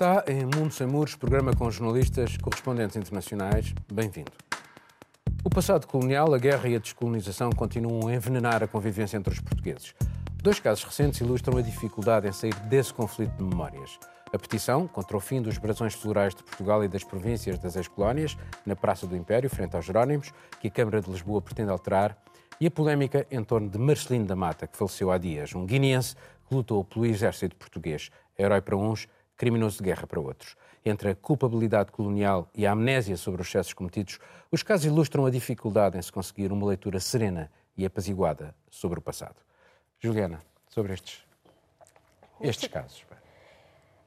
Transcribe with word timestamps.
Está 0.00 0.24
em 0.28 0.44
Mundo 0.44 0.70
Sem 0.70 0.86
Muros, 0.86 1.16
programa 1.16 1.52
com 1.52 1.68
jornalistas 1.68 2.36
correspondentes 2.36 2.96
internacionais. 2.96 3.74
Bem-vindo. 3.92 4.30
O 5.42 5.50
passado 5.50 5.88
colonial, 5.88 6.32
a 6.32 6.38
guerra 6.38 6.68
e 6.68 6.76
a 6.76 6.78
descolonização 6.78 7.50
continuam 7.50 8.06
a 8.06 8.14
envenenar 8.14 8.62
a 8.62 8.68
convivência 8.68 9.16
entre 9.16 9.32
os 9.32 9.40
portugueses. 9.40 9.96
Dois 10.40 10.60
casos 10.60 10.84
recentes 10.84 11.20
ilustram 11.20 11.58
a 11.58 11.62
dificuldade 11.62 12.28
em 12.28 12.32
sair 12.32 12.54
desse 12.68 12.94
conflito 12.94 13.32
de 13.32 13.42
memórias. 13.42 13.98
A 14.32 14.38
petição 14.38 14.86
contra 14.86 15.16
o 15.16 15.20
fim 15.20 15.42
dos 15.42 15.58
brasões 15.58 15.94
florais 15.94 16.32
de 16.32 16.44
Portugal 16.44 16.84
e 16.84 16.86
das 16.86 17.02
províncias 17.02 17.58
das 17.58 17.74
ex-colónias, 17.74 18.38
na 18.64 18.76
Praça 18.76 19.04
do 19.04 19.16
Império, 19.16 19.50
frente 19.50 19.74
aos 19.74 19.84
Jerónimos, 19.84 20.32
que 20.60 20.68
a 20.68 20.70
Câmara 20.70 21.00
de 21.00 21.10
Lisboa 21.10 21.42
pretende 21.42 21.72
alterar, 21.72 22.16
e 22.60 22.68
a 22.68 22.70
polémica 22.70 23.26
em 23.32 23.42
torno 23.42 23.68
de 23.68 23.78
Marcelino 23.78 24.26
da 24.26 24.36
Mata, 24.36 24.68
que 24.68 24.76
faleceu 24.76 25.10
há 25.10 25.18
dias, 25.18 25.56
um 25.56 25.66
guineense 25.66 26.14
que 26.48 26.54
lutou 26.54 26.84
pelo 26.84 27.04
exército 27.04 27.56
português, 27.56 28.10
herói 28.38 28.60
para 28.60 28.76
uns, 28.76 29.08
criminoso 29.38 29.78
de 29.78 29.84
guerra 29.84 30.06
para 30.06 30.20
outros. 30.20 30.56
Entre 30.84 31.10
a 31.10 31.14
culpabilidade 31.14 31.92
colonial 31.92 32.48
e 32.54 32.66
a 32.66 32.72
amnésia 32.72 33.16
sobre 33.16 33.40
os 33.40 33.48
excessos 33.48 33.72
cometidos, 33.72 34.18
os 34.50 34.62
casos 34.62 34.86
ilustram 34.86 35.24
a 35.24 35.30
dificuldade 35.30 35.96
em 35.96 36.02
se 36.02 36.12
conseguir 36.12 36.52
uma 36.52 36.66
leitura 36.66 37.00
serena 37.00 37.50
e 37.76 37.86
apaziguada 37.86 38.54
sobre 38.68 38.98
o 38.98 39.02
passado. 39.02 39.36
Juliana, 40.00 40.40
sobre 40.68 40.92
estes, 40.92 41.24
estes 42.40 42.68
casos. 42.68 43.04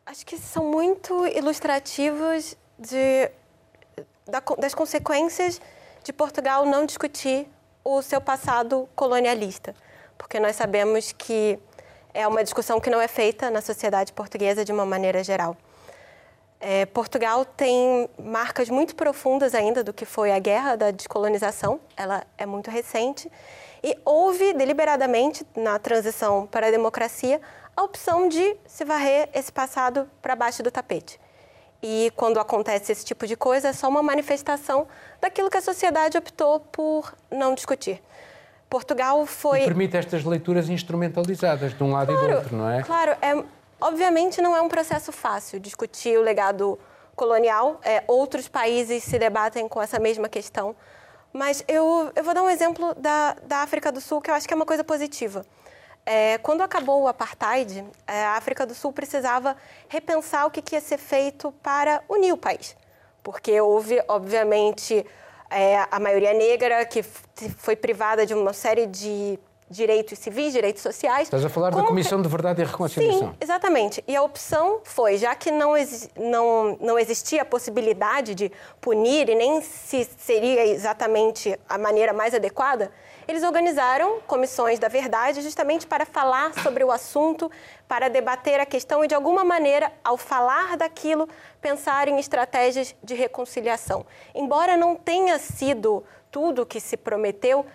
Acho 0.05 0.25
que 0.25 0.37
são 0.37 0.69
muito 0.69 1.25
ilustrativos 1.27 2.57
de, 2.77 3.31
das 4.57 4.75
consequências 4.75 5.61
de 6.03 6.11
Portugal 6.11 6.65
não 6.65 6.85
discutir 6.85 7.47
o 7.83 8.01
seu 8.01 8.19
passado 8.19 8.89
colonialista, 8.95 9.73
porque 10.17 10.39
nós 10.39 10.55
sabemos 10.55 11.11
que 11.11 11.57
é 12.13 12.27
uma 12.27 12.43
discussão 12.43 12.79
que 12.79 12.89
não 12.89 13.01
é 13.01 13.07
feita 13.07 13.49
na 13.49 13.61
sociedade 13.61 14.13
portuguesa 14.13 14.63
de 14.65 14.71
uma 14.71 14.85
maneira 14.85 15.23
geral. 15.23 15.55
É, 16.59 16.85
Portugal 16.85 17.43
tem 17.43 18.07
marcas 18.19 18.69
muito 18.69 18.95
profundas 18.95 19.55
ainda 19.55 19.83
do 19.83 19.91
que 19.91 20.05
foi 20.05 20.31
a 20.31 20.37
guerra 20.37 20.75
da 20.75 20.91
descolonização, 20.91 21.79
ela 21.97 22.23
é 22.37 22.45
muito 22.45 22.69
recente, 22.69 23.31
e 23.83 23.97
houve 24.05 24.53
deliberadamente, 24.53 25.45
na 25.55 25.79
transição 25.79 26.45
para 26.45 26.67
a 26.67 26.71
democracia, 26.71 27.41
a 27.75 27.81
opção 27.81 28.27
de 28.29 28.55
se 28.67 28.85
varrer 28.85 29.27
esse 29.33 29.51
passado 29.51 30.07
para 30.21 30.35
baixo 30.35 30.61
do 30.61 30.69
tapete. 30.69 31.19
E 31.81 32.11
quando 32.15 32.39
acontece 32.39 32.91
esse 32.91 33.03
tipo 33.03 33.25
de 33.25 33.35
coisa, 33.35 33.69
é 33.69 33.73
só 33.73 33.89
uma 33.89 34.03
manifestação 34.03 34.87
daquilo 35.19 35.49
que 35.49 35.57
a 35.57 35.61
sociedade 35.61 36.15
optou 36.15 36.59
por 36.59 37.11
não 37.31 37.55
discutir. 37.55 37.99
Portugal 38.71 39.25
foi. 39.25 39.63
E 39.63 39.65
permite 39.65 39.97
estas 39.97 40.23
leituras 40.23 40.69
instrumentalizadas 40.69 41.73
de 41.73 41.83
um 41.83 41.91
lado 41.91 42.13
claro, 42.13 42.23
e 42.23 42.31
do 42.31 42.35
outro, 42.37 42.55
não 42.55 42.69
é? 42.69 42.81
Claro, 42.81 43.11
é, 43.21 43.43
obviamente 43.81 44.41
não 44.41 44.55
é 44.55 44.61
um 44.61 44.69
processo 44.69 45.11
fácil 45.11 45.59
discutir 45.59 46.17
o 46.17 46.21
legado 46.21 46.79
colonial. 47.13 47.81
É, 47.83 48.01
outros 48.07 48.47
países 48.47 49.03
se 49.03 49.19
debatem 49.19 49.67
com 49.67 49.81
essa 49.81 49.99
mesma 49.99 50.29
questão. 50.29 50.73
Mas 51.33 51.65
eu, 51.67 52.13
eu 52.15 52.23
vou 52.23 52.33
dar 52.33 52.43
um 52.43 52.49
exemplo 52.49 52.95
da, 52.95 53.35
da 53.43 53.57
África 53.57 53.91
do 53.91 53.99
Sul, 53.99 54.21
que 54.21 54.31
eu 54.31 54.35
acho 54.35 54.47
que 54.47 54.53
é 54.53 54.55
uma 54.55 54.65
coisa 54.65 54.85
positiva. 54.85 55.45
É, 56.05 56.37
quando 56.37 56.61
acabou 56.61 57.01
o 57.03 57.07
apartheid, 57.09 57.85
é, 58.07 58.23
a 58.23 58.37
África 58.37 58.65
do 58.65 58.73
Sul 58.73 58.93
precisava 58.93 59.53
repensar 59.89 60.45
o 60.45 60.49
que, 60.49 60.61
que 60.61 60.75
ia 60.75 60.81
ser 60.81 60.97
feito 60.97 61.51
para 61.61 62.01
unir 62.07 62.31
o 62.31 62.37
país. 62.37 62.73
Porque 63.21 63.59
houve, 63.59 64.01
obviamente, 64.07 65.05
é, 65.51 65.85
a 65.91 65.99
maioria 65.99 66.33
negra 66.33 66.85
que 66.85 67.03
foi 67.03 67.75
privada 67.75 68.25
de 68.25 68.33
uma 68.33 68.53
série 68.53 68.85
de 68.87 69.37
direitos 69.71 70.19
civis, 70.19 70.51
direitos 70.51 70.81
sociais. 70.81 71.23
Estás 71.23 71.45
a 71.45 71.49
falar 71.49 71.69
da 71.69 71.83
Comissão 71.83 72.21
de 72.21 72.27
Verdade 72.27 72.61
e 72.61 72.65
Reconciliação. 72.65 73.29
Sim, 73.29 73.35
exatamente. 73.39 74.03
E 74.07 74.15
a 74.15 74.21
opção 74.21 74.81
foi, 74.83 75.17
já 75.17 75.33
que 75.33 75.49
não, 75.49 75.73
não, 76.19 76.77
não 76.81 76.99
existia 76.99 77.43
a 77.43 77.45
possibilidade 77.45 78.35
de 78.35 78.51
punir 78.81 79.29
e 79.29 79.35
nem 79.35 79.61
se 79.61 80.07
seria 80.17 80.65
exatamente 80.67 81.57
a 81.69 81.77
maneira 81.77 82.11
mais 82.11 82.33
adequada, 82.33 82.91
eles 83.31 83.43
organizaram 83.43 84.19
comissões 84.27 84.77
da 84.77 84.89
verdade 84.89 85.41
justamente 85.41 85.87
para 85.87 86.05
falar 86.05 86.53
sobre 86.61 86.83
o 86.83 86.91
assunto, 86.91 87.49
para 87.87 88.09
debater 88.09 88.59
a 88.59 88.65
questão 88.65 89.05
e, 89.05 89.07
de 89.07 89.15
alguma 89.15 89.41
maneira, 89.45 89.89
ao 90.03 90.17
falar 90.17 90.75
daquilo, 90.75 91.29
pensar 91.61 92.09
em 92.09 92.19
estratégias 92.19 92.93
de 93.01 93.15
reconciliação. 93.15 94.05
Embora 94.35 94.75
não 94.75 94.97
tenha 94.97 95.39
sido 95.39 96.03
tudo 96.29 96.63
o 96.63 96.65
que 96.65 96.79
se 96.79 96.97
prometeu, 96.97 97.65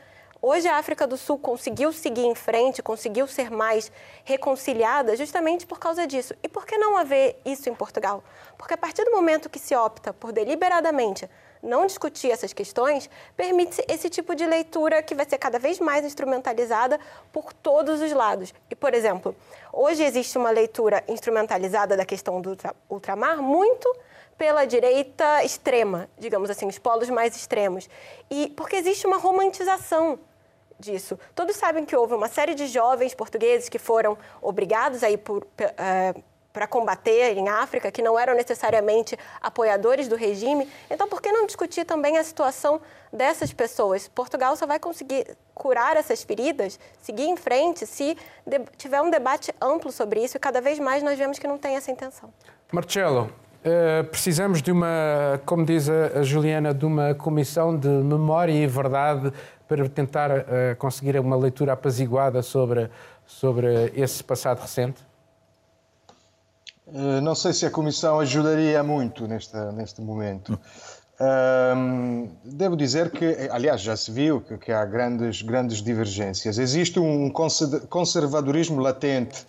Hoje 0.42 0.68
a 0.68 0.76
África 0.76 1.06
do 1.06 1.16
Sul 1.16 1.38
conseguiu 1.38 1.90
seguir 1.92 2.24
em 2.24 2.34
frente, 2.34 2.82
conseguiu 2.82 3.26
ser 3.26 3.50
mais 3.50 3.90
reconciliada 4.22 5.16
justamente 5.16 5.66
por 5.66 5.78
causa 5.80 6.06
disso. 6.06 6.34
E 6.42 6.48
por 6.48 6.66
que 6.66 6.76
não 6.76 6.96
haver 6.96 7.40
isso 7.44 7.68
em 7.70 7.74
Portugal? 7.74 8.22
Porque 8.56 8.74
a 8.74 8.76
partir 8.76 9.02
do 9.04 9.10
momento 9.12 9.48
que 9.48 9.58
se 9.58 9.74
opta 9.74 10.12
por 10.12 10.32
deliberadamente 10.32 11.28
não 11.62 11.86
discutir 11.86 12.30
essas 12.30 12.52
questões, 12.52 13.08
permite 13.36 13.84
esse 13.88 14.08
tipo 14.08 14.34
de 14.34 14.46
leitura 14.46 15.02
que 15.02 15.14
vai 15.14 15.28
ser 15.28 15.38
cada 15.38 15.58
vez 15.58 15.78
mais 15.80 16.04
instrumentalizada 16.04 16.98
por 17.32 17.52
todos 17.52 18.00
os 18.00 18.12
lados. 18.12 18.54
E, 18.70 18.74
por 18.74 18.94
exemplo, 18.94 19.34
hoje 19.72 20.02
existe 20.02 20.38
uma 20.38 20.50
leitura 20.50 21.02
instrumentalizada 21.08 21.96
da 21.96 22.04
questão 22.04 22.40
do 22.40 22.56
ultramar 22.88 23.42
muito 23.42 23.92
pela 24.36 24.64
direita 24.64 25.42
extrema, 25.44 26.08
digamos 26.18 26.50
assim, 26.50 26.66
os 26.66 26.78
polos 26.78 27.08
mais 27.08 27.34
extremos. 27.34 27.88
E 28.30 28.48
porque 28.50 28.76
existe 28.76 29.06
uma 29.06 29.16
romantização 29.16 30.18
disso. 30.78 31.18
Todos 31.34 31.56
sabem 31.56 31.84
que 31.84 31.96
houve 31.96 32.14
uma 32.14 32.28
série 32.28 32.54
de 32.54 32.66
jovens 32.66 33.14
portugueses 33.14 33.68
que 33.68 33.78
foram 33.78 34.16
obrigados 34.42 35.02
a 35.02 35.10
ir 35.10 35.18
por, 35.18 35.42
uh, 35.42 36.22
para 36.56 36.66
combater 36.66 37.36
em 37.36 37.50
África, 37.50 37.92
que 37.92 38.00
não 38.00 38.18
eram 38.18 38.34
necessariamente 38.34 39.14
apoiadores 39.42 40.08
do 40.08 40.16
regime. 40.16 40.66
Então, 40.90 41.06
por 41.06 41.20
que 41.20 41.30
não 41.30 41.44
discutir 41.44 41.84
também 41.84 42.16
a 42.16 42.24
situação 42.24 42.80
dessas 43.12 43.52
pessoas? 43.52 44.08
Portugal 44.08 44.56
só 44.56 44.66
vai 44.66 44.78
conseguir 44.78 45.36
curar 45.54 45.98
essas 45.98 46.22
feridas, 46.22 46.80
seguir 47.02 47.24
em 47.24 47.36
frente, 47.36 47.86
se 47.86 48.16
tiver 48.78 49.02
um 49.02 49.10
debate 49.10 49.54
amplo 49.60 49.92
sobre 49.92 50.24
isso, 50.24 50.38
e 50.38 50.40
cada 50.40 50.62
vez 50.62 50.78
mais 50.78 51.02
nós 51.02 51.18
vemos 51.18 51.38
que 51.38 51.46
não 51.46 51.58
tem 51.58 51.76
essa 51.76 51.90
intenção. 51.90 52.32
Marcelo, 52.72 53.30
Uh, 53.66 54.04
precisamos 54.04 54.62
de 54.62 54.70
uma, 54.70 55.40
como 55.44 55.64
diz 55.64 55.88
a, 55.88 56.22
Juliana, 56.22 56.72
de 56.72 56.86
uma 56.86 57.16
comissão 57.16 57.76
de 57.76 57.88
memória 57.88 58.52
e 58.52 58.64
verdade 58.64 59.32
para 59.66 59.88
tentar 59.88 60.30
uh, 60.30 60.76
conseguir 60.78 61.18
uma 61.18 61.34
leitura 61.34 61.72
apaziguada 61.72 62.42
sobre, 62.42 62.88
sobre 63.26 63.90
esse 63.96 64.22
passado 64.22 64.60
recente? 64.60 65.04
Eh, 66.92 67.20
não 67.20 67.34
sei 67.34 67.52
se 67.52 67.66
a 67.66 67.70
Comissão 67.70 68.20
ajudaria 68.20 68.82
muito 68.82 69.26
neste, 69.26 69.56
neste 69.74 70.00
momento. 70.00 70.58
Devo 72.44 72.76
dizer 72.76 73.10
que, 73.10 73.48
aliás, 73.50 73.80
já 73.80 73.96
se 73.96 74.10
viu 74.10 74.40
que, 74.40 74.58
que, 74.58 74.70
há 74.70 74.84
grandes, 74.84 75.40
grandes 75.40 75.82
divergências. 75.82 76.58
Existe 76.58 77.00
um 77.00 77.30
conservadorismo 77.88 78.80
latente 78.80 79.46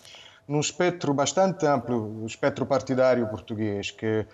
num 0.47 0.61
espectro 0.61 1.13
bastante 1.13 1.65
amplo, 1.65 2.25
espectro 2.25 2.65
partidário 2.65 3.27
português, 3.27 3.91
que, 3.91 4.25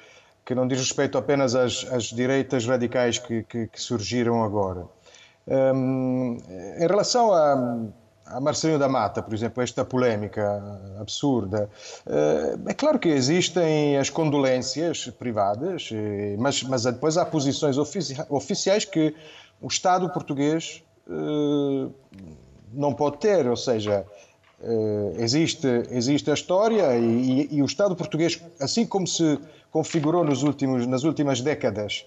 que 0.45 0.53
não 0.53 0.67
diz 0.67 0.77
respeito 0.77 1.17
apenas 1.17 1.55
às, 1.55 1.85
às 1.91 2.03
direitas 2.03 2.67
radicais 2.67 3.17
que, 3.17 3.41
que, 3.43 3.65
que 3.65 3.81
surgiram 3.81 4.43
agora. 4.43 4.85
Em 5.47 6.87
relação 6.87 7.33
a 7.33 7.87
a 8.25 8.39
Marcelino 8.39 8.79
da 8.79 8.87
Mata, 8.87 9.21
por 9.21 9.33
exemplo, 9.33 9.61
esta 9.61 9.83
polémica 9.83 10.61
absurda. 10.99 11.69
Eh, 12.05 12.57
é 12.67 12.73
claro 12.73 12.97
que 12.97 13.09
existem 13.09 13.97
as 13.97 14.09
condolências 14.09 15.07
privadas, 15.19 15.89
eh, 15.91 16.35
mas, 16.39 16.63
mas 16.63 16.83
depois 16.83 17.17
há 17.17 17.25
posições 17.25 17.77
oficiais 17.77 18.85
que 18.85 19.13
o 19.61 19.67
Estado 19.67 20.09
português 20.09 20.83
eh, 21.09 21.89
não 22.73 22.93
pode 22.93 23.17
ter, 23.17 23.47
ou 23.47 23.57
seja, 23.57 24.05
existe, 25.17 25.67
existe 25.91 26.31
a 26.31 26.33
história 26.33 26.97
e, 26.97 27.49
e, 27.51 27.61
o 27.61 27.65
Estado 27.65 27.95
português, 27.97 28.41
assim 28.61 28.85
como 28.85 29.05
se 29.05 29.37
configurou 29.69 30.23
nos 30.23 30.41
últimos, 30.41 30.87
nas 30.87 31.03
últimas 31.03 31.41
décadas, 31.41 32.05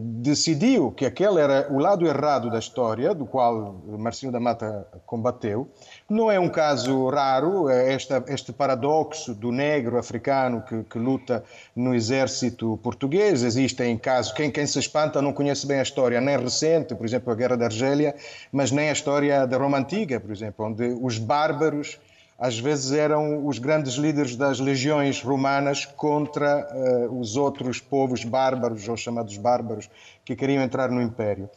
decidiu 0.00 0.90
que 0.90 1.04
aquele 1.04 1.40
era 1.40 1.66
o 1.70 1.78
lado 1.78 2.06
errado 2.06 2.50
da 2.50 2.58
história, 2.58 3.14
do 3.14 3.26
qual 3.26 3.82
Marcinho 3.98 4.32
da 4.32 4.40
Mata 4.40 4.86
combateu. 5.04 5.68
Não 6.08 6.30
é 6.30 6.38
um 6.38 6.48
caso 6.48 7.08
raro, 7.08 7.68
é 7.68 7.92
esta, 7.92 8.24
este 8.28 8.52
paradoxo 8.52 9.34
do 9.34 9.52
negro 9.52 9.98
africano 9.98 10.62
que, 10.62 10.82
que, 10.84 10.98
luta 10.98 11.44
no 11.74 11.94
exército 11.94 12.78
português. 12.82 13.42
Existem 13.42 13.96
casos, 13.98 14.32
quem, 14.32 14.50
quem 14.50 14.66
se 14.66 14.78
espanta 14.78 15.20
não 15.20 15.32
conhece 15.32 15.66
bem 15.66 15.78
a 15.78 15.82
história, 15.82 16.20
nem 16.20 16.38
recente, 16.38 16.94
por 16.94 17.04
exemplo, 17.04 17.32
a 17.32 17.36
Guerra 17.36 17.56
da 17.56 17.66
Argélia, 17.66 18.14
mas 18.50 18.70
nem 18.70 18.88
a 18.88 18.92
história 18.92 19.46
da 19.46 19.56
Roma 19.56 19.78
Antiga, 19.78 20.18
por 20.18 20.30
exemplo, 20.30 20.66
onde 20.66 20.96
os 21.00 21.18
bárbaros 21.18 21.98
às 22.42 22.58
vezes 22.58 22.90
eram 22.90 23.46
os 23.46 23.60
grandes 23.60 23.94
líderes 23.94 24.34
das 24.34 24.58
legiões 24.58 25.22
romanas 25.22 25.86
contra 25.86 26.66
uh, 27.08 27.20
os 27.20 27.36
outros 27.36 27.78
povos 27.78 28.24
bárbaros, 28.24 28.88
ou 28.88 28.96
chamados 28.96 29.36
bárbaros, 29.36 29.88
que 30.24 30.34
queriam 30.34 30.60
entrar 30.60 30.90
no 30.90 31.00
Império. 31.00 31.48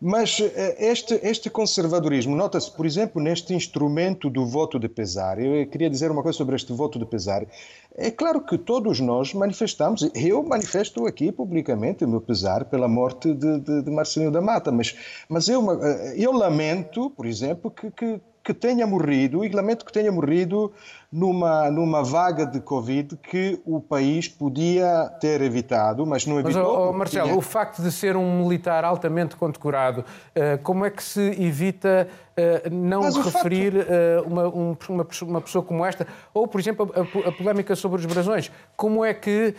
Mas 0.00 0.40
eh, 0.40 0.76
este, 0.80 1.20
este 1.22 1.48
conservadorismo 1.50 2.34
nota-se, 2.34 2.68
por 2.72 2.86
exemplo, 2.86 3.22
neste 3.22 3.54
instrumento 3.54 4.28
do 4.28 4.44
voto 4.44 4.76
de 4.76 4.88
pesar. 4.88 5.38
Eu 5.38 5.64
queria 5.66 5.88
dizer 5.88 6.10
uma 6.10 6.22
coisa 6.22 6.38
sobre 6.38 6.56
este 6.56 6.72
voto 6.72 6.98
de 6.98 7.04
pesar. 7.06 7.46
É 7.94 8.10
claro 8.10 8.40
que 8.40 8.58
todos 8.58 8.98
nós 9.00 9.32
manifestamos, 9.34 10.10
eu 10.14 10.42
manifesto 10.42 11.06
aqui 11.06 11.30
publicamente 11.30 12.04
o 12.04 12.08
meu 12.08 12.20
pesar 12.20 12.64
pela 12.64 12.88
morte 12.88 13.32
de, 13.32 13.60
de, 13.60 13.82
de 13.82 13.90
Marcelino 13.92 14.32
da 14.32 14.40
Mata, 14.40 14.72
mas, 14.72 14.96
mas 15.28 15.46
eu, 15.46 15.70
eh, 15.70 16.14
eu 16.16 16.32
lamento, 16.32 17.10
por 17.10 17.26
exemplo, 17.26 17.70
que, 17.70 17.90
que 17.90 18.20
que 18.42 18.52
tenha 18.52 18.86
morrido, 18.86 19.44
e 19.44 19.48
lamento 19.48 19.84
que 19.84 19.92
tenha 19.92 20.10
morrido 20.10 20.72
numa, 21.12 21.70
numa 21.70 22.02
vaga 22.02 22.44
de 22.44 22.60
Covid 22.60 23.16
que 23.16 23.60
o 23.64 23.80
país 23.80 24.26
podia 24.28 25.10
ter 25.20 25.40
evitado, 25.42 26.04
mas 26.06 26.26
não 26.26 26.40
evitou. 26.40 26.62
Mas, 26.62 26.88
oh, 26.88 26.92
Marcelo, 26.92 27.26
tinha... 27.28 27.38
o 27.38 27.40
facto 27.40 27.82
de 27.82 27.92
ser 27.92 28.16
um 28.16 28.42
militar 28.42 28.84
altamente 28.84 29.36
condecorado, 29.36 30.04
eh, 30.34 30.56
como 30.56 30.84
é 30.84 30.90
que 30.90 31.02
se 31.02 31.20
evita 31.20 32.08
eh, 32.36 32.68
não 32.70 33.02
referir 33.12 33.72
facto... 33.74 33.92
Eh, 33.92 34.22
uma, 34.26 34.48
uma, 34.48 35.06
uma, 35.22 35.40
pessoa 35.40 35.64
como 35.64 35.84
esta? 35.84 36.06
Ou, 36.32 36.48
por 36.48 36.60
exemplo, 36.60 36.92
a, 36.96 37.28
a 37.28 37.32
polémica 37.32 37.76
sobre 37.76 38.00
os 38.00 38.06
brasões. 38.06 38.50
Como 38.76 39.04
é 39.04 39.12
que 39.12 39.54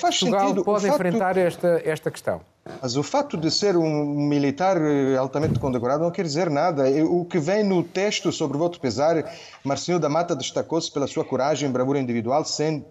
Portugal 0.00 0.48
sentido. 0.48 0.64
pode 0.64 0.86
facto... 0.86 0.94
enfrentar 0.94 1.36
esta, 1.36 1.82
esta 1.84 2.10
questão? 2.10 2.40
Mas 2.82 2.96
o 2.96 3.02
fato 3.02 3.36
de 3.36 3.50
ser 3.50 3.76
um 3.76 4.04
militar 4.26 4.76
eh, 4.80 5.16
altamente 5.16 5.58
condecorado 5.58 6.02
não 6.02 6.10
quer 6.10 6.24
dizer 6.24 6.50
nada. 6.50 6.84
O 7.04 7.24
que 7.24 7.38
vem 7.38 7.62
no 7.62 7.82
texto 7.82 8.32
sobre 8.32 8.56
o 8.56 8.60
voto 8.60 8.80
pesar, 8.80 9.24
Marcinho 9.62 9.98
da 9.98 10.08
Mata 10.08 10.34
destacou-se 10.34 10.90
pela 10.90 11.06
sua 11.06 11.24
coragem 11.24 11.68
e 11.68 11.72
bravura 11.72 11.98
individual, 11.98 12.44
sem 12.44 12.84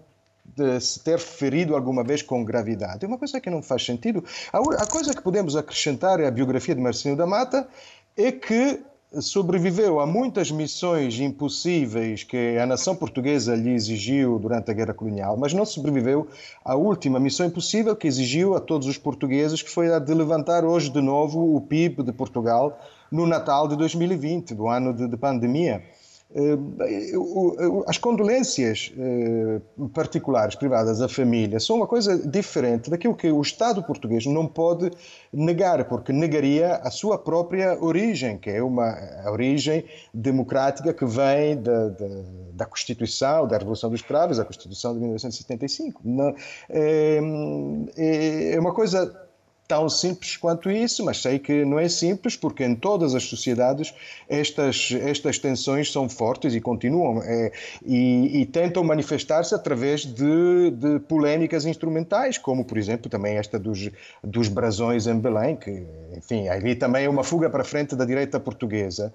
se 0.79 0.99
ter 0.99 1.19
ferido 1.19 1.75
alguma 1.75 2.03
vez 2.03 2.21
com 2.21 2.43
gravidade. 2.43 3.03
É 3.03 3.07
uma 3.07 3.17
coisa 3.17 3.41
que 3.41 3.49
não 3.49 3.61
faz 3.61 3.83
sentido. 3.83 4.23
A 4.53 4.85
coisa 4.85 5.13
que 5.13 5.21
podemos 5.21 5.55
acrescentar 5.55 6.21
à 6.21 6.29
biografia 6.31 6.75
de 6.75 6.81
Marcinho 6.81 7.15
da 7.15 7.25
Mata 7.25 7.67
é 8.15 8.31
que 8.31 8.81
sobreviveu 9.21 9.99
a 9.99 10.05
muitas 10.05 10.51
missões 10.51 11.19
impossíveis 11.19 12.23
que 12.23 12.57
a 12.57 12.65
nação 12.65 12.95
portuguesa 12.95 13.55
lhe 13.55 13.71
exigiu 13.71 14.37
durante 14.39 14.71
a 14.71 14.73
Guerra 14.73 14.93
Colonial, 14.93 15.37
mas 15.37 15.53
não 15.53 15.65
sobreviveu 15.65 16.27
à 16.63 16.75
última 16.75 17.19
missão 17.19 17.45
impossível 17.45 17.95
que 17.95 18.07
exigiu 18.07 18.55
a 18.55 18.59
todos 18.59 18.87
os 18.87 18.97
portugueses, 18.97 19.61
que 19.61 19.69
foi 19.69 19.93
a 19.93 19.99
de 19.99 20.13
levantar 20.13 20.65
hoje 20.65 20.89
de 20.89 21.01
novo 21.01 21.55
o 21.55 21.61
PIB 21.61 22.03
de 22.03 22.11
Portugal 22.11 22.79
no 23.11 23.25
Natal 23.25 23.67
de 23.67 23.75
2020, 23.75 24.53
do 24.53 24.67
ano 24.67 24.93
de, 24.93 25.07
de 25.07 25.17
pandemia. 25.17 25.83
Eh, 26.35 27.13
as 27.87 27.97
condolências 27.97 28.91
eh, 28.97 29.61
particulares, 29.93 30.55
privadas 30.55 31.01
à 31.01 31.07
família, 31.07 31.61
são 31.61 31.77
uma 31.77 31.87
coisa 31.87 32.17
diferente 32.27 32.89
daquilo 32.89 33.15
que 33.15 33.31
o 33.31 33.41
Estado 33.41 33.81
português 33.81 34.25
não 34.25 34.45
pode 34.45 34.91
negar, 35.31 35.85
porque 35.85 36.11
negaria 36.11 36.75
a 36.75 36.91
sua 36.91 37.17
própria 37.17 37.81
origem, 37.81 38.37
que 38.37 38.49
é 38.49 38.61
uma 38.61 38.97
origem 39.31 39.85
democrática 40.13 40.93
que 40.93 41.05
vem 41.05 41.55
da, 41.61 41.87
da, 41.87 42.05
da 42.51 42.65
Constituição, 42.65 43.47
da 43.47 43.57
Revolução 43.57 43.89
dos 43.89 44.01
Cravos, 44.01 44.35
da 44.35 44.43
Constituição 44.43 44.93
de 44.93 44.99
1975. 44.99 46.01
Eh, 46.69 47.21
é 48.53 48.59
uma 48.59 48.73
coisa 48.73 49.24
tão 49.67 49.89
simples 49.89 50.37
quanto 50.37 50.69
isso, 50.69 51.03
mas 51.03 51.21
sei 51.21 51.39
que 51.39 51.65
não 51.65 51.79
é 51.79 51.89
simples 51.89 52.35
porque 52.35 52.63
em 52.63 52.75
todas 52.75 53.15
as 53.15 53.23
sociedades 53.23 53.93
estas, 54.29 54.91
estas 54.91 55.39
tensões 55.39 55.91
são 55.91 56.07
fortes 56.07 56.53
e 56.53 56.61
continuam 56.61 57.21
é, 57.23 57.51
e, 57.83 58.41
e, 58.41 58.45
tentam 58.45 58.83
manifestar-se 58.83 59.55
através 59.55 60.05
de, 60.05 60.71
de 60.71 60.99
polémicas 60.99 61.65
instrumentais, 61.65 62.37
como 62.37 62.63
por 62.63 62.77
exemplo 62.77 63.09
também 63.09 63.37
esta 63.37 63.57
dos, 63.57 63.89
dos 64.23 64.47
brasões 64.47 65.07
em 65.07 65.17
Belém, 65.19 65.55
que 65.55 65.83
enfim, 66.15 66.47
ali 66.47 66.75
também 66.75 67.05
é 67.05 67.09
uma 67.09 67.23
fuga 67.23 67.49
para 67.49 67.63
frente 67.63 67.95
da 67.95 68.05
direita 68.05 68.39
portuguesa 68.39 69.11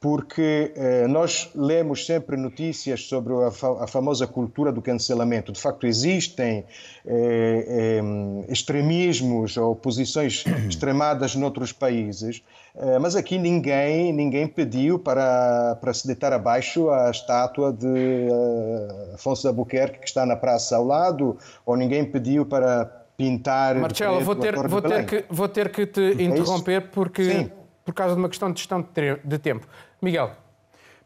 porque 0.00 0.72
eh, 0.76 1.08
nós 1.08 1.50
lemos 1.56 2.06
sempre 2.06 2.36
notícias 2.36 3.02
sobre 3.08 3.34
a, 3.44 3.50
fa 3.50 3.82
a, 3.82 3.86
famosa 3.86 4.28
cultura 4.28 4.70
do 4.70 4.80
cancelamento. 4.80 5.50
De 5.50 5.60
facto, 5.60 5.88
existem 5.88 6.64
eh, 7.04 7.66
eh, 7.68 8.00
extremismos 8.48 9.56
ou 9.56 9.74
posições 9.74 10.44
extremadas 10.68 11.34
noutros 11.34 11.72
países, 11.72 12.44
eh, 12.76 12.98
mas 13.00 13.16
aqui 13.16 13.38
ninguém, 13.38 14.12
ninguém 14.12 14.46
pediu 14.46 15.00
para, 15.00 15.76
para 15.80 15.92
se 15.92 16.06
deitar 16.06 16.32
abaixo 16.32 16.88
a 16.90 17.10
estátua 17.10 17.72
de 17.72 17.88
eh, 17.88 19.14
Afonso 19.14 19.42
de 19.42 19.48
Albuquerque, 19.48 19.98
que 19.98 20.06
está 20.06 20.24
na 20.24 20.36
praça 20.36 20.76
ao 20.76 20.84
lado, 20.84 21.36
ou 21.66 21.76
ninguém 21.76 22.04
pediu 22.04 22.46
para 22.46 22.84
pintar. 23.16 23.74
Marcelo, 23.74 24.20
vou 24.20 24.36
ter, 24.36 24.54
vou, 24.54 24.80
ter 24.80 25.06
que, 25.06 25.24
vou 25.28 25.48
ter 25.48 25.72
que 25.72 25.86
te 25.86 26.00
é 26.00 26.22
interromper 26.22 26.88
porque. 26.92 27.24
Sim 27.24 27.58
por 27.88 27.94
causa 27.94 28.14
de 28.14 28.20
uma 28.20 28.28
questão 28.28 28.52
de 28.52 28.58
gestão 28.60 28.86
de 29.24 29.38
tempo. 29.38 29.66
Miguel. 30.00 30.32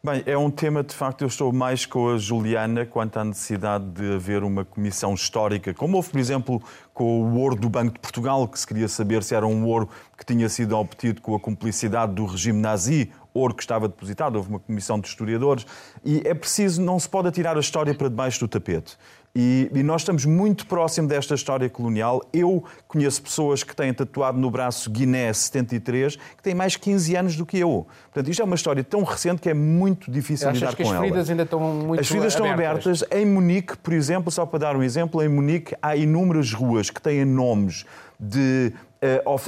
Bem, 0.05 0.21
é 0.27 0.37
um 0.37 0.51
tema, 0.51 0.83
de 0.83 0.93
facto, 0.95 1.23
eu 1.23 1.29
estou 1.29 1.53
mais 1.53 1.87
com 1.87 2.11
a 2.11 2.19
Juliana 2.19 2.85
quanto 2.85 3.19
à 3.19 3.25
necessidade 3.25 3.85
de 3.85 4.17
haver 4.17 4.43
uma 4.43 4.65
comissão 4.65 5.15
histórica, 5.15 5.73
como 5.73 5.97
houve, 5.97 6.11
por 6.11 6.19
exemplo, 6.19 6.61
com 6.93 7.23
o 7.23 7.39
ouro 7.39 7.55
do 7.55 7.69
Banco 7.69 7.95
de 7.95 8.01
Portugal, 8.01 8.49
que 8.49 8.59
se 8.59 8.67
queria 8.67 8.89
saber 8.89 9.23
se 9.23 9.33
era 9.33 9.47
um 9.47 9.65
ouro 9.65 9.89
que 10.19 10.27
tinha 10.27 10.49
sido 10.49 10.77
obtido 10.77 11.21
com 11.23 11.37
a 11.37 11.41
cumplicidade 11.41 12.15
do 12.15 12.27
regime 12.27 12.61
nazi, 12.61 13.13
ouro 13.33 13.55
que 13.55 13.63
estava 13.63 13.87
depositado, 13.87 14.35
houve 14.35 14.49
uma 14.49 14.59
comissão 14.59 14.99
de 14.99 15.07
historiadores, 15.07 15.65
e 16.05 16.21
é 16.25 16.35
preciso, 16.35 16.83
não 16.83 16.99
se 16.99 17.09
pode 17.09 17.29
atirar 17.29 17.57
a 17.57 17.61
história 17.61 17.95
para 17.95 18.09
debaixo 18.09 18.41
do 18.41 18.49
tapete. 18.49 18.99
E, 19.35 19.71
e, 19.73 19.83
nós 19.83 20.03
estamos 20.03 20.27
muito 20.27 20.67
próximo 20.67 21.09
desta 21.09 21.35
história 21.35 21.69
colonial. 21.71 22.23
Eu 22.35 22.63
conheço 22.87 23.23
pessoas 23.23 23.63
que 23.63 23.75
têm 23.75 23.93
tatuado 23.95 24.39
no 24.39 24.51
braço 24.51 24.91
Guiné 24.91 25.33
73, 25.33 26.17
que 26.17 26.43
têm 26.43 26.55
mais 26.55 26.77
15 26.77 27.17
anos 27.17 27.37
do 27.37 27.47
que 27.47 27.59
eu. 27.59 27.87
Portanto, 28.13 28.31
isto 28.31 28.43
é 28.43 28.45
uma 28.45 28.55
história 28.55 28.85
tão 28.85 29.03
recente 29.03 29.41
que 29.41 29.49
é 29.49 29.55
muito 29.55 30.11
difícil 30.11 30.51
Achas 30.51 30.61
lidar 30.61 30.77
com 30.77 30.83
ela. 30.83 30.93
as 30.93 31.01
feridas 31.01 31.31
ainda 31.31 31.43
estão 31.45 31.61
muito 31.61 32.01
As 32.01 32.09
feridas 32.09 32.33
estão 32.35 32.51
abertas. 32.51 33.03
Em 33.11 33.25
Munique, 33.25 33.75
por 33.79 33.95
exemplo, 33.95 34.31
só 34.31 34.45
para 34.45 34.59
dar 34.59 34.77
um 34.77 34.83
exemplo, 34.83 35.23
em 35.23 35.29
Munique 35.29 35.75
há 35.81 35.97
inúmeras 35.97 36.53
ruas 36.53 36.91
que 36.91 37.01
têm 37.01 37.25
nomes 37.25 37.87
de 38.21 38.75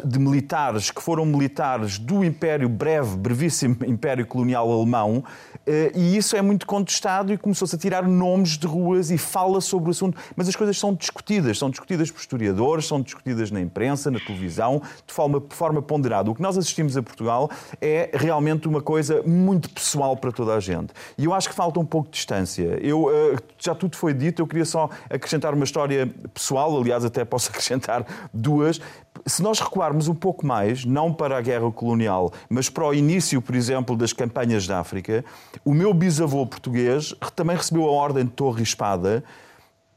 de 0.05 0.19
militares 0.19 0.91
que 0.91 1.01
foram 1.01 1.25
militares 1.25 1.99
do 1.99 2.25
Império 2.25 2.69
breve, 2.69 3.17
brevíssimo 3.17 3.77
Império 3.87 4.27
Colonial 4.27 4.71
Alemão, 4.71 5.23
eh, 5.67 5.93
e 5.95 6.17
isso 6.17 6.37
é 6.37 6.43
muito 6.43 6.67
contestado 6.67 7.33
e 7.33 7.39
começou-se 7.39 7.75
a 7.75 7.79
tirar 7.79 8.03
nomes 8.07 8.59
de 8.59 8.67
ruas 8.67 9.11
e 9.11 9.19
fala 9.19 9.61
sobre 9.61 9.89
o 9.89 9.93
assunto, 9.93 10.19
mas 10.37 10.49
as 10.49 10.57
coisas 10.57 10.77
são 10.79 10.93
discutidas, 10.93 11.57
são 11.57 11.71
discutidas 11.71 12.11
por 12.11 12.19
historiadores, 12.19 12.87
são 12.87 13.01
discutidas 13.01 13.51
na 13.51 13.61
imprensa, 13.61 14.11
na 14.11 14.19
televisão, 14.19 14.83
de 15.07 15.15
forma, 15.15 15.41
de 15.41 15.55
forma 15.55 15.81
ponderada. 15.81 16.31
O 16.31 16.35
que 16.35 16.43
nós 16.43 16.59
assistimos 16.59 16.97
a 16.97 17.03
Portugal 17.03 17.49
é 17.81 18.11
realmente 18.13 18.67
uma 18.67 18.83
coisa 18.83 19.23
muito 19.23 19.71
pessoal 19.71 20.17
para 20.17 20.33
toda 20.33 20.55
a 20.55 20.61
gente. 20.61 20.93
E 21.17 21.25
eu 21.25 21.33
acho 21.33 21.49
que 21.49 21.55
falta 21.55 21.79
um 21.79 21.87
pouco 21.87 22.09
de 22.09 22.15
distância. 22.15 22.79
Eu, 22.83 23.09
eh, 23.11 23.37
já 23.59 23.75
tudo 23.75 23.97
foi 23.97 24.13
dito, 24.13 24.43
eu 24.43 24.47
queria 24.47 24.65
só 24.65 24.91
acrescentar 25.09 25.55
uma 25.55 25.65
história 25.65 26.13
pessoal, 26.33 26.77
aliás, 26.77 27.05
até 27.05 27.25
posso 27.25 27.49
acrescentar 27.55 28.05
duas. 28.33 28.81
Se 29.27 29.43
nós 29.43 29.59
recuarmos 29.59 30.07
um 30.07 30.15
pouco 30.15 30.47
mais, 30.47 30.85
não 30.85 31.11
para 31.11 31.39
a 31.39 31.41
guerra 31.41 31.71
colonial, 31.73 32.31
mas 32.49 32.69
para 32.69 32.87
o 32.87 32.93
início, 32.93 33.41
por 33.41 33.55
exemplo, 33.55 33.97
das 33.97 34.13
campanhas 34.13 34.67
da 34.67 34.81
África, 34.81 35.25
o 35.65 35.73
meu 35.73 35.95
bisavô 35.95 36.47
português 36.47 37.15
também 37.35 37.57
recebeu 37.57 37.85
a 37.85 37.91
Ordem 37.91 38.25
de 38.27 38.33
Torre 38.33 38.61
e 38.61 38.65
Espada 38.65 39.25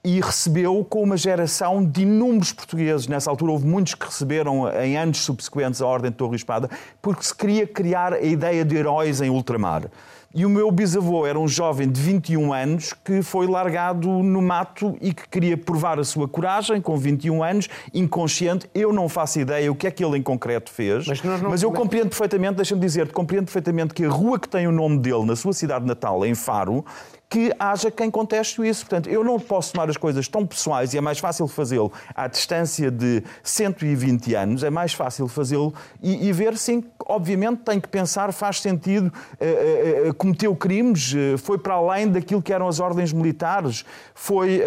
e 0.01 0.21
recebeu 0.21 0.85
com 0.85 1.03
uma 1.03 1.17
geração 1.17 1.85
de 1.85 2.03
inúmeros 2.03 2.53
portugueses. 2.53 3.09
Nessa 3.09 3.29
altura 3.29 3.51
houve 3.51 3.67
muitos 3.67 3.95
que 3.95 4.05
receberam 4.05 4.69
em 4.81 4.97
anos 4.97 5.17
subsequentes 5.17 5.81
a 5.81 5.85
Ordem 5.85 6.09
de 6.09 6.15
Torre 6.15 6.33
e 6.33 6.37
Espada, 6.37 6.69
porque 7.01 7.23
se 7.23 7.35
queria 7.35 7.67
criar 7.67 8.13
a 8.13 8.21
ideia 8.21 8.63
de 8.63 8.77
heróis 8.77 9.19
em 9.19 9.29
ultramar. 9.29 9.91
E 10.35 10.45
o 10.45 10.49
meu 10.49 10.69
bisavô 10.69 11.25
era 11.25 11.39
um 11.39 11.47
jovem 11.47 11.89
de 11.89 11.99
21 12.01 12.53
anos 12.53 12.93
que 13.03 13.21
foi 13.21 13.47
largado 13.47 14.07
no 14.07 14.41
mato 14.41 14.97
e 15.01 15.13
que 15.13 15.27
queria 15.29 15.57
provar 15.57 15.99
a 15.99 16.03
sua 16.03 16.27
coragem 16.27 16.81
com 16.81 16.97
21 16.97 17.43
anos, 17.43 17.69
inconsciente. 17.93 18.69
Eu 18.75 18.91
não 18.91 19.07
faço 19.07 19.39
ideia 19.39 19.71
o 19.71 19.75
que 19.75 19.87
é 19.87 19.91
que 19.91 20.03
ele 20.03 20.17
em 20.17 20.21
concreto 20.21 20.69
fez, 20.69 21.07
mas, 21.07 21.23
não... 21.23 21.49
mas 21.49 21.63
eu 21.63 21.71
compreendo 21.71 22.09
perfeitamente, 22.09 22.55
deixa-me 22.55 22.81
dizer, 22.81 23.11
compreendo 23.11 23.45
perfeitamente 23.45 23.93
que 23.93 24.03
a 24.03 24.09
rua 24.09 24.37
que 24.37 24.49
tem 24.49 24.67
o 24.67 24.71
nome 24.71 24.99
dele 24.99 25.25
na 25.25 25.35
sua 25.35 25.53
cidade 25.53 25.85
natal, 25.85 26.25
em 26.25 26.35
Faro, 26.35 26.85
que 27.29 27.53
haja 27.59 27.91
quem 27.91 28.09
conteste 28.09 28.65
isso. 28.67 28.85
Portanto, 28.85 29.09
eu 29.09 29.23
não 29.23 29.39
posso 29.39 29.73
tomar 29.73 29.89
as 29.89 29.97
coisas 29.97 30.27
tão 30.27 30.45
pessoais 30.45 30.93
e 30.93 30.97
é 30.97 31.01
mais 31.01 31.19
fácil 31.19 31.47
fazê-lo 31.47 31.91
à 32.15 32.27
distância 32.27 32.89
de 32.89 33.23
120 33.43 34.33
anos, 34.35 34.63
é 34.63 34.69
mais 34.69 34.93
fácil 34.93 35.27
fazê-lo 35.27 35.73
e, 36.01 36.27
e, 36.27 36.31
ver, 36.31 36.57
sim, 36.57 36.83
obviamente 37.05 37.61
tem 37.63 37.79
que 37.79 37.87
pensar, 37.87 38.31
faz 38.31 38.61
sentido, 38.61 39.11
uh, 39.11 40.13
cometeu 40.15 40.55
crimes, 40.55 41.13
foi 41.39 41.57
para 41.57 41.73
além 41.73 42.09
daquilo 42.09 42.41
que 42.41 42.53
eram 42.53 42.67
as 42.67 42.79
ordens 42.79 43.11
militares, 43.11 43.83
foi, 44.13 44.61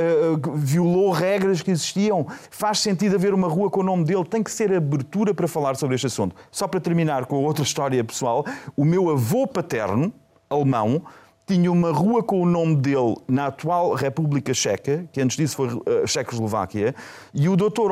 violou 0.55 1.11
regras 1.11 1.63
que 1.63 1.71
existiam, 1.71 2.27
faz 2.51 2.81
sentido 2.81 3.15
haver 3.15 3.35
uma 3.35 3.49
rua 3.49 3.71
com 3.71 3.81
o 3.81 3.83
nome 3.83 4.05
dele, 4.05 4.25
tem 4.25 4.43
que 4.43 4.51
ser 4.51 4.73
abertura 4.73 5.35
para 5.35 5.49
falar 5.49 5.77
sobre 5.77 5.95
este 5.95 6.07
assunto. 6.07 6.35
Só 6.51 6.67
para 6.67 6.81
terminar 6.81 7.27
com 7.27 7.37
outra 7.37 7.63
história 7.63 8.03
pessoal, 8.05 8.45
o 8.77 8.85
meu 8.85 9.11
avô 9.11 9.47
paterno, 9.47 10.13
alemão, 10.49 11.03
tinha 11.51 11.73
uma 11.73 11.91
rua 11.91 12.23
com 12.23 12.41
o 12.41 12.47
nome 12.47 12.77
dele 12.77 13.17
na 13.27 13.47
atual 13.47 13.93
República 13.95 14.55
Checa, 14.55 15.05
que 15.13 15.21
antes 15.21 15.37
disso 15.37 15.57
foi 15.57 15.69
a 16.05 16.07
Checoslováquia, 16.07 16.95
e 17.35 17.49
o 17.49 17.57
Dr. 17.57 17.91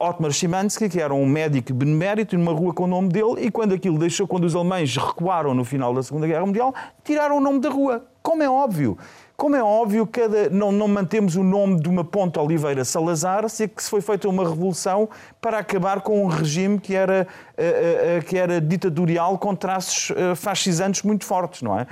Otmar 0.00 0.32
Szymanski, 0.32 0.88
que 0.88 1.00
era 1.00 1.14
um 1.14 1.24
médico 1.24 1.72
benemérito, 1.72 2.36
numa 2.36 2.52
rua 2.52 2.74
com 2.74 2.82
o 2.82 2.88
nome 2.88 3.08
dele, 3.08 3.46
e 3.46 3.50
quando 3.50 3.74
aquilo 3.74 3.96
deixou, 3.96 4.26
quando 4.26 4.42
os 4.42 4.56
alemães 4.56 4.96
recuaram 4.96 5.54
no 5.54 5.64
final 5.64 5.94
da 5.94 6.02
Segunda 6.02 6.26
Guerra 6.26 6.44
Mundial, 6.44 6.74
tiraram 7.04 7.36
o 7.36 7.40
nome 7.40 7.60
da 7.60 7.70
rua. 7.70 8.04
Como 8.24 8.42
é 8.42 8.50
óbvio. 8.50 8.98
Como 9.36 9.54
é 9.54 9.62
óbvio, 9.62 10.04
cada, 10.06 10.50
não, 10.50 10.72
não 10.72 10.88
mantemos 10.88 11.36
o 11.36 11.44
nome 11.44 11.78
de 11.78 11.88
uma 11.88 12.02
ponte 12.02 12.38
Oliveira 12.40 12.84
Salazar, 12.84 13.48
se 13.48 13.64
é 13.64 13.68
que 13.68 13.80
se 13.82 13.88
foi 13.88 14.00
feita 14.00 14.28
uma 14.28 14.48
revolução 14.48 15.08
para 15.40 15.58
acabar 15.58 16.00
com 16.00 16.24
um 16.24 16.26
regime 16.26 16.80
que 16.80 16.94
era, 16.94 17.28
uh, 17.52 18.18
uh, 18.18 18.24
que 18.24 18.36
era 18.36 18.60
ditatorial 18.60 19.38
com 19.38 19.54
traços 19.54 20.10
uh, 20.10 21.06
muito 21.06 21.24
fortes, 21.24 21.60
não 21.62 21.78
é? 21.78 21.86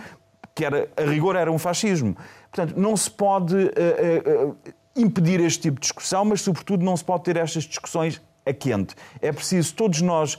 Que 0.54 0.64
era, 0.64 0.88
a 0.96 1.02
rigor 1.02 1.36
era 1.36 1.50
um 1.50 1.58
fascismo. 1.58 2.16
Portanto, 2.50 2.78
não 2.78 2.96
se 2.96 3.10
pode 3.10 3.54
impedir 4.96 5.40
este 5.40 5.62
tipo 5.62 5.76
de 5.76 5.82
discussão, 5.82 6.24
mas, 6.24 6.40
sobretudo, 6.40 6.84
não 6.84 6.96
se 6.96 7.04
pode 7.04 7.24
ter 7.24 7.36
estas 7.36 7.64
discussões 7.64 8.22
a 8.46 8.52
quente. 8.52 8.94
É 9.20 9.32
preciso 9.32 9.74
todos 9.74 10.00
nós 10.00 10.38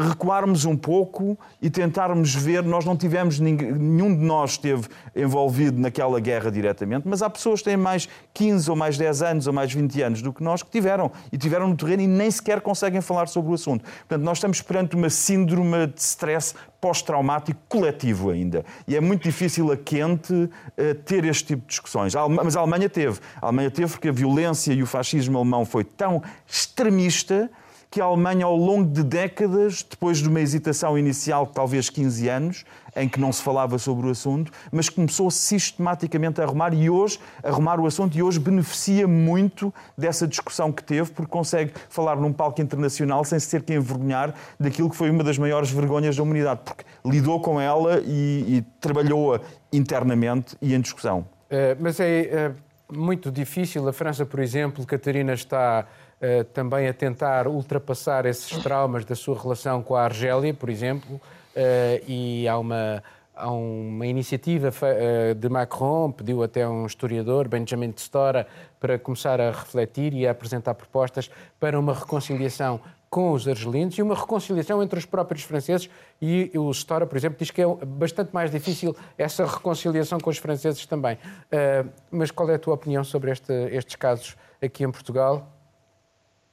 recuarmos 0.00 0.64
um 0.64 0.76
pouco 0.76 1.38
e 1.60 1.68
tentarmos 1.70 2.34
ver. 2.34 2.62
Nós 2.62 2.84
não 2.84 2.96
tivemos, 2.96 3.38
nenhum 3.38 4.14
de 4.14 4.22
nós 4.22 4.52
esteve 4.52 4.88
envolvido 5.14 5.80
naquela 5.80 6.20
guerra 6.20 6.50
diretamente, 6.50 7.06
mas 7.06 7.22
há 7.22 7.30
pessoas 7.30 7.60
que 7.60 7.66
têm 7.66 7.76
mais 7.76 8.08
15 8.34 8.70
ou 8.70 8.76
mais 8.76 8.96
10 8.96 9.22
anos 9.22 9.46
ou 9.46 9.52
mais 9.52 9.72
20 9.72 10.02
anos 10.02 10.22
do 10.22 10.32
que 10.32 10.42
nós 10.42 10.62
que 10.62 10.70
tiveram 10.70 11.10
e 11.32 11.38
tiveram 11.38 11.68
no 11.68 11.76
terreno 11.76 12.02
e 12.02 12.06
nem 12.06 12.30
sequer 12.30 12.60
conseguem 12.60 13.00
falar 13.00 13.28
sobre 13.28 13.50
o 13.50 13.54
assunto. 13.54 13.84
Portanto, 13.84 14.22
nós 14.22 14.38
estamos 14.38 14.62
perante 14.62 14.96
uma 14.96 15.10
síndrome 15.10 15.86
de 15.86 16.00
stress 16.00 16.54
pós-traumático 16.80 17.60
coletivo 17.68 18.30
ainda. 18.30 18.64
E 18.86 18.96
é 18.96 19.00
muito 19.00 19.22
difícil 19.22 19.70
a 19.72 19.76
quente 19.76 20.32
uh, 20.32 20.94
ter 21.04 21.24
este 21.24 21.48
tipo 21.48 21.62
de 21.62 21.68
discussões. 21.68 22.14
Mas 22.44 22.56
a 22.56 22.60
Alemanha 22.60 22.88
teve. 22.88 23.18
A 23.40 23.46
Alemanha 23.46 23.70
teve 23.70 23.90
porque 23.90 24.08
a 24.08 24.12
violência 24.12 24.72
e 24.72 24.82
o 24.82 24.86
fascismo 24.86 25.38
alemão 25.38 25.64
foi 25.64 25.84
tão 25.84 26.22
extremista 26.46 27.50
que 27.90 28.00
a 28.00 28.04
Alemanha, 28.04 28.44
ao 28.44 28.56
longo 28.56 28.90
de 28.90 29.02
décadas, 29.02 29.82
depois 29.82 30.18
de 30.18 30.28
uma 30.28 30.40
hesitação 30.40 30.98
inicial 30.98 31.46
de 31.46 31.52
talvez 31.52 31.88
15 31.88 32.28
anos, 32.28 32.64
em 32.94 33.08
que 33.08 33.18
não 33.18 33.32
se 33.32 33.42
falava 33.42 33.78
sobre 33.78 34.06
o 34.06 34.10
assunto, 34.10 34.52
mas 34.70 34.88
começou 34.88 35.30
sistematicamente 35.30 36.40
a 36.40 36.44
arrumar 36.44 36.74
e 36.74 36.90
hoje, 36.90 37.18
arrumar 37.42 37.80
o 37.80 37.86
assunto 37.86 38.16
e 38.16 38.22
hoje 38.22 38.38
beneficia 38.38 39.06
muito 39.06 39.72
dessa 39.96 40.26
discussão 40.26 40.70
que 40.70 40.82
teve, 40.82 41.10
porque 41.12 41.30
consegue 41.30 41.72
falar 41.88 42.16
num 42.16 42.32
palco 42.32 42.60
internacional 42.60 43.24
sem 43.24 43.38
se 43.38 43.48
ter 43.50 43.62
que 43.62 43.72
envergonhar 43.74 44.34
daquilo 44.58 44.90
que 44.90 44.96
foi 44.96 45.10
uma 45.10 45.24
das 45.24 45.38
maiores 45.38 45.70
vergonhas 45.70 46.16
da 46.16 46.22
humanidade, 46.22 46.60
porque 46.64 46.84
lidou 47.04 47.40
com 47.40 47.60
ela 47.60 48.02
e, 48.04 48.58
e 48.58 48.64
trabalhou-a 48.80 49.40
internamente 49.72 50.56
e 50.60 50.74
em 50.74 50.80
discussão. 50.80 51.20
Uh, 51.20 51.76
mas 51.80 51.98
é 52.00 52.52
uh, 52.90 52.94
muito 52.94 53.30
difícil. 53.30 53.86
A 53.88 53.92
França, 53.92 54.26
por 54.26 54.40
exemplo, 54.40 54.84
Catarina 54.84 55.32
está 55.32 55.86
uh, 56.20 56.44
também 56.52 56.88
a 56.88 56.92
tentar 56.92 57.46
ultrapassar 57.46 58.26
esses 58.26 58.56
traumas 58.62 59.04
da 59.04 59.14
sua 59.14 59.40
relação 59.40 59.82
com 59.82 59.96
a 59.96 60.02
Argélia, 60.04 60.52
por 60.52 60.68
exemplo, 60.68 61.16
uh, 61.16 62.04
e 62.06 62.46
há 62.48 62.58
uma, 62.58 63.02
há 63.34 63.50
uma 63.50 64.06
iniciativa 64.06 64.68
uh, 64.68 65.34
de 65.34 65.48
Macron, 65.48 66.12
pediu 66.12 66.42
até 66.42 66.68
um 66.68 66.86
historiador, 66.86 67.48
Benjamin 67.48 67.92
Stora, 67.96 68.46
para 68.80 68.98
começar 68.98 69.40
a 69.40 69.50
refletir 69.50 70.12
e 70.14 70.26
a 70.26 70.30
apresentar 70.30 70.74
propostas 70.74 71.30
para 71.58 71.78
uma 71.78 71.94
reconciliação 71.94 72.80
com 73.10 73.32
os 73.32 73.48
argelinos 73.48 73.96
e 73.96 74.02
uma 74.02 74.14
reconciliação 74.14 74.82
entre 74.82 74.98
os 74.98 75.06
próprios 75.06 75.42
franceses. 75.42 75.88
E 76.20 76.50
o 76.54 76.72
Stora, 76.72 77.06
por 77.06 77.16
exemplo, 77.16 77.38
diz 77.38 77.50
que 77.50 77.62
é 77.62 77.66
bastante 77.86 78.30
mais 78.32 78.50
difícil 78.50 78.94
essa 79.16 79.46
reconciliação 79.46 80.18
com 80.18 80.30
os 80.30 80.38
franceses 80.38 80.84
também. 80.86 81.14
Uh, 81.16 81.88
mas 82.10 82.30
qual 82.30 82.50
é 82.50 82.54
a 82.54 82.58
tua 82.58 82.74
opinião 82.74 83.02
sobre 83.02 83.30
este, 83.30 83.52
estes 83.70 83.96
casos 83.96 84.36
aqui 84.60 84.84
em 84.84 84.90
Portugal? 84.90 85.57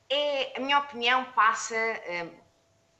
É, 0.09 0.57
a 0.57 0.59
minha 0.59 0.79
opinião 0.79 1.25
passa, 1.33 1.75
uh, 1.75 2.31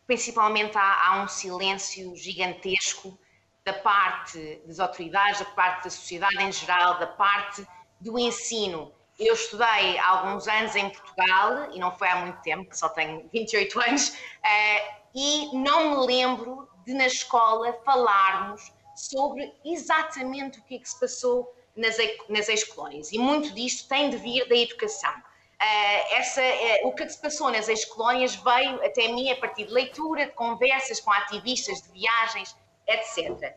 principalmente 0.08 0.78
há, 0.78 1.08
há, 1.08 1.24
um 1.24 1.28
silêncio 1.28 2.16
gigantesco 2.16 3.18
da 3.64 3.74
parte 3.74 4.62
das 4.66 4.80
autoridades, 4.80 5.40
da 5.40 5.46
parte 5.46 5.86
da 5.86 5.90
sociedade 5.90 6.42
em 6.42 6.52
geral, 6.52 6.98
da 6.98 7.08
parte 7.08 7.66
do 8.00 8.18
ensino. 8.18 8.92
Eu 9.20 9.34
estudei 9.34 9.98
há 9.98 10.08
alguns 10.08 10.48
anos 10.48 10.76
em 10.76 10.90
Portugal, 10.90 11.72
e 11.72 11.80
não 11.80 11.96
foi 11.96 12.08
há 12.08 12.18
muito 12.18 12.42
tempo, 12.42 12.76
só 12.76 12.90
tenho 12.90 13.30
28 13.34 13.80
anos, 13.82 14.10
uh, 14.10 14.96
e 15.14 15.56
não 15.58 15.92
me 15.92 16.08
lembro 16.08 16.68
de 16.86 16.94
na 16.94 17.08
escola 17.08 17.74
falarmos 17.86 18.72
sobre 18.96 19.54
exatamente 19.64 20.60
o 20.60 20.64
que 20.64 20.76
é 20.76 20.80
que 20.80 20.90
se 20.90 21.00
passou 21.00 21.54
nas, 21.76 21.98
nas 22.30 22.50
ex-colónias. 22.50 23.12
E 23.12 23.18
muito 23.18 23.52
disto 23.54 23.88
tem 23.88 24.10
de 24.10 24.18
vir 24.18 24.48
da 24.48 24.56
educação. 24.56 25.14
Uh, 25.62 26.16
essa, 26.16 26.42
uh, 26.42 26.88
o 26.88 26.94
que 26.94 27.08
se 27.08 27.20
passou 27.20 27.50
nas 27.50 27.70
ex-colónias 27.70 28.36
veio 28.36 28.84
até 28.86 29.08
mim 29.08 29.32
a 29.32 29.38
partir 29.38 29.66
de 29.66 29.74
leitura, 29.74 30.26
de 30.26 30.34
conversas 30.34 31.00
com 31.00 31.12
ativistas, 31.12 31.82
de 31.82 31.92
viagens, 31.92 32.56
etc. 32.88 33.56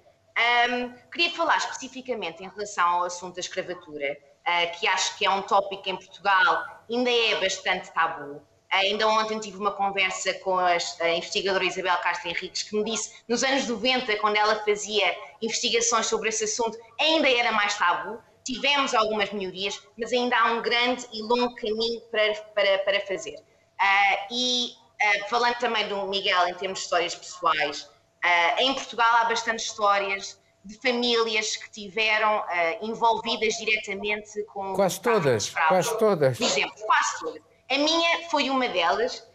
Um, 0.70 0.92
queria 1.10 1.30
falar 1.32 1.56
especificamente 1.56 2.44
em 2.44 2.48
relação 2.48 2.88
ao 2.88 3.04
assunto 3.04 3.34
da 3.34 3.40
escravatura, 3.40 4.16
uh, 4.46 4.78
que 4.78 4.86
acho 4.86 5.18
que 5.18 5.26
é 5.26 5.30
um 5.30 5.42
tópico 5.42 5.88
em 5.88 5.96
Portugal 5.96 6.78
ainda 6.90 7.10
é 7.10 7.40
bastante 7.40 7.92
tabu. 7.92 8.40
Ainda 8.70 9.08
ontem 9.08 9.38
tive 9.40 9.56
uma 9.56 9.72
conversa 9.72 10.34
com 10.40 10.58
a 10.58 10.76
investigadora 11.16 11.64
Isabel 11.64 11.96
Castro 11.98 12.28
Henriques, 12.28 12.62
que 12.62 12.76
me 12.76 12.84
disse, 12.84 13.22
nos 13.26 13.42
anos 13.42 13.66
90, 13.66 14.16
quando 14.16 14.36
ela 14.36 14.62
fazia 14.62 15.16
investigações 15.40 16.06
sobre 16.06 16.28
esse 16.28 16.44
assunto, 16.44 16.78
ainda 17.00 17.30
era 17.30 17.50
mais 17.50 17.76
tabu 17.78 18.18
tivemos 18.52 18.94
algumas 18.94 19.30
melhorias, 19.30 19.78
mas 19.98 20.10
ainda 20.10 20.36
há 20.38 20.52
um 20.52 20.62
grande 20.62 21.06
e 21.12 21.22
longo 21.22 21.54
caminho 21.54 22.00
para, 22.10 22.34
para, 22.54 22.78
para 22.78 23.00
fazer. 23.00 23.34
Uh, 23.34 24.32
e 24.32 24.70
uh, 24.72 25.28
falando 25.28 25.56
também 25.56 25.86
do 25.86 26.06
Miguel 26.06 26.48
em 26.48 26.54
termos 26.54 26.78
de 26.78 26.84
histórias 26.84 27.14
pessoais, 27.14 27.82
uh, 27.82 28.60
em 28.60 28.72
Portugal 28.72 29.16
há 29.16 29.24
bastantes 29.26 29.66
histórias 29.66 30.40
de 30.64 30.80
famílias 30.80 31.56
que 31.56 31.70
tiveram 31.70 32.44
envolvidas 32.82 33.54
diretamente 33.54 34.42
com. 34.52 34.74
Quase 34.74 35.00
todas, 35.00 35.50
quase 35.50 35.98
todas. 35.98 36.36
Por 36.36 36.44
exemplo, 36.44 36.74
quase 36.84 37.20
todas. 37.20 37.42
A 37.70 37.78
minha 37.78 38.28
foi 38.28 38.50
uma 38.50 38.68
delas. 38.68 39.26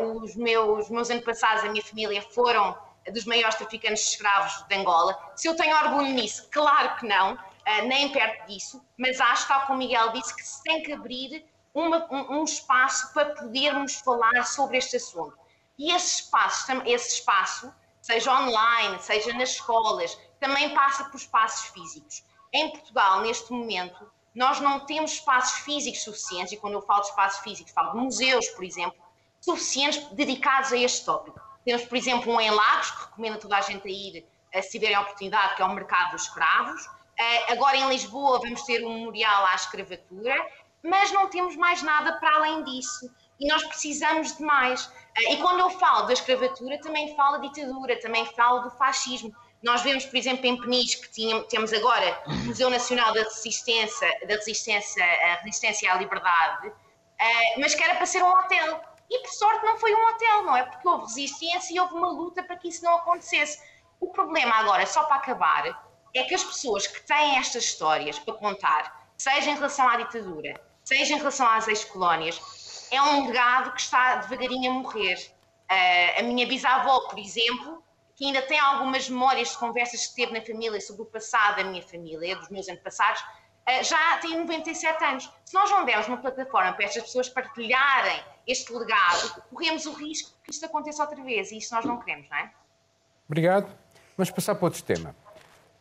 os 0.00 0.34
meus, 0.34 0.88
meus 0.88 1.10
antepassados, 1.10 1.62
a 1.62 1.68
minha 1.68 1.84
família, 1.84 2.20
foram 2.22 2.76
dos 3.12 3.24
maiores 3.26 3.54
traficantes 3.54 4.02
de 4.02 4.10
escravos 4.10 4.64
de 4.66 4.74
Angola. 4.74 5.16
Se 5.36 5.46
eu 5.46 5.54
tenho 5.54 5.76
orgulho 5.76 6.08
nisso, 6.14 6.48
claro 6.50 6.96
que 6.96 7.06
não 7.06 7.38
uh, 7.66 7.86
nem 7.86 8.10
perto 8.10 8.46
disso, 8.46 8.84
mas 8.98 9.20
acho, 9.20 9.48
tal 9.48 9.66
como 9.66 9.78
Miguel 9.78 10.12
disse, 10.12 10.34
que 10.34 10.42
se 10.42 10.62
tem 10.62 10.82
que 10.82 10.92
abrir 10.92 11.44
uma, 11.74 12.06
um, 12.10 12.40
um, 12.40 12.44
espaço 12.44 13.12
para 13.12 13.34
podermos 13.34 13.94
falar 13.96 14.44
sobre 14.44 14.76
este 14.78 14.96
assunto. 14.96 15.36
E 15.78 15.90
esse 15.92 16.22
espaço, 16.22 16.70
esse 16.84 17.14
espaço, 17.14 17.72
seja 18.00 18.32
online, 18.32 18.98
seja 19.00 19.32
nas 19.32 19.50
escolas, 19.50 20.18
também 20.38 20.74
passa 20.74 21.04
por 21.04 21.16
espaços 21.16 21.68
físicos. 21.68 22.24
Em 22.52 22.70
Portugal, 22.70 23.22
neste 23.22 23.50
momento, 23.52 24.10
nós 24.34 24.60
não 24.60 24.80
temos 24.80 25.12
espaços 25.12 25.60
físicos 25.60 26.02
suficientes, 26.02 26.52
e 26.52 26.56
quando 26.56 26.74
eu 26.74 26.82
falo 26.82 27.00
de 27.00 27.08
espaços 27.08 27.40
físicos, 27.40 27.72
falo 27.72 27.92
de 27.92 27.98
museus, 27.98 28.48
por 28.48 28.64
exemplo, 28.64 29.00
suficientes 29.40 30.04
dedicados 30.12 30.72
a 30.72 30.76
este 30.76 31.04
tópico. 31.04 31.40
Temos, 31.64 31.84
por 31.84 31.96
exemplo, 31.96 32.32
um 32.32 32.40
em 32.40 32.50
Lagos, 32.50 32.90
que 32.90 33.04
recomendo 33.04 33.34
a 33.36 33.38
toda 33.38 33.56
a 33.56 33.60
gente 33.60 33.86
a 33.86 33.90
ir, 33.90 34.26
se 34.60 34.70
tiverem 34.70 34.96
a 34.96 35.00
oportunidade, 35.00 35.56
que 35.56 35.62
é 35.62 35.64
o 35.64 35.74
Mercado 35.74 36.12
dos 36.12 36.22
Escravos. 36.22 36.88
Eh, 37.22 37.52
agora 37.52 37.76
em 37.76 37.88
Lisboa 37.88 38.40
vamos 38.40 38.62
ter 38.62 38.84
um 38.84 38.94
memorial 38.94 39.46
à 39.46 39.54
escravatura, 39.54 40.34
mas 40.82 41.12
não 41.12 41.28
temos 41.28 41.54
mais 41.54 41.80
nada 41.80 42.14
para 42.18 42.36
além 42.36 42.64
disso. 42.64 43.08
E 43.38 43.46
nós 43.46 43.62
precisamos 43.64 44.36
de 44.36 44.42
mais. 44.42 44.90
Eh, 45.16 45.34
e 45.34 45.36
quando 45.36 45.60
eu 45.60 45.70
falo 45.70 46.06
da 46.06 46.12
escravatura, 46.12 46.80
também 46.80 47.14
falo 47.14 47.38
da 47.38 47.48
ditadura, 47.48 48.00
também 48.00 48.26
falo 48.26 48.62
do 48.62 48.70
fascismo. 48.72 49.32
Nós 49.62 49.82
vemos, 49.82 50.04
por 50.04 50.16
exemplo, 50.16 50.44
em 50.46 50.60
Peniche, 50.60 51.00
que 51.00 51.44
temos 51.48 51.72
agora 51.72 52.20
o 52.26 52.34
Museu 52.46 52.68
Nacional 52.68 53.14
da 53.14 53.22
Resistência, 53.22 54.08
da 54.26 54.34
Resistência, 54.34 55.04
a 55.04 55.34
Resistência 55.36 55.92
à 55.92 55.96
Liberdade, 55.96 56.72
eh, 57.20 57.60
mas 57.60 57.72
que 57.72 57.84
era 57.84 57.94
para 57.94 58.06
ser 58.06 58.22
um 58.24 58.32
hotel. 58.32 58.82
E 59.08 59.18
por 59.20 59.30
sorte 59.30 59.64
não 59.64 59.78
foi 59.78 59.94
um 59.94 60.08
hotel, 60.08 60.42
não 60.42 60.56
é? 60.56 60.64
Porque 60.64 60.88
houve 60.88 61.04
resistência 61.04 61.72
e 61.72 61.78
houve 61.78 61.94
uma 61.94 62.08
luta 62.08 62.42
para 62.42 62.56
que 62.56 62.68
isso 62.68 62.82
não 62.84 62.96
acontecesse. 62.96 63.62
O 64.00 64.08
problema 64.10 64.56
agora, 64.56 64.84
só 64.86 65.04
para 65.04 65.16
acabar, 65.16 65.91
é 66.14 66.24
que 66.24 66.34
as 66.34 66.44
pessoas 66.44 66.86
que 66.86 67.02
têm 67.02 67.38
estas 67.38 67.64
histórias 67.64 68.18
para 68.18 68.34
contar, 68.34 69.08
seja 69.16 69.50
em 69.50 69.54
relação 69.54 69.88
à 69.88 69.96
ditadura, 69.96 70.60
seja 70.84 71.14
em 71.14 71.18
relação 71.18 71.46
às 71.46 71.68
ex-colónias, 71.68 72.88
é 72.90 73.00
um 73.00 73.26
legado 73.26 73.72
que 73.72 73.80
está 73.80 74.16
devagarinho 74.16 74.70
a 74.70 74.74
morrer. 74.74 75.16
Uh, 75.70 76.20
a 76.20 76.22
minha 76.22 76.46
bisavó, 76.46 77.08
por 77.08 77.18
exemplo, 77.18 77.82
que 78.14 78.26
ainda 78.26 78.42
tem 78.42 78.58
algumas 78.58 79.08
memórias 79.08 79.50
de 79.52 79.58
conversas 79.58 80.06
que 80.06 80.14
teve 80.14 80.32
na 80.32 80.44
família 80.44 80.78
sobre 80.80 81.02
o 81.02 81.06
passado 81.06 81.56
da 81.56 81.64
minha 81.64 81.82
família, 81.82 82.36
dos 82.36 82.50
meus 82.50 82.68
antepassados, 82.68 83.22
uh, 83.22 83.82
já 83.82 84.18
tem 84.18 84.36
97 84.36 85.04
anos. 85.04 85.32
Se 85.46 85.54
nós 85.54 85.70
não 85.70 85.86
dermos 85.86 86.06
uma 86.08 86.18
plataforma 86.18 86.74
para 86.74 86.84
estas 86.84 87.04
pessoas 87.04 87.30
partilharem 87.30 88.22
este 88.46 88.70
legado, 88.72 89.42
corremos 89.50 89.86
o 89.86 89.92
risco 89.94 90.30
que 90.44 90.50
isto 90.50 90.66
aconteça 90.66 91.02
outra 91.02 91.22
vez 91.22 91.50
e 91.52 91.58
isso 91.58 91.74
nós 91.74 91.84
não 91.86 91.98
queremos, 91.98 92.28
não 92.28 92.36
é? 92.36 92.52
Obrigado. 93.26 93.74
Vamos 94.16 94.30
passar 94.30 94.54
para 94.54 94.66
outro 94.66 94.82
tema. 94.82 95.16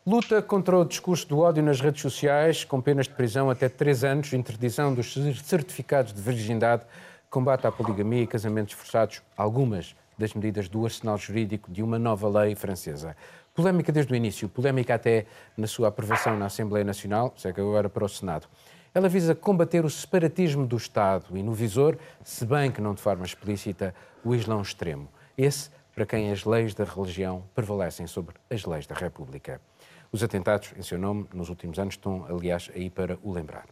Luta 0.03 0.41
contra 0.41 0.75
o 0.75 0.83
discurso 0.83 1.27
do 1.27 1.41
ódio 1.41 1.61
nas 1.61 1.79
redes 1.79 2.01
sociais, 2.01 2.63
com 2.63 2.81
penas 2.81 3.07
de 3.07 3.13
prisão 3.13 3.51
até 3.51 3.69
três 3.69 4.03
anos, 4.03 4.33
interdição 4.33 4.95
dos 4.95 5.13
certificados 5.43 6.11
de 6.11 6.19
virgindade, 6.19 6.87
combate 7.29 7.67
à 7.67 7.71
poligamia 7.71 8.23
e 8.23 8.27
casamentos 8.27 8.73
forçados, 8.73 9.21
algumas 9.37 9.95
das 10.17 10.33
medidas 10.33 10.67
do 10.67 10.83
arsenal 10.85 11.19
jurídico 11.19 11.71
de 11.71 11.83
uma 11.83 11.99
nova 11.99 12.27
lei 12.27 12.55
francesa. 12.55 13.15
Polémica 13.53 13.91
desde 13.91 14.11
o 14.11 14.15
início, 14.15 14.49
polémica 14.49 14.95
até 14.95 15.27
na 15.55 15.67
sua 15.67 15.89
aprovação 15.89 16.35
na 16.35 16.47
Assembleia 16.47 16.83
Nacional, 16.83 17.31
segue 17.37 17.61
agora 17.61 17.87
para 17.87 18.03
o 18.03 18.09
Senado. 18.09 18.47
Ela 18.95 19.07
visa 19.07 19.35
combater 19.35 19.85
o 19.85 19.89
separatismo 19.89 20.65
do 20.65 20.77
Estado 20.77 21.37
e 21.37 21.43
no 21.43 21.53
visor, 21.53 21.95
se 22.23 22.43
bem 22.43 22.71
que 22.71 22.81
não 22.81 22.95
de 22.95 23.01
forma 23.01 23.23
explícita, 23.23 23.93
o 24.25 24.33
Islão 24.33 24.63
extremo. 24.63 25.07
Esse 25.37 25.69
para 25.93 26.07
quem 26.07 26.31
as 26.31 26.43
leis 26.43 26.73
da 26.73 26.85
religião 26.85 27.43
prevalecem 27.53 28.07
sobre 28.07 28.33
as 28.49 28.65
leis 28.65 28.87
da 28.87 28.95
República. 28.95 29.61
Os 30.13 30.21
atentados 30.21 30.73
em 30.77 30.81
seu 30.81 30.97
nome 30.97 31.25
nos 31.33 31.47
últimos 31.47 31.79
anos 31.79 31.93
estão, 31.93 32.25
aliás, 32.25 32.69
aí 32.75 32.89
para 32.89 33.17
o 33.23 33.31
lembrar. 33.31 33.65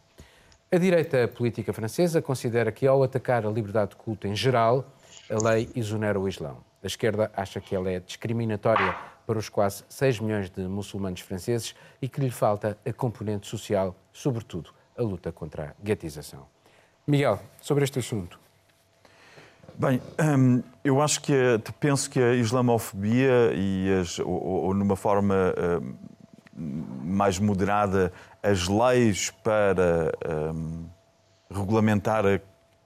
A 0.72 0.78
direita 0.78 1.28
política 1.28 1.74
francesa 1.74 2.22
considera 2.22 2.72
que, 2.72 2.88
ao 2.88 3.04
atacar 3.04 3.46
a 3.46 3.50
liberdade 3.50 3.90
de 3.92 3.96
culto 3.98 4.26
em 4.26 4.34
geral, 4.34 4.86
a 5.30 5.50
lei 5.50 5.70
exonera 5.76 6.18
o 6.18 6.30
Islão. 6.30 6.64
A 6.82 6.88
esquerda 6.88 7.30
acha 7.36 7.60
que 7.60 7.76
ela 7.76 7.92
é 7.92 8.00
discriminatória 8.00 8.96
para 9.28 9.38
os 9.38 9.50
quase 9.50 9.84
6 9.90 10.22
milhões 10.22 10.50
de 10.50 10.62
muçulmanos 10.62 11.20
franceses 11.20 11.76
e 12.02 12.08
que 12.08 12.22
lhe 12.22 12.32
falta 12.32 12.78
a 12.86 12.94
componente 12.94 13.46
social, 13.46 13.94
sobretudo 14.14 14.70
a 14.98 15.02
luta 15.02 15.34
contra 15.34 15.76
a 15.78 15.84
guetização. 15.84 16.48
Miguel, 17.06 17.38
sobre 17.60 17.84
este 17.84 18.00
assunto. 18.00 18.40
Bem, 19.76 20.02
hum, 20.38 20.64
eu 20.84 21.02
acho 21.02 21.22
que 21.22 21.34
penso 21.80 22.10
que 22.10 22.20
a 22.20 22.34
islamofobia 22.34 23.54
e 23.54 24.00
as, 24.00 24.20
ou, 24.20 24.28
ou 24.28 24.74
numa 24.74 24.96
forma 24.96 25.54
hum, 25.82 25.96
mais 26.60 27.40
moderada 27.40 28.12
as 28.44 28.68
leis 28.68 29.32
para 29.44 30.12
hum, 30.54 30.86
regulamentar 31.50 32.26
a 32.26 32.40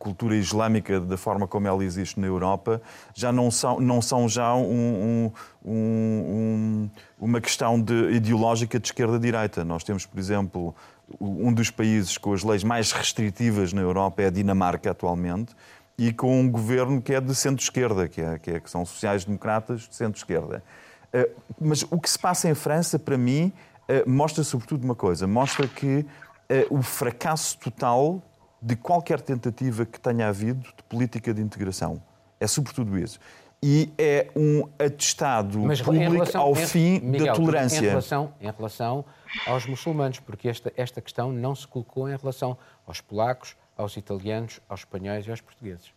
cultura 0.03 0.35
islâmica 0.35 0.99
da 0.99 1.15
forma 1.15 1.47
como 1.47 1.65
ela 1.65 1.83
existe 1.83 2.19
na 2.19 2.27
Europa 2.27 2.81
já 3.13 3.31
não 3.31 3.49
são, 3.49 3.79
não 3.79 4.01
são 4.01 4.27
já 4.27 4.53
um, 4.53 5.31
um, 5.65 5.71
um, 5.71 6.89
uma 7.17 7.39
questão 7.39 7.81
de, 7.81 8.11
ideológica 8.11 8.77
de 8.77 8.87
esquerda-direita. 8.87 9.63
Nós 9.63 9.81
temos, 9.81 10.05
por 10.05 10.19
exemplo, 10.19 10.75
um 11.21 11.53
dos 11.53 11.69
países 11.69 12.17
com 12.17 12.33
as 12.33 12.43
leis 12.43 12.65
mais 12.65 12.91
restritivas 12.91 13.71
na 13.71 13.81
Europa 13.81 14.21
é 14.21 14.27
a 14.27 14.29
Dinamarca 14.29 14.91
atualmente 14.91 15.55
e 15.97 16.11
com 16.11 16.39
um 16.41 16.49
governo 16.49 17.01
que 17.01 17.13
é 17.13 17.21
de 17.21 17.33
centro-esquerda, 17.33 18.09
que, 18.09 18.19
é, 18.19 18.37
que, 18.39 18.51
é, 18.51 18.59
que 18.59 18.69
são 18.69 18.85
sociais-democratas 18.85 19.81
de 19.87 19.95
centro-esquerda. 19.95 20.61
Uh, 21.13 21.29
mas 21.61 21.83
o 21.83 21.99
que 21.99 22.09
se 22.09 22.17
passa 22.17 22.49
em 22.49 22.55
França, 22.55 22.97
para 22.97 23.17
mim, 23.17 23.53
uh, 23.87 24.09
mostra 24.09 24.43
sobretudo 24.43 24.83
uma 24.83 24.95
coisa: 24.95 25.27
mostra 25.27 25.67
que 25.67 25.99
uh, 25.99 26.05
o 26.77 26.81
fracasso 26.81 27.57
total 27.59 28.21
de 28.61 28.75
qualquer 28.75 29.21
tentativa 29.21 29.85
que 29.85 29.99
tenha 29.99 30.27
havido 30.27 30.61
de 30.61 30.83
política 30.89 31.33
de 31.33 31.41
integração. 31.41 32.01
É 32.39 32.47
sobretudo 32.47 32.97
isso. 32.97 33.19
E 33.61 33.93
é 33.97 34.29
um 34.35 34.67
atestado 34.77 35.59
Mas, 35.59 35.81
público 35.81 36.11
relação, 36.11 36.41
ao 36.41 36.51
em, 36.51 36.67
fim 36.67 36.99
Miguel, 36.99 37.27
da 37.27 37.33
tolerância. 37.33 37.77
Em 37.77 37.89
relação, 37.89 38.33
em 38.41 38.51
relação 38.51 39.05
aos 39.47 39.65
muçulmanos, 39.65 40.19
porque 40.19 40.49
esta, 40.49 40.73
esta 40.75 40.99
questão 40.99 41.31
não 41.31 41.55
se 41.55 41.65
colocou 41.65 42.09
em 42.09 42.17
relação 42.17 42.57
aos 42.85 42.99
polacos, 42.99 43.55
aos 43.77 43.95
italianos, 43.95 44.59
aos 44.67 44.81
espanhóis 44.81 45.25
e 45.25 45.31
aos 45.31 45.39
portugueses 45.39 45.93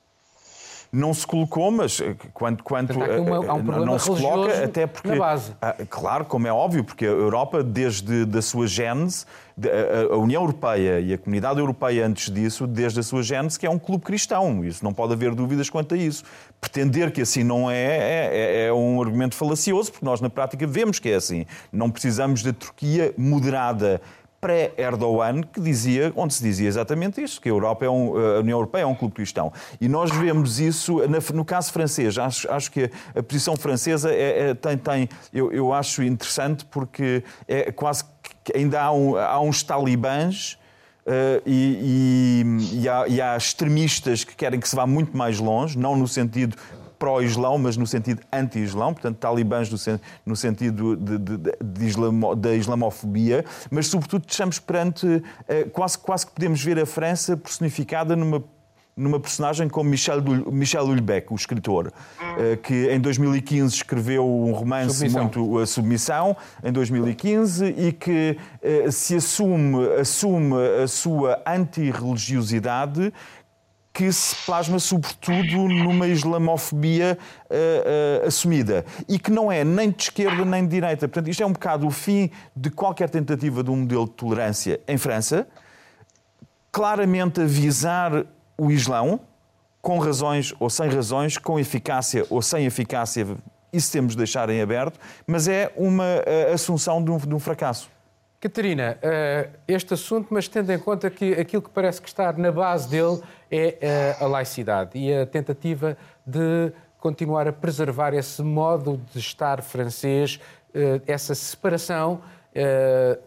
não 0.93 1.13
se 1.13 1.27
colocou, 1.27 1.71
mas 1.71 2.01
eh, 2.01 2.15
quanto, 2.33 2.63
quanto 2.65 2.95
Portanto, 2.95 3.21
uma, 3.21 3.41
um 3.41 3.83
eh, 3.83 3.85
não 3.85 3.99
se 3.99 4.09
coloca, 4.09 4.65
até 4.65 4.87
porque. 4.87 5.11
Ah, 5.61 5.75
claro, 5.89 6.25
como 6.25 6.47
é 6.47 6.53
óbvio, 6.53 6.85
porque 6.85 7.05
a 7.05 7.09
Europa, 7.09 7.63
desde 7.63 8.27
a 8.37 8.43
sua 8.43 8.67
gênese, 8.67 9.27
a 10.13 10.17
União 10.17 10.43
Europeia 10.43 11.01
e 11.01 11.15
a 11.15 11.19
Comunidade 11.19 11.59
Europeia 11.59 12.07
antes 12.07 12.31
disso, 12.31 12.67
desde 12.67 13.01
a 13.01 13.03
sua 13.03 13.23
gênese, 13.23 13.59
que 13.59 13.67
é 13.67 13.71
um 13.71 13.79
clube 13.79 14.05
cristão. 14.05 14.63
Isso 14.65 14.85
não 14.85 14.93
pode 14.93 15.15
haver 15.15 15.35
dúvidas 15.35 15.71
quanto 15.71 15.95
a 15.95 15.99
isso. 15.99 16.25
Pretender 16.61 17.11
que 17.11 17.23
assim 17.23 17.43
não 17.43 17.71
é, 17.71 17.77
é, 17.77 18.31
é, 18.33 18.67
é 18.67 18.73
um 18.73 19.01
argumento 19.01 19.35
falacioso, 19.35 19.93
porque 19.93 20.05
nós 20.05 20.21
na 20.21 20.29
prática 20.29 20.67
vemos 20.67 20.99
que 20.99 21.09
é 21.09 21.15
assim. 21.15 21.47
Não 21.73 21.91
precisamos 21.91 22.43
da 22.43 22.53
Turquia 22.53 23.15
moderada 23.17 24.01
pré-Erdogan 24.41 25.43
que 25.43 25.61
dizia, 25.61 26.13
onde 26.15 26.35
se 26.35 26.43
dizia 26.43 26.69
exatamente 26.69 27.23
isso, 27.23 27.41
que 27.41 27.49
a, 27.49 27.53
Europa 27.53 27.85
é 27.85 27.91
um, 27.91 28.17
a 28.17 28.41
União 28.41 28.59
Europeia 28.59 28.83
é 28.83 28.87
um 28.87 28.95
clube 28.95 29.15
cristão. 29.15 29.53
E 29.81 29.89
nós 29.89 30.11
vemos 30.11 30.61
isso 30.61 31.01
no 31.35 31.45
caso 31.45 31.73
francês. 31.73 32.19
Acho, 32.19 32.51
acho 32.51 32.71
que 32.71 32.91
a 33.15 33.23
posição 33.23 33.57
francesa 33.57 34.13
é, 34.13 34.51
é, 34.51 34.55
tem, 34.55 34.77
tem 34.77 35.09
eu, 35.33 35.53
eu 35.53 35.73
acho 35.73 36.03
interessante 36.03 36.65
porque 36.65 37.25
é 37.49 37.73
quase 37.73 38.05
que 38.45 38.57
ainda 38.57 38.81
há, 38.81 38.93
um, 38.93 39.17
há 39.17 39.41
uns 39.41 39.63
talibãs 39.63 40.59
Uh, 41.07 41.39
e, 41.47 42.43
e, 42.43 42.81
e, 42.81 42.89
há, 42.89 43.07
e, 43.07 43.21
há, 43.21 43.37
extremistas 43.37 44.25
que 44.25 44.35
querem 44.35 44.59
que 44.59 44.69
se 44.69 44.75
vá 44.75 44.89
muito 44.89 45.17
mais 45.17 45.39
longe, 45.39 45.79
não 45.79 45.95
no 45.95 46.09
sentido 46.09 46.57
pró-Islão, 46.99 47.59
mas 47.59 47.77
no 47.77 47.87
sentido 47.87 48.23
anti-Islão, 48.33 48.93
portanto, 48.93 49.17
talibãs 49.17 49.71
no, 49.71 49.79
sen 49.79 50.01
no 50.25 50.37
sentido 50.37 50.97
de, 50.97 51.19
de, 51.19 51.39
de 51.63 51.87
islamo 51.87 52.35
da 52.35 52.55
islamofobia, 52.55 53.45
mas, 53.71 53.87
sobretudo, 53.87 54.25
estamos 54.29 54.59
perante. 54.59 55.07
Uh, 55.07 55.71
quase, 55.73 55.99
quase 55.99 56.27
que 56.27 56.33
podemos 56.33 56.63
ver 56.63 56.79
a 56.79 56.87
França 56.87 57.37
personificada 57.37 58.17
numa 58.17 58.43
numa 58.97 59.21
personagem 59.21 59.69
como 59.69 59.91
Michel, 59.91 60.23
Michel 60.51 60.85
Houellebecq, 60.85 61.31
o 61.31 61.37
escritor, 61.37 61.93
eh, 62.39 62.57
que 62.57 62.89
em 62.91 62.99
2015 62.99 63.75
escreveu 63.75 64.27
um 64.27 64.53
romance 64.53 64.95
Submissão. 64.95 65.23
muito 65.23 65.59
a 65.59 65.67
Submissão, 65.67 66.37
em 66.65 66.73
2015, 66.73 67.67
e 67.77 67.93
que 67.93 68.39
eh, 68.63 68.91
se 68.91 69.17
assume, 69.17 69.87
assume 70.01 70.55
a 70.83 70.89
sua 70.89 71.43
antirreligiosidade 71.47 73.13
que 73.97 74.13
se 74.13 74.37
plasma 74.45 74.79
sobretudo 74.79 75.69
numa 75.69 76.07
islamofobia 76.07 77.17
uh, 77.49 78.25
uh, 78.25 78.27
assumida 78.27 78.85
e 79.09 79.19
que 79.19 79.31
não 79.31 79.51
é 79.51 79.65
nem 79.65 79.91
de 79.91 80.03
esquerda 80.03 80.45
nem 80.45 80.65
de 80.65 80.69
direita. 80.69 81.09
Portanto, 81.09 81.31
isto 81.31 81.43
é 81.43 81.47
um 81.47 81.53
bocado 81.53 81.87
o 81.87 81.91
fim 81.91 82.31
de 82.55 82.69
qualquer 82.69 83.09
tentativa 83.09 83.65
de 83.65 83.71
um 83.71 83.77
modelo 83.77 84.05
de 84.05 84.11
tolerância 84.11 84.79
em 84.87 84.99
França, 84.99 85.49
claramente 86.71 87.41
avisar 87.41 88.27
o 88.59 88.71
Islão, 88.71 89.19
com 89.81 89.99
razões 89.99 90.53
ou 90.61 90.69
sem 90.69 90.91
razões, 90.91 91.39
com 91.39 91.59
eficácia 91.59 92.27
ou 92.29 92.43
sem 92.43 92.67
eficácia, 92.67 93.27
isso 93.73 93.91
temos 93.91 94.13
de 94.13 94.19
deixar 94.19 94.51
em 94.51 94.61
aberto, 94.61 95.01
mas 95.27 95.49
é 95.49 95.73
uma 95.75 96.05
uh, 96.05 96.53
assunção 96.53 97.03
de 97.03 97.11
um, 97.11 97.17
de 97.17 97.35
um 97.35 97.39
fracasso. 97.39 97.89
Catarina, 98.39 98.99
este 99.67 99.95
assunto, 99.95 100.29
mas 100.31 100.47
tendo 100.47 100.71
em 100.71 100.79
conta 100.79 101.09
que 101.09 101.33
aquilo 101.33 101.63
que 101.63 101.71
parece 101.71 102.01
que 102.03 102.07
está 102.07 102.31
na 102.35 102.53
base 102.53 102.87
dele 102.89 103.21
é 103.51 103.79
eh, 103.81 104.17
a 104.21 104.27
laicidade 104.27 104.99
e 104.99 105.13
a 105.15 105.27
tentativa 105.27 105.97
de 106.27 106.73
continuar 106.99 107.47
a 107.47 107.53
preservar 107.53 108.15
esse 108.15 108.43
modo 108.43 109.01
de 109.13 109.19
estar 109.19 109.63
francês, 109.63 110.41
eh, 110.75 111.01
essa 111.07 111.35
separação 111.35 112.21
eh, 112.55 113.19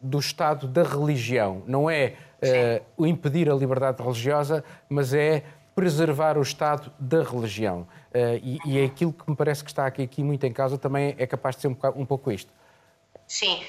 do 0.00 0.18
Estado 0.18 0.68
da 0.68 0.82
religião. 0.82 1.62
Não 1.66 1.88
é 1.88 2.14
o 2.94 3.06
impedir 3.06 3.50
a 3.50 3.54
liberdade 3.54 4.02
religiosa, 4.02 4.62
mas 4.86 5.14
é 5.14 5.42
preservar 5.74 6.36
o 6.36 6.42
Estado 6.42 6.92
da 6.98 7.22
religião. 7.22 7.88
E 8.42 8.78
é 8.78 8.84
aquilo 8.84 9.14
que 9.14 9.30
me 9.30 9.34
parece 9.34 9.64
que 9.64 9.70
está 9.70 9.86
aqui, 9.86 10.02
aqui 10.02 10.22
muito 10.22 10.44
em 10.44 10.52
causa 10.52 10.76
também 10.76 11.14
é 11.16 11.26
capaz 11.26 11.56
de 11.56 11.62
ser 11.62 11.68
um, 11.68 11.76
um 11.96 12.04
pouco 12.04 12.30
isto. 12.30 12.52
Sim. 13.26 13.62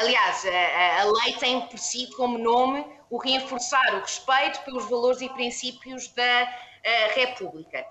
Aliás, 0.00 0.44
a 0.44 1.04
lei 1.04 1.34
tem 1.34 1.60
por 1.68 1.78
si 1.78 2.10
como 2.16 2.36
nome 2.36 2.84
o 3.10 3.18
reforçar 3.18 3.94
o 3.94 4.00
respeito 4.00 4.60
pelos 4.62 4.88
valores 4.88 5.20
e 5.20 5.28
princípios 5.30 6.08
da 6.08 6.44
uh, 6.44 7.14
República. 7.14 7.86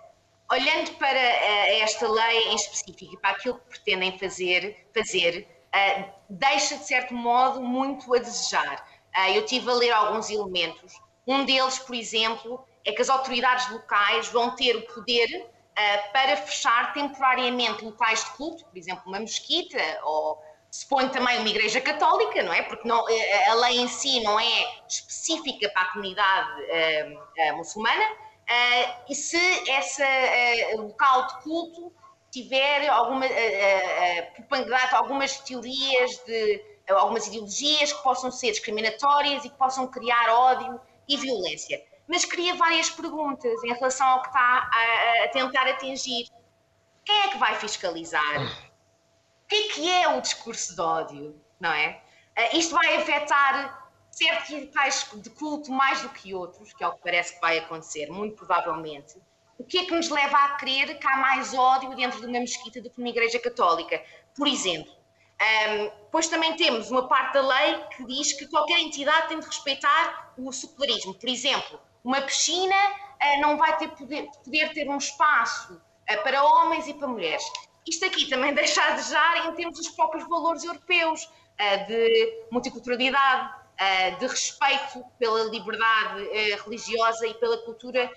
Olhando 0.52 0.92
para 0.96 1.18
uh, 1.18 1.82
esta 1.82 2.08
lei 2.08 2.50
em 2.50 2.56
específico 2.56 3.16
e 3.16 3.18
para 3.18 3.32
aquilo 3.32 3.60
que 3.60 3.70
pretendem 3.70 4.18
fazer, 4.18 4.88
fazer 4.94 5.48
uh, 5.74 6.12
deixa 6.30 6.78
de 6.78 6.86
certo 6.86 7.14
modo 7.14 7.62
muito 7.62 8.14
a 8.14 8.20
desejar. 8.20 8.86
eu 9.34 9.46
tive 9.46 9.70
a 9.70 9.74
ler 9.74 9.92
alguns 9.92 10.30
elementos. 10.30 10.94
Um 11.26 11.46
deles, 11.46 11.80
por 11.80 11.96
exemplo, 11.96 12.64
é 12.86 12.92
que 12.92 13.02
as 13.02 13.10
autoridades 13.10 13.70
locais 13.72 14.28
vão 14.28 14.56
ter 14.56 14.76
o 14.76 14.82
poder 14.94 15.50
para 16.14 16.38
fechar 16.38 16.94
temporariamente 16.94 17.84
locais 17.84 18.24
de 18.24 18.32
culto, 18.32 18.64
por 18.64 18.78
exemplo, 18.78 19.04
uma 19.08 19.20
mesquita 19.20 19.78
ou 20.04 20.42
se 20.76 20.86
põe 20.90 21.08
também 21.08 21.40
uma 21.40 21.48
igreja 21.48 21.80
católica, 21.80 22.44
não 22.44 22.52
é? 22.52 22.62
Porque 22.62 22.86
não, 22.86 23.08
eh, 23.08 23.50
a 23.50 23.54
lei 23.54 23.80
em 23.80 23.88
si 23.88 24.20
não 24.20 24.38
é 24.38 24.82
específica 24.90 25.70
para 25.70 25.84
a 25.84 25.86
comunidade 25.94 26.52
uh, 26.64 27.54
uh, 27.54 27.58
muçulmana, 27.58 28.04
uh, 28.04 28.94
e 29.10 29.16
se 29.16 29.38
esse 29.70 30.04
local 30.76 31.28
de 31.28 31.44
culto 31.44 31.94
tiver 32.30 32.90
alguma, 32.90 33.26
uh, 33.26 34.96
algumas 34.96 35.40
teorias 35.40 36.18
de 36.26 36.62
algumas 36.90 37.26
ideologias 37.28 37.94
que 37.94 38.04
possam 38.04 38.30
ser 38.30 38.52
discriminatórias 38.52 39.46
e 39.46 39.50
que 39.50 39.58
possam 39.58 39.88
criar 39.88 40.30
ódio 40.30 40.80
e 41.08 41.16
violência. 41.16 41.82
Mas 42.06 42.26
queria 42.26 42.54
várias 42.54 42.90
perguntas 42.90 43.64
em 43.64 43.74
relação 43.74 44.06
ao 44.06 44.22
que 44.22 44.28
está 44.28 44.70
a, 44.74 45.24
a 45.24 45.28
tentar 45.30 45.70
atingir. 45.70 46.28
Quem 47.06 47.18
é 47.22 47.28
que 47.30 47.38
vai 47.38 47.56
fiscalizar? 47.56 48.75
O 49.46 49.48
que 49.48 49.56
é 49.56 49.68
que 49.74 49.92
é 49.92 50.08
o 50.10 50.22
discurso 50.22 50.76
de 50.76 50.82
ódio? 50.82 51.46
não 51.60 51.72
é? 51.72 52.02
Uh, 52.38 52.58
isto 52.58 52.74
vai 52.74 52.96
afetar 52.98 53.90
certos 54.12 54.50
locais 54.50 55.08
de 55.16 55.30
culto 55.30 55.72
mais 55.72 56.02
do 56.02 56.10
que 56.10 56.34
outros, 56.34 56.74
que 56.74 56.84
é 56.84 56.88
o 56.88 56.94
que 56.94 57.02
parece 57.04 57.36
que 57.36 57.42
vai 57.42 57.58
acontecer, 57.58 58.08
muito 58.08 58.36
provavelmente. 58.36 59.16
O 59.58 59.64
que 59.64 59.80
é 59.80 59.86
que 59.86 59.92
nos 59.94 60.10
leva 60.10 60.38
a 60.38 60.50
crer 60.56 61.00
que 61.00 61.08
há 61.08 61.18
mais 61.18 61.54
ódio 61.54 61.96
dentro 61.96 62.20
de 62.20 62.28
uma 62.28 62.40
mesquita 62.40 62.82
do 62.82 62.90
que 62.90 63.00
numa 63.00 63.10
igreja 63.10 63.40
católica? 63.40 64.04
Por 64.36 64.48
exemplo, 64.48 64.92
um, 64.92 65.92
pois 66.12 66.28
também 66.28 66.56
temos 66.56 66.92
uma 66.92 67.08
parte 67.08 67.34
da 67.34 67.42
lei 67.42 67.80
que 67.96 68.06
diz 68.06 68.34
que 68.34 68.48
qualquer 68.48 68.80
entidade 68.80 69.30
tem 69.30 69.40
de 69.40 69.46
respeitar 69.46 70.34
o 70.38 70.52
secularismo. 70.52 71.14
Por 71.14 71.30
exemplo, 71.30 71.80
uma 72.04 72.22
piscina 72.22 72.76
uh, 72.76 73.42
não 73.42 73.58
vai 73.58 73.78
ter 73.78 73.90
poder, 73.90 74.30
poder 74.44 74.74
ter 74.74 74.90
um 74.90 74.98
espaço 74.98 75.74
uh, 75.74 76.24
para 76.24 76.44
homens 76.44 76.88
e 76.88 76.94
para 76.94 77.08
mulheres. 77.08 77.44
Isto 77.88 78.06
aqui 78.06 78.30
também 78.30 78.54
deixa 78.56 78.82
a 78.84 78.92
desejar 78.92 79.48
em 79.48 79.54
termos 79.54 79.78
dos 79.78 79.90
próprios 79.90 80.28
valores 80.28 80.64
europeus 80.64 81.24
uh, 81.24 81.88
de 81.88 82.46
multiculturalidade, 82.52 83.66
de 84.22 84.26
respeito 84.26 85.04
pela 85.20 85.44
liberdade 85.50 86.24
religiosa 86.64 87.28
e 87.28 87.34
pela 87.34 87.58
cultura 87.58 88.10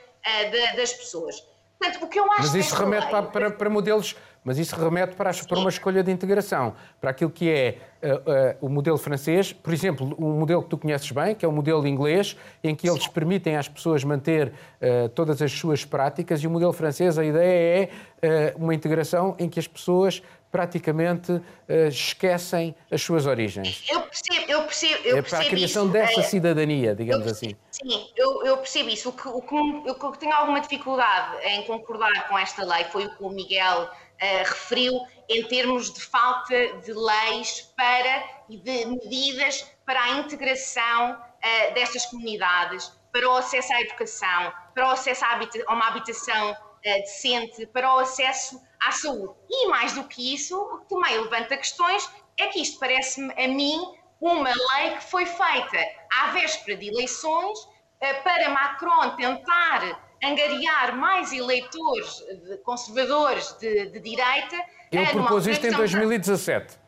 das 0.77 0.93
pessoas. 0.93 1.43
Portanto, 1.79 2.05
o 2.05 2.09
que 2.09 2.19
eu 2.19 2.31
acho 2.33 2.43
Mas 2.43 2.55
isso 2.55 2.75
remete 2.75 3.13
lei... 3.13 3.23
para, 3.23 3.51
para, 3.51 3.71
modelos, 3.71 4.17
mas 4.45 4.59
isso 4.59 4.75
remete 4.77 5.15
para, 5.15 5.31
para 5.33 5.59
uma 5.59 5.69
escolha 5.69 6.03
de 6.03 6.11
integração, 6.11 6.75
para 7.01 7.11
aquilo 7.11 7.31
que 7.31 7.51
é 7.51 7.79
uh, 8.03 8.65
uh, 8.65 8.67
o 8.67 8.69
modelo 8.69 8.97
francês, 8.97 9.53
por 9.53 9.73
exemplo, 9.73 10.17
um 10.19 10.39
modelo 10.39 10.63
que 10.63 10.69
tu 10.69 10.79
conheces 10.79 11.11
bem, 11.11 11.35
que 11.35 11.45
é 11.45 11.49
o 11.49 11.53
modelo 11.53 11.87
inglês, 11.87 12.37
em 12.63 12.75
que 12.75 12.89
eles 12.89 13.07
permitem 13.07 13.57
às 13.57 13.69
pessoas 13.69 14.05
manter 14.05 14.49
uh, 14.49 15.09
todas 15.11 15.43
as 15.43 15.53
suas 15.53 15.85
práticas, 15.85 16.41
e 16.41 16.47
o 16.47 16.51
modelo 16.51 16.73
francês, 16.73 17.19
a 17.19 17.25
ideia 17.25 17.91
é 18.21 18.55
uma 18.57 18.75
integração 18.75 19.37
em 19.39 19.49
que 19.49 19.61
as 19.61 19.69
pessoas 19.69 20.23
praticamente 20.51 21.33
uh, 21.33 21.43
esquecem 21.89 22.75
as 22.91 23.03
suas 23.03 23.27
origens. 23.27 23.85
Eu 23.89 24.03
percebo, 24.03 24.51
eu 24.51 24.63
percebo. 24.63 25.09
Eu 25.09 25.17
é 25.19 25.23
para 25.23 25.39
a 25.41 25.45
criação 25.45 25.85
isso. 25.85 25.93
dessa 25.93 26.21
é, 26.21 26.23
cidadania, 26.23 26.95
digamos 26.95 27.27
eu, 27.27 27.33
assim. 27.33 27.57
Sim, 27.71 28.11
eu, 28.17 28.45
eu, 28.45 28.57
percebo 28.57 28.89
isso. 28.89 29.11
O 29.11 29.13
que, 29.13 29.29
o, 29.29 29.43
que, 29.43 29.55
o 29.55 30.13
que 30.13 30.19
tenho 30.19 30.35
alguma 30.35 30.61
dificuldade 30.61 31.37
em 31.45 31.63
concordar 31.65 32.29
com 32.29 32.39
esta 32.39 32.65
lei 32.65 32.85
foi 32.85 33.07
o 33.07 33.17
que 33.17 33.23
o 33.23 33.31
Miguel 33.31 33.85
uh, 33.85 33.89
referiu 34.21 35.01
em 35.29 35.45
termos 35.45 35.93
de 35.93 36.01
falta 36.01 36.79
de 36.85 36.93
leis 36.93 37.73
para 37.77 38.25
e 38.49 38.57
de 38.57 38.87
medidas 38.87 39.67
para 39.85 40.03
a 40.03 40.11
integração 40.19 41.13
uh, 41.13 41.75
destas 41.75 42.07
comunidades, 42.07 42.91
para 43.13 43.29
o 43.29 43.37
acesso 43.37 43.73
à 43.73 43.81
educação, 43.83 44.53
para 44.75 44.89
o 44.89 44.91
acesso 44.93 45.25
a, 45.25 45.33
habita 45.33 45.63
a 45.67 45.75
uma 45.75 45.89
habitação 45.89 46.57
decente, 46.83 47.67
para 47.67 47.95
o 47.95 47.99
acesso 47.99 48.61
à 48.81 48.93
saúde. 48.93 49.35
E 49.51 49.69
mais 49.69 49.93
do 49.93 50.05
que 50.05 50.35
isso, 50.35 50.57
o 50.57 50.79
que 50.79 50.89
também 50.89 51.21
levanta 51.21 51.57
questões 51.57 52.09
é 52.39 52.47
que 52.47 52.61
isto 52.61 52.79
parece-me 52.79 53.33
a 53.33 53.49
mim 53.49 53.81
uma 54.21 54.51
lei 54.51 54.97
que 54.97 55.05
foi 55.05 55.27
feita 55.27 55.79
à 56.13 56.33
véspera 56.33 56.77
de 56.77 56.89
eleições 56.89 57.59
eh, 58.01 58.15
para 58.15 58.49
Macron 58.51 59.17
tentar 59.17 60.09
angariar 60.23 60.97
mais 60.97 61.33
eleitores 61.33 62.25
conservadores 62.65 63.57
de, 63.61 63.87
de 63.91 64.01
direita. 64.01 64.57
Ele 64.91 65.07
propôs 65.07 65.47
isto 65.47 65.67
em 65.67 65.71
2017. 65.71 66.79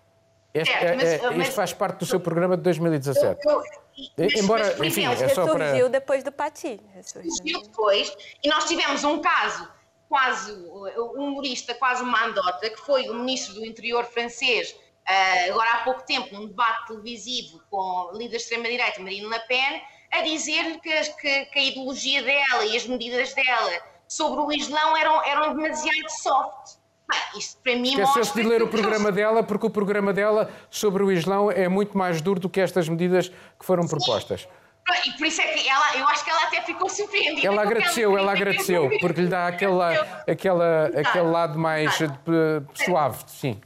Este, 0.52 0.72
certo, 0.72 0.96
mas, 0.96 1.04
é, 1.04 1.30
mas, 1.30 1.46
isto 1.46 1.54
faz 1.54 1.72
parte 1.72 1.98
do 1.98 2.06
seu 2.06 2.18
programa 2.18 2.56
de 2.56 2.62
2017. 2.64 3.40
Eu, 3.46 3.52
eu, 3.52 3.62
mas, 4.18 4.34
Embora, 4.34 4.74
mas, 4.78 4.88
enfim, 4.88 5.04
é 5.04 5.28
só 5.28 5.46
para... 5.46 5.68
Surgiu 5.68 5.88
depois 5.88 6.24
do 6.24 6.32
Pati. 6.32 6.80
Surgiu 7.02 7.62
depois, 7.62 8.16
e 8.42 8.48
nós 8.48 8.64
tivemos 8.64 9.04
um 9.04 9.20
caso 9.20 9.68
quase 10.10 10.52
um 10.52 11.28
humorista, 11.28 11.72
quase 11.72 12.02
uma 12.02 12.26
andota, 12.26 12.68
que 12.68 12.80
foi 12.80 13.08
o 13.08 13.14
ministro 13.14 13.54
do 13.54 13.64
interior 13.64 14.04
francês, 14.04 14.72
uh, 14.72 15.50
agora 15.50 15.70
há 15.74 15.84
pouco 15.84 16.02
tempo, 16.04 16.34
num 16.34 16.48
debate 16.48 16.88
televisivo 16.88 17.62
com 17.70 18.10
o 18.12 18.18
líder 18.18 18.32
da 18.32 18.36
extrema-direita, 18.38 19.00
Marine 19.00 19.28
Le 19.28 19.38
Pen, 19.46 19.80
a 20.10 20.22
dizer-lhe 20.22 20.80
que, 20.80 21.00
que, 21.12 21.44
que, 21.44 21.58
a 21.60 21.62
ideologia 21.62 22.24
dela 22.24 22.64
e 22.64 22.76
as 22.76 22.84
medidas 22.88 23.32
dela 23.34 23.80
sobre 24.08 24.40
o 24.40 24.50
Islão 24.50 24.96
eram, 24.96 25.24
eram 25.24 25.54
demasiado 25.54 26.10
soft. 26.20 26.78
isto 27.38 27.60
para 27.62 27.76
mim 27.76 27.90
Esqueceu-se 27.90 28.34
de 28.34 28.42
ler 28.42 28.64
o 28.64 28.68
programa 28.68 29.12
dela, 29.12 29.44
porque 29.44 29.66
o 29.66 29.70
programa 29.70 30.12
dela 30.12 30.50
sobre 30.68 31.04
o 31.04 31.12
Islão 31.12 31.52
é 31.52 31.68
muito 31.68 31.96
mais 31.96 32.20
duro 32.20 32.40
do 32.40 32.48
que 32.50 32.60
estas 32.60 32.88
medidas 32.88 33.28
que 33.28 33.64
foram 33.64 33.86
propostas. 33.86 34.48
E 35.06 35.12
por 35.12 35.26
isso 35.26 35.40
é 35.40 35.46
que 35.48 35.68
ela, 35.68 35.96
eu 35.96 36.06
acho 36.08 36.24
que 36.24 36.30
ela 36.30 36.42
até 36.44 36.62
ficou 36.62 36.88
surpreendida. 36.88 37.46
Ela 37.46 37.62
agradeceu, 37.62 38.18
ela 38.18 38.32
agradeceu, 38.32 38.90
porque 39.00 39.20
lhe 39.20 39.28
dá 39.28 39.46
aquele, 39.46 39.80
aquela, 40.28 40.86
aquele 40.86 41.30
lado 41.30 41.58
mais 41.58 41.96
suave, 42.84 43.24
sim. 43.26 43.60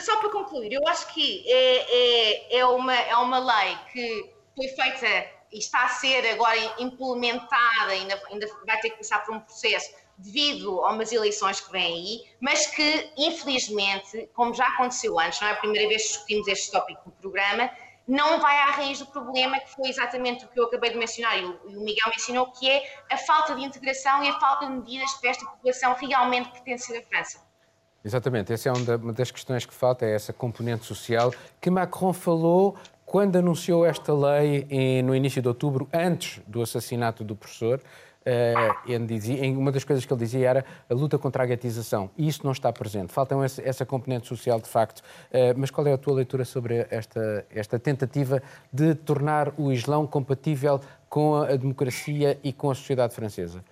Só 0.00 0.16
para 0.16 0.30
concluir, 0.30 0.72
eu 0.72 0.86
acho 0.88 1.12
que 1.14 1.44
é, 1.46 2.56
é, 2.56 2.58
é, 2.58 2.66
uma, 2.66 2.94
é 2.94 3.16
uma 3.16 3.38
lei 3.38 3.76
que 3.92 4.30
foi 4.54 4.68
feita 4.68 5.26
e 5.52 5.58
está 5.58 5.84
a 5.84 5.88
ser 5.88 6.26
agora 6.30 6.58
implementada, 6.78 7.90
ainda, 7.90 8.20
ainda 8.30 8.46
vai 8.66 8.78
ter 8.80 8.90
que 8.90 8.98
passar 8.98 9.24
por 9.24 9.34
um 9.34 9.40
processo 9.40 9.90
devido 10.18 10.84
a 10.84 10.92
umas 10.92 11.12
eleições 11.12 11.60
que 11.60 11.72
vêm 11.72 11.94
aí, 11.94 12.24
mas 12.40 12.66
que, 12.66 13.10
infelizmente, 13.16 14.28
como 14.34 14.52
já 14.52 14.66
aconteceu 14.68 15.18
antes, 15.18 15.40
não 15.40 15.48
é 15.48 15.52
a 15.52 15.56
primeira 15.56 15.88
vez 15.88 16.02
que 16.02 16.08
discutimos 16.08 16.48
este 16.48 16.70
tópico 16.70 17.02
no 17.06 17.12
programa, 17.12 17.70
não 18.10 18.40
vai 18.40 18.58
à 18.58 18.72
raiz 18.72 18.98
do 18.98 19.06
problema, 19.06 19.60
que 19.60 19.72
foi 19.72 19.88
exatamente 19.88 20.44
o 20.44 20.48
que 20.48 20.58
eu 20.58 20.64
acabei 20.64 20.90
de 20.90 20.98
mencionar 20.98 21.38
e 21.38 21.44
o, 21.44 21.60
Miguel 21.80 22.08
mencionou, 22.08 22.50
que 22.50 22.68
é 22.68 22.82
a 23.08 23.16
falta 23.16 23.54
de 23.54 23.62
integração 23.62 24.24
e 24.24 24.28
a 24.28 24.38
falta 24.40 24.66
de 24.66 24.72
medidas 24.72 25.12
para 25.14 25.30
esta 25.30 25.44
população 25.46 25.94
realmente 25.94 26.50
pertencer 26.50 27.00
à 27.00 27.06
França. 27.06 27.38
Exatamente, 28.04 28.52
essa 28.52 28.68
é 28.68 28.72
uma 28.72 29.12
das 29.12 29.30
questões 29.30 29.64
que 29.64 29.72
falta, 29.72 30.04
é 30.04 30.14
essa 30.14 30.32
componente 30.32 30.84
social 30.84 31.32
que 31.60 31.70
Macron 31.70 32.12
falou 32.12 32.76
quando 33.06 33.36
anunciou 33.36 33.86
esta 33.86 34.12
lei 34.12 34.66
no 35.04 35.14
início 35.14 35.40
de 35.40 35.46
outubro, 35.46 35.88
antes 35.92 36.42
do 36.48 36.62
assassinato 36.62 37.22
do 37.22 37.36
professor. 37.36 37.80
Uh, 38.20 39.06
dizia, 39.06 39.50
uma 39.52 39.72
das 39.72 39.82
coisas 39.82 40.04
que 40.04 40.12
ele 40.12 40.20
dizia 40.20 40.48
era 40.48 40.64
a 40.88 40.94
luta 40.94 41.18
contra 41.18 41.42
a 41.42 41.46
gatização. 41.46 42.10
E 42.18 42.28
isso 42.28 42.44
não 42.44 42.52
está 42.52 42.72
presente. 42.72 43.12
Falta 43.12 43.34
essa, 43.44 43.62
essa 43.62 43.86
componente 43.86 44.26
social, 44.26 44.60
de 44.60 44.68
facto. 44.68 45.00
Uh, 45.00 45.56
mas 45.56 45.70
qual 45.70 45.86
é 45.86 45.92
a 45.92 45.98
tua 45.98 46.14
leitura 46.14 46.44
sobre 46.44 46.86
esta, 46.90 47.46
esta 47.50 47.78
tentativa 47.78 48.42
de 48.72 48.94
tornar 48.94 49.52
o 49.56 49.72
Islão 49.72 50.06
compatível 50.06 50.80
com 51.08 51.36
a 51.36 51.56
democracia 51.56 52.38
e 52.42 52.52
com 52.52 52.70
a 52.70 52.74
sociedade 52.74 53.14
francesa? 53.14 53.64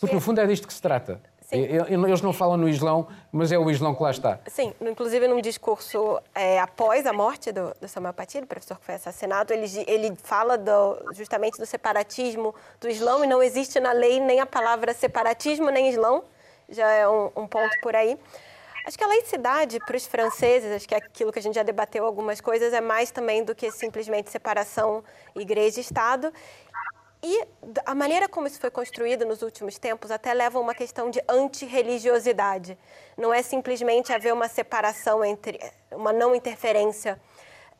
Porque, 0.00 0.14
no 0.14 0.20
fundo, 0.20 0.40
é 0.40 0.46
disto 0.46 0.66
que 0.66 0.74
se 0.74 0.82
trata. 0.82 1.20
Sim. 1.46 1.58
Eles 1.88 2.20
não 2.22 2.32
falam 2.32 2.56
no 2.56 2.68
Islão, 2.68 3.06
mas 3.30 3.52
é 3.52 3.58
o 3.58 3.70
Islão 3.70 3.94
que 3.94 4.02
lá 4.02 4.10
está. 4.10 4.40
Sim, 4.48 4.74
inclusive 4.80 5.28
num 5.28 5.40
discurso 5.40 6.20
é, 6.34 6.58
após 6.58 7.06
a 7.06 7.12
morte 7.12 7.52
do, 7.52 7.72
do 7.80 7.86
Samuel 7.86 8.12
Paty, 8.12 8.38
o 8.38 8.46
professor 8.46 8.76
que 8.78 8.84
foi 8.84 8.96
assassinado, 8.96 9.52
ele, 9.52 9.66
ele 9.86 10.16
fala 10.16 10.58
do, 10.58 11.12
justamente 11.12 11.56
do 11.56 11.64
separatismo 11.64 12.52
do 12.80 12.88
Islão 12.88 13.24
e 13.24 13.28
não 13.28 13.40
existe 13.40 13.78
na 13.78 13.92
lei 13.92 14.18
nem 14.18 14.40
a 14.40 14.46
palavra 14.46 14.92
separatismo 14.92 15.70
nem 15.70 15.88
Islão, 15.88 16.24
já 16.68 16.90
é 16.90 17.08
um, 17.08 17.30
um 17.36 17.46
ponto 17.46 17.80
por 17.80 17.94
aí. 17.94 18.18
Acho 18.84 18.98
que 18.98 19.02
a 19.02 19.08
laicidade 19.08 19.78
para 19.80 19.96
os 19.96 20.06
franceses, 20.06 20.70
acho 20.72 20.86
que 20.88 20.94
é 20.94 20.98
aquilo 20.98 21.32
que 21.32 21.38
a 21.38 21.42
gente 21.42 21.54
já 21.54 21.64
debateu 21.64 22.04
algumas 22.04 22.40
coisas, 22.40 22.72
é 22.72 22.80
mais 22.80 23.10
também 23.10 23.44
do 23.44 23.54
que 23.54 23.70
simplesmente 23.70 24.30
separação 24.30 25.02
igreja-estado. 25.34 26.32
E 27.22 27.44
a 27.84 27.94
maneira 27.94 28.28
como 28.28 28.46
isso 28.46 28.60
foi 28.60 28.70
construído 28.70 29.24
nos 29.24 29.42
últimos 29.42 29.78
tempos 29.78 30.10
até 30.10 30.32
leva 30.32 30.58
a 30.58 30.60
uma 30.60 30.74
questão 30.74 31.10
de 31.10 31.20
antirreligiosidade. 31.28 32.78
Não 33.16 33.32
é 33.32 33.42
simplesmente 33.42 34.12
haver 34.12 34.32
uma 34.32 34.48
separação 34.48 35.24
entre, 35.24 35.58
uma 35.90 36.12
não 36.12 36.34
interferência 36.34 37.20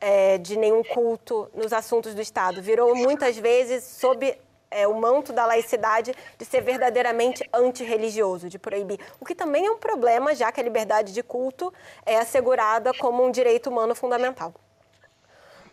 é, 0.01 0.37
de 0.37 0.57
nenhum 0.57 0.83
culto 0.83 1.49
nos 1.53 1.71
assuntos 1.71 2.13
do 2.13 2.21
Estado. 2.21 2.61
Virou 2.61 2.95
muitas 2.95 3.37
vezes 3.37 3.83
sob 3.83 4.37
é, 4.69 4.87
o 4.87 4.95
manto 4.95 5.31
da 5.31 5.45
laicidade 5.45 6.13
de 6.37 6.45
ser 6.45 6.61
verdadeiramente 6.61 7.47
antirreligioso, 7.53 8.49
de 8.49 8.59
proibir. 8.59 8.99
O 9.19 9.25
que 9.25 9.35
também 9.35 9.65
é 9.65 9.71
um 9.71 9.77
problema, 9.77 10.35
já 10.35 10.51
que 10.51 10.59
a 10.59 10.63
liberdade 10.63 11.13
de 11.13 11.23
culto 11.23 11.73
é 12.05 12.17
assegurada 12.17 12.93
como 12.93 13.23
um 13.23 13.31
direito 13.31 13.69
humano 13.69 13.95
fundamental. 13.95 14.53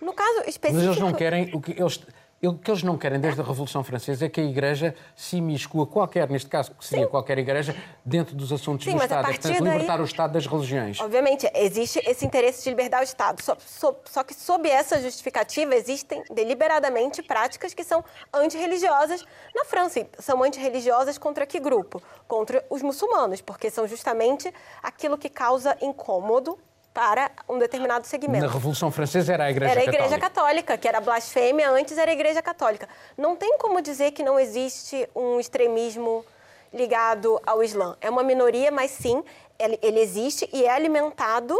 No 0.00 0.12
caso 0.12 0.40
específico. 0.46 0.74
Mas 0.74 0.84
eles 0.84 0.98
não 0.98 1.12
querem. 1.12 1.50
O 1.54 1.60
que 1.60 1.72
eles 1.72 2.04
o 2.48 2.58
que 2.58 2.70
eles 2.70 2.82
não 2.82 2.98
querem 2.98 3.20
desde 3.20 3.40
a 3.40 3.44
Revolução 3.44 3.82
Francesa 3.84 4.26
é 4.26 4.28
que 4.28 4.40
a 4.40 4.44
Igreja 4.44 4.94
se 5.14 5.36
imiscua, 5.36 5.86
qualquer, 5.86 6.28
neste 6.28 6.48
caso, 6.48 6.72
que 6.72 6.84
seria 6.84 7.04
Sim. 7.04 7.10
qualquer 7.10 7.38
Igreja, 7.38 7.74
dentro 8.04 8.34
dos 8.34 8.52
assuntos 8.52 8.84
Sim, 8.84 8.96
do 8.96 9.02
Estado. 9.02 9.28
É, 9.28 9.32
portanto, 9.32 9.62
daí, 9.62 9.72
libertar 9.72 10.00
o 10.00 10.04
Estado 10.04 10.32
das 10.32 10.46
religiões. 10.46 11.00
Obviamente, 11.00 11.50
existe 11.54 12.00
esse 12.06 12.24
interesse 12.24 12.64
de 12.64 12.70
libertar 12.70 13.00
o 13.00 13.04
Estado. 13.04 13.42
Só, 13.42 13.56
só, 13.58 14.00
só 14.04 14.24
que, 14.24 14.34
sob 14.34 14.68
essa 14.68 15.00
justificativa, 15.00 15.74
existem 15.74 16.22
deliberadamente 16.30 17.22
práticas 17.22 17.72
que 17.72 17.84
são 17.84 18.04
antirreligiosas 18.32 19.24
na 19.54 19.64
França. 19.64 20.00
E 20.00 20.08
são 20.18 20.42
antirreligiosas 20.42 21.18
contra 21.18 21.46
que 21.46 21.60
grupo? 21.60 22.02
Contra 22.26 22.64
os 22.68 22.82
muçulmanos, 22.82 23.40
porque 23.40 23.70
são 23.70 23.86
justamente 23.86 24.52
aquilo 24.82 25.16
que 25.16 25.28
causa 25.28 25.76
incômodo 25.80 26.58
para 26.94 27.28
um 27.48 27.58
determinado 27.58 28.06
segmento. 28.06 28.46
Na 28.46 28.52
Revolução 28.52 28.88
Francesa 28.92 29.34
era 29.34 29.44
a 29.46 29.50
Igreja 29.50 29.74
Católica. 29.74 29.90
Era 29.90 30.02
a 30.02 30.06
Igreja 30.06 30.20
Católica, 30.20 30.44
Católica 30.44 30.78
que 30.78 30.88
era 30.88 31.00
blasfêmia, 31.00 31.68
antes 31.70 31.98
era 31.98 32.08
a 32.08 32.14
Igreja 32.14 32.40
Católica. 32.40 32.88
Não 33.18 33.34
tem 33.34 33.58
como 33.58 33.82
dizer 33.82 34.12
que 34.12 34.22
não 34.22 34.38
existe 34.38 35.08
um 35.14 35.40
extremismo 35.40 36.24
ligado 36.72 37.40
ao 37.44 37.64
Islã. 37.64 37.96
É 38.00 38.08
uma 38.08 38.22
minoria, 38.22 38.70
mas 38.70 38.92
sim, 38.92 39.24
ele, 39.58 39.78
existe 40.00 40.48
e 40.52 40.64
é 40.64 40.70
alimentado 40.70 41.58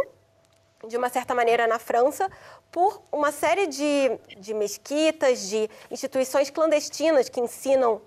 de 0.87 0.95
uma 0.95 1.09
certa 1.09 1.35
maneira, 1.35 1.67
na 1.67 1.79
França, 1.79 2.29
por 2.71 3.01
uma 3.11 3.31
série 3.31 3.67
de, 3.67 4.17
de 4.37 4.53
mesquitas, 4.53 5.49
de 5.49 5.69
instituições 5.91 6.49
clandestinas 6.49 7.27
que 7.27 7.41
ensinam 7.41 8.01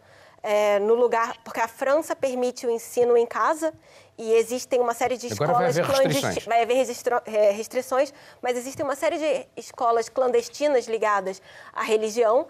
é, 0.48 0.78
no 0.78 0.94
lugar, 0.94 1.36
porque 1.44 1.60
a 1.60 1.68
França 1.68 2.16
permite 2.16 2.66
o 2.66 2.70
ensino 2.70 3.18
em 3.18 3.26
casa 3.26 3.74
e 4.16 4.32
existem 4.32 4.80
uma 4.80 4.94
série 4.94 5.18
de 5.18 5.26
escolas 5.26 5.78
clandestinas. 5.78 6.44
Vai 6.46 6.62
haver 6.62 6.86
é, 7.26 7.50
restrições, 7.50 8.14
mas 8.40 8.56
existem 8.56 8.82
uma 8.82 8.96
série 8.96 9.18
de 9.18 9.46
escolas 9.58 10.08
clandestinas 10.08 10.86
ligadas 10.86 11.42
à 11.70 11.82
religião 11.82 12.46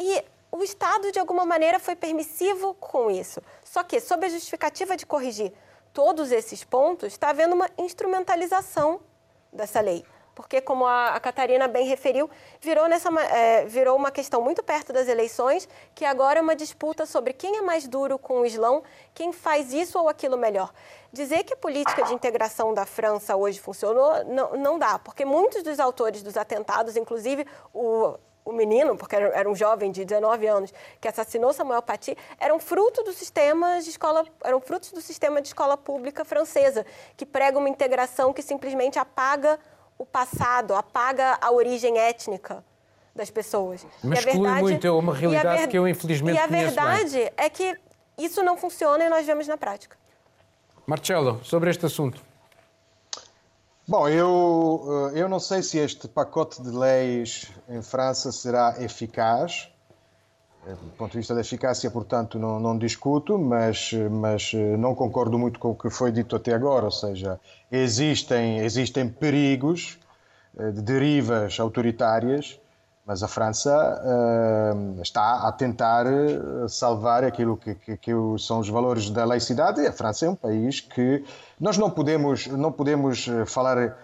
e 0.00 0.24
o 0.50 0.62
Estado, 0.62 1.12
de 1.12 1.18
alguma 1.18 1.44
maneira, 1.44 1.78
foi 1.78 1.94
permissivo 1.94 2.72
com 2.80 3.10
isso. 3.10 3.42
Só 3.62 3.82
que, 3.82 4.00
sob 4.00 4.24
a 4.24 4.28
justificativa 4.30 4.96
de 4.96 5.04
corrigir 5.04 5.52
todos 5.92 6.32
esses 6.32 6.64
pontos, 6.64 7.12
está 7.12 7.28
havendo 7.28 7.54
uma 7.54 7.68
instrumentalização 7.76 9.00
dessa 9.52 9.80
lei 9.82 10.02
porque, 10.34 10.60
como 10.60 10.86
a, 10.86 11.18
Catarina 11.20 11.68
bem 11.68 11.86
referiu, 11.86 12.28
virou, 12.60 12.88
nessa, 12.88 13.08
é, 13.20 13.64
virou 13.64 13.96
uma 13.96 14.10
questão 14.10 14.42
muito 14.42 14.62
perto 14.62 14.92
das 14.92 15.08
eleições, 15.08 15.68
que 15.94 16.04
agora 16.04 16.38
é 16.38 16.42
uma 16.42 16.56
disputa 16.56 17.06
sobre 17.06 17.32
quem 17.32 17.56
é 17.58 17.62
mais 17.62 17.86
duro 17.86 18.18
com 18.18 18.40
o 18.40 18.46
Islão, 18.46 18.82
quem 19.14 19.32
faz 19.32 19.72
isso 19.72 19.98
ou 19.98 20.08
aquilo 20.08 20.36
melhor. 20.36 20.72
Dizer 21.12 21.44
que 21.44 21.54
a 21.54 21.56
política 21.56 22.02
de 22.04 22.12
integração 22.12 22.74
da 22.74 22.84
França 22.84 23.36
hoje 23.36 23.60
funcionou, 23.60 24.24
não, 24.24 24.56
não 24.56 24.78
dá, 24.78 24.98
porque 24.98 25.24
muitos 25.24 25.62
dos 25.62 25.78
autores 25.78 26.22
dos 26.22 26.36
atentados, 26.36 26.96
inclusive 26.96 27.46
o 27.72 28.18
o 28.44 28.52
menino, 28.52 28.96
porque 28.96 29.16
era, 29.16 29.48
um 29.48 29.54
jovem 29.54 29.90
de 29.90 30.04
19 30.04 30.46
anos, 30.46 30.72
que 31.00 31.08
assassinou 31.08 31.52
Samuel 31.52 31.80
Paty, 31.80 32.16
eram 32.38 32.58
fruto 32.58 33.02
do 33.02 33.12
sistema 33.12 33.80
de 33.80 33.88
escola, 33.88 34.24
eram 34.42 34.60
frutos 34.60 34.92
do 34.92 35.00
sistema 35.00 35.40
de 35.40 35.48
escola 35.48 35.76
pública 35.76 36.24
francesa, 36.24 36.84
que 37.16 37.24
prega 37.24 37.58
uma 37.58 37.68
integração 37.68 38.32
que 38.32 38.42
simplesmente 38.42 38.98
apaga 38.98 39.58
o 39.98 40.04
passado, 40.04 40.74
apaga 40.74 41.38
a 41.40 41.50
origem 41.50 41.98
étnica 41.98 42.64
das 43.14 43.30
pessoas. 43.30 43.86
Mas 44.02 44.20
exclui 44.20 44.42
verdade, 44.42 44.62
muito, 44.62 44.86
é 44.86 44.90
uma 44.90 45.14
realidade 45.14 45.62
ver... 45.62 45.68
que 45.68 45.78
eu 45.78 45.86
infelizmente 45.86 46.36
E 46.36 46.38
a 46.38 46.46
verdade 46.46 47.12
bem. 47.12 47.30
é 47.36 47.48
que 47.48 47.78
isso 48.18 48.42
não 48.42 48.56
funciona 48.56 49.04
e 49.04 49.08
nós 49.08 49.24
vemos 49.24 49.46
na 49.46 49.56
prática. 49.56 49.96
Marcelo, 50.86 51.42
sobre 51.44 51.70
este 51.70 51.86
assunto. 51.86 52.20
Bom, 53.86 54.08
eu, 54.08 55.12
eh, 55.14 55.20
eu 55.20 55.28
não 55.28 55.38
sei 55.38 55.62
se 55.62 55.78
este 55.78 56.08
pacote 56.08 56.62
de 56.62 56.70
leis 56.70 57.50
em 57.68 57.82
França 57.82 58.32
será 58.32 58.76
eficaz. 58.82 59.70
Eh, 60.66 60.72
do 60.72 60.90
ponto 60.96 61.12
de 61.12 61.18
vista 61.18 61.34
da 61.34 61.40
eficácia, 61.40 61.90
portanto, 61.90 62.38
não, 62.38 62.58
não, 62.58 62.76
discuto, 62.78 63.38
mas, 63.38 63.92
mas 64.10 64.52
eh, 64.54 64.76
não 64.76 64.94
concordo 64.94 65.38
muito 65.38 65.58
com 65.58 65.70
o 65.70 65.74
que 65.74 65.90
foi 65.90 66.10
dito 66.10 66.34
até 66.36 66.54
agora. 66.54 66.86
Ou 66.86 66.90
seja, 66.90 67.38
existem, 67.70 68.58
existem 68.58 69.08
perigos 69.08 69.98
eh, 70.58 70.70
de 70.70 70.82
derivas 70.82 71.58
autoritárias, 71.60 72.58
mas 73.06 73.22
a 73.22 73.28
França 73.28 73.70
uh, 74.02 75.02
está 75.02 75.46
a 75.46 75.52
tentar 75.52 76.06
salvar 76.66 77.22
aquilo 77.22 77.54
que, 77.54 77.74
que, 77.74 77.98
que, 77.98 78.12
são 78.38 78.60
os 78.60 78.68
valores 78.70 79.10
da 79.10 79.26
laicidade. 79.26 79.82
E 79.82 79.86
a 79.86 79.92
França 79.92 80.24
é 80.24 80.30
um 80.30 80.34
país 80.34 80.80
que 80.80 81.22
nós 81.60 81.76
não 81.76 81.90
podemos, 81.90 82.46
não 82.46 82.72
podemos 82.72 83.26
falar 83.44 83.94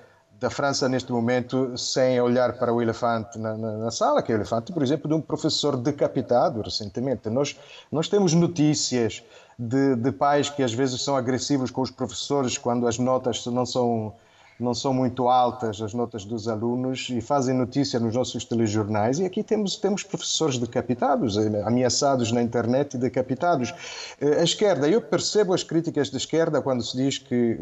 da 0.41 0.49
França 0.49 0.89
neste 0.89 1.13
momento 1.13 1.77
sem 1.77 2.19
olhar 2.19 2.55
para 2.55 2.73
o 2.73 2.81
elefante 2.81 3.39
na, 3.39 3.55
na, 3.55 3.73
na, 3.77 3.91
sala, 3.91 4.23
que 4.23 4.33
é 4.33 4.35
o 4.35 4.39
elefante, 4.39 4.73
por 4.73 4.83
exemplo, 4.83 5.07
de 5.07 5.15
um 5.15 5.21
professor 5.21 5.77
decapitado 5.77 6.63
recentemente. 6.63 7.29
Nós, 7.29 7.57
nós 7.93 8.09
temos 8.09 8.33
notícias 8.33 9.23
de, 9.59 9.95
de 9.97 10.11
pais 10.11 10.49
que 10.49 10.63
às 10.63 10.73
vezes 10.73 11.03
são 11.03 11.15
agressivos 11.15 11.71
com 11.71 11.83
os 11.83 11.91
professores 11.91 12.57
quando 12.57 12.89
as 12.89 12.99
notas 12.99 13.45
não 13.47 13.67
são 13.67 14.15
não 14.61 14.75
são 14.75 14.93
muito 14.93 15.29
altas 15.29 15.81
as 15.81 15.95
notas 15.95 16.25
dos 16.25 16.49
alunos 16.49 17.09
e 17.11 17.21
fazem 17.21 17.55
notícia 17.55 17.99
nos 17.99 18.15
nossos 18.15 18.45
telejornais 18.45 19.19
e 19.19 19.25
aqui 19.25 19.43
temos, 19.43 19.77
temos 19.77 20.03
professores 20.03 20.59
decapitados, 20.59 21.37
eh, 21.37 21.63
ameaçados 21.65 22.31
na 22.33 22.43
internet 22.43 22.95
e 22.95 22.99
decapitados. 22.99 23.75
Eh, 24.21 24.41
a 24.41 24.45
esquerda, 24.45 24.89
eu 24.89 25.01
percebo 25.01 25.55
as 25.55 25.63
críticas 25.63 26.11
da 26.11 26.19
esquerda 26.19 26.61
quando 26.61 26.83
se 26.83 26.97
diz 26.97 27.19
que 27.19 27.59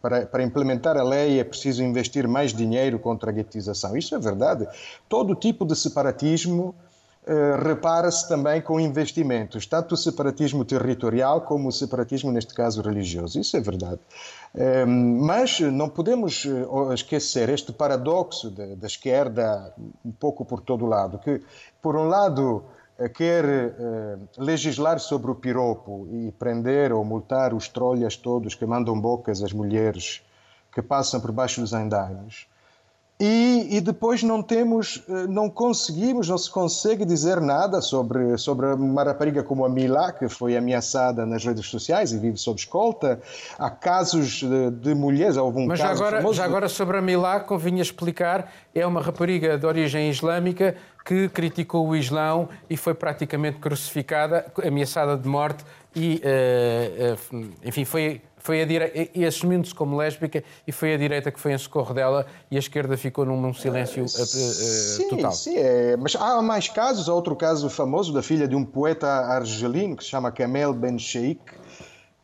para, 0.00 0.26
para 0.26 0.42
implementar 0.42 0.96
a 0.96 1.02
lei 1.02 1.40
é 1.40 1.44
preciso 1.44 1.82
investir 1.82 2.28
mais 2.28 2.52
dinheiro 2.52 2.98
contra 2.98 3.30
a 3.30 3.32
guetização. 3.32 3.96
Isso 3.96 4.14
é 4.14 4.18
verdade. 4.18 4.66
Todo 5.08 5.34
tipo 5.34 5.64
de 5.64 5.74
separatismo 5.74 6.74
repara-se 7.60 8.28
também 8.28 8.60
com 8.60 8.78
investimentos, 8.78 9.66
tanto 9.66 9.94
o 9.94 9.96
separatismo 9.96 10.64
territorial 10.64 11.40
como 11.40 11.68
o 11.68 11.72
separatismo, 11.72 12.30
neste 12.30 12.54
caso, 12.54 12.80
religioso. 12.80 13.40
Isso 13.40 13.56
é 13.56 13.60
verdade. 13.60 14.00
Ehm, 14.54 15.18
mas 15.20 15.60
não 15.60 15.88
podemos 15.88 16.46
eh, 16.46 16.94
esquecer 16.94 17.48
este 17.48 17.72
paradoxo 17.72 18.50
da 18.50 18.86
esquerda, 18.86 19.74
um 20.04 20.12
pouco 20.12 20.44
por 20.44 20.60
todo 20.60 20.86
lado, 20.86 21.18
que, 21.18 21.42
por 21.82 21.96
um 21.96 22.04
lado, 22.08 22.64
eh, 22.98 23.08
quer 23.08 23.44
eh, 23.44 24.16
legislar 24.38 24.98
sobre 24.98 25.30
o 25.30 25.34
piropo 25.34 26.08
e 26.10 26.32
prender 26.32 26.92
ou 26.92 27.04
multar 27.04 27.52
os 27.52 27.68
trolhas 27.68 28.16
todos 28.16 28.54
que 28.54 28.64
mandam 28.64 28.98
bocas 28.98 29.42
às 29.42 29.52
mulheres 29.52 30.22
que 30.72 30.80
passam 30.80 31.20
por 31.20 31.32
baixo 31.32 31.60
dos 31.60 31.72
andaimes, 31.72 32.46
e, 33.18 33.76
e, 33.78 33.80
depois 33.80 34.22
não 34.22 34.42
temos, 34.42 35.02
eh, 35.08 35.26
não 35.26 35.48
conseguimos, 35.48 36.28
não 36.28 36.36
se 36.36 36.50
consegue 36.50 37.02
dizer 37.06 37.40
nada 37.40 37.80
sobre, 37.80 38.36
sobre 38.36 38.66
uma 38.66 39.02
rapariga 39.02 39.42
como 39.42 39.64
a 39.64 39.70
Mila, 39.70 40.12
que 40.12 40.28
foi 40.28 40.54
ameaçada 40.54 41.24
nas 41.24 41.42
redes 41.42 41.66
sociais 41.66 42.12
e 42.12 42.18
vive 42.18 42.36
sob 42.36 42.60
escolta. 42.60 43.18
Há 43.58 43.70
casos 43.70 44.40
de, 44.40 44.70
de 44.70 44.94
mulheres, 44.94 45.38
houve 45.38 45.60
um 45.60 45.66
Mas 45.66 45.80
caso 45.80 46.04
agora, 46.04 46.32
já 46.34 46.44
agora 46.44 46.68
sobre 46.68 46.98
a 46.98 47.00
Mila, 47.00 47.40
convinha 47.40 47.80
explicar, 47.80 48.52
é 48.74 48.86
uma 48.86 49.00
rapariga 49.00 49.56
de 49.56 49.64
origem 49.64 50.10
islâmica 50.10 50.76
que 51.02 51.30
criticou 51.30 51.88
o 51.88 51.96
Islão 51.96 52.50
e 52.68 52.76
foi 52.76 52.92
praticamente 52.92 53.58
crucificada, 53.58 54.44
ameaçada 54.62 55.16
de 55.16 55.26
morte 55.26 55.64
e, 55.94 56.20
uh, 57.32 57.36
uh, 57.36 57.50
enfim, 57.64 57.86
foi 57.86 58.20
foi 58.46 58.62
a 58.62 58.64
direita, 58.64 59.10
e 59.12 59.26
assumindo-se 59.26 59.74
como 59.74 59.96
lésbica, 59.96 60.44
e 60.64 60.70
foi 60.70 60.94
a 60.94 60.96
direita 60.96 61.32
que 61.32 61.40
foi 61.40 61.52
em 61.52 61.58
socorro 61.58 61.92
dela 61.92 62.24
e 62.48 62.54
a 62.54 62.60
esquerda 62.60 62.96
ficou 62.96 63.24
num, 63.24 63.52
silêncio 63.52 64.04
uh, 64.04 64.08
sim, 64.08 65.08
total. 65.08 65.32
Sim, 65.32 65.56
é, 65.56 65.96
mas 65.96 66.14
há 66.14 66.40
mais 66.40 66.68
casos. 66.68 67.08
Há 67.08 67.14
outro 67.14 67.34
caso 67.34 67.68
famoso 67.68 68.12
da 68.12 68.22
filha 68.22 68.46
de 68.46 68.54
um 68.54 68.64
poeta 68.64 69.08
argelino 69.08 69.96
que 69.96 70.04
se 70.04 70.10
chama 70.10 70.30
Kamel 70.30 70.72
Ben 70.72 70.96
Sheikh, 70.96 71.42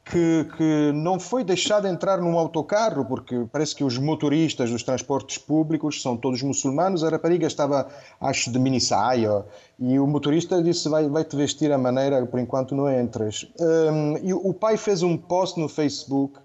que, 0.05 0.49
que, 0.57 0.93
não 0.93 1.19
foi 1.21 1.45
deixado 1.45 1.87
entrar 1.87 2.19
num 2.21 2.38
autocarro, 2.38 3.05
porque 3.05 3.47
parece 3.53 3.75
que 3.75 3.85
os 3.85 3.99
motoristas 3.99 4.71
dos 4.71 4.83
transportes 4.83 5.38
públicos 5.38 6.03
são 6.03 6.17
todos 6.17 6.43
muçulmanos. 6.43 7.05
A 7.05 7.11
rapariga 7.11 7.47
estava, 7.47 7.88
acho, 8.21 8.51
de 8.51 8.59
mini 8.59 8.81
saia, 8.81 9.45
e 9.79 9.99
o 9.99 10.07
motorista 10.07 10.62
disse: 10.62 10.88
vai, 10.88 11.09
vai 11.09 11.25
te 11.25 11.37
vestir 11.37 11.71
a 11.73 11.79
maneira, 11.79 12.25
por 12.27 12.41
enquanto 12.41 12.75
não 12.75 12.91
entras. 12.91 13.47
Um, 13.61 14.19
e 14.19 14.35
o 14.35 14.53
pai 14.53 14.77
fez 14.77 15.03
um 15.03 15.17
post 15.17 15.59
no 15.59 15.69
Facebook 15.69 16.38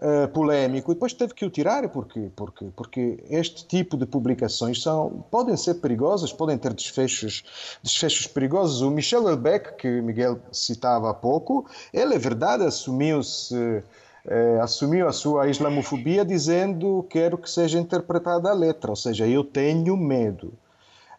uh, 0.00 0.28
polémico 0.28 0.90
e 0.90 0.94
depois 0.94 1.12
teve 1.12 1.34
que 1.34 1.44
o 1.44 1.50
tirar. 1.50 1.88
Porquê? 1.88 2.30
Porque, 2.34 2.66
porque 2.74 3.22
este 3.28 3.66
tipo 3.66 3.96
de 3.96 4.06
publicações 4.06 4.82
são, 4.82 5.24
podem 5.30 5.56
ser 5.56 5.74
perigosas, 5.74 6.32
podem 6.32 6.56
ter 6.58 6.72
desfechos, 6.72 7.44
desfechos 7.82 8.26
perigosos. 8.26 8.80
O 8.80 8.90
Michel 8.90 9.28
Elbeck, 9.28 9.76
que 9.76 10.00
Miguel 10.00 10.38
citava 10.50 11.10
há 11.10 11.14
pouco, 11.14 11.66
ele, 11.92 12.14
é 12.14 12.18
verdade, 12.18 12.64
assumiu-se. 12.64 13.82
Uh, 14.22 14.60
assumiu 14.60 15.08
a 15.08 15.12
sua 15.12 15.48
islamofobia 15.48 16.26
dizendo 16.26 17.06
quero 17.08 17.38
que 17.38 17.48
seja 17.48 17.78
interpretada 17.78 18.50
a 18.50 18.52
letra, 18.52 18.90
ou 18.90 18.96
seja, 18.96 19.26
eu 19.26 19.42
tenho 19.42 19.96
medo. 19.96 20.52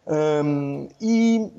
Um, 0.04 0.88
e 1.00 1.50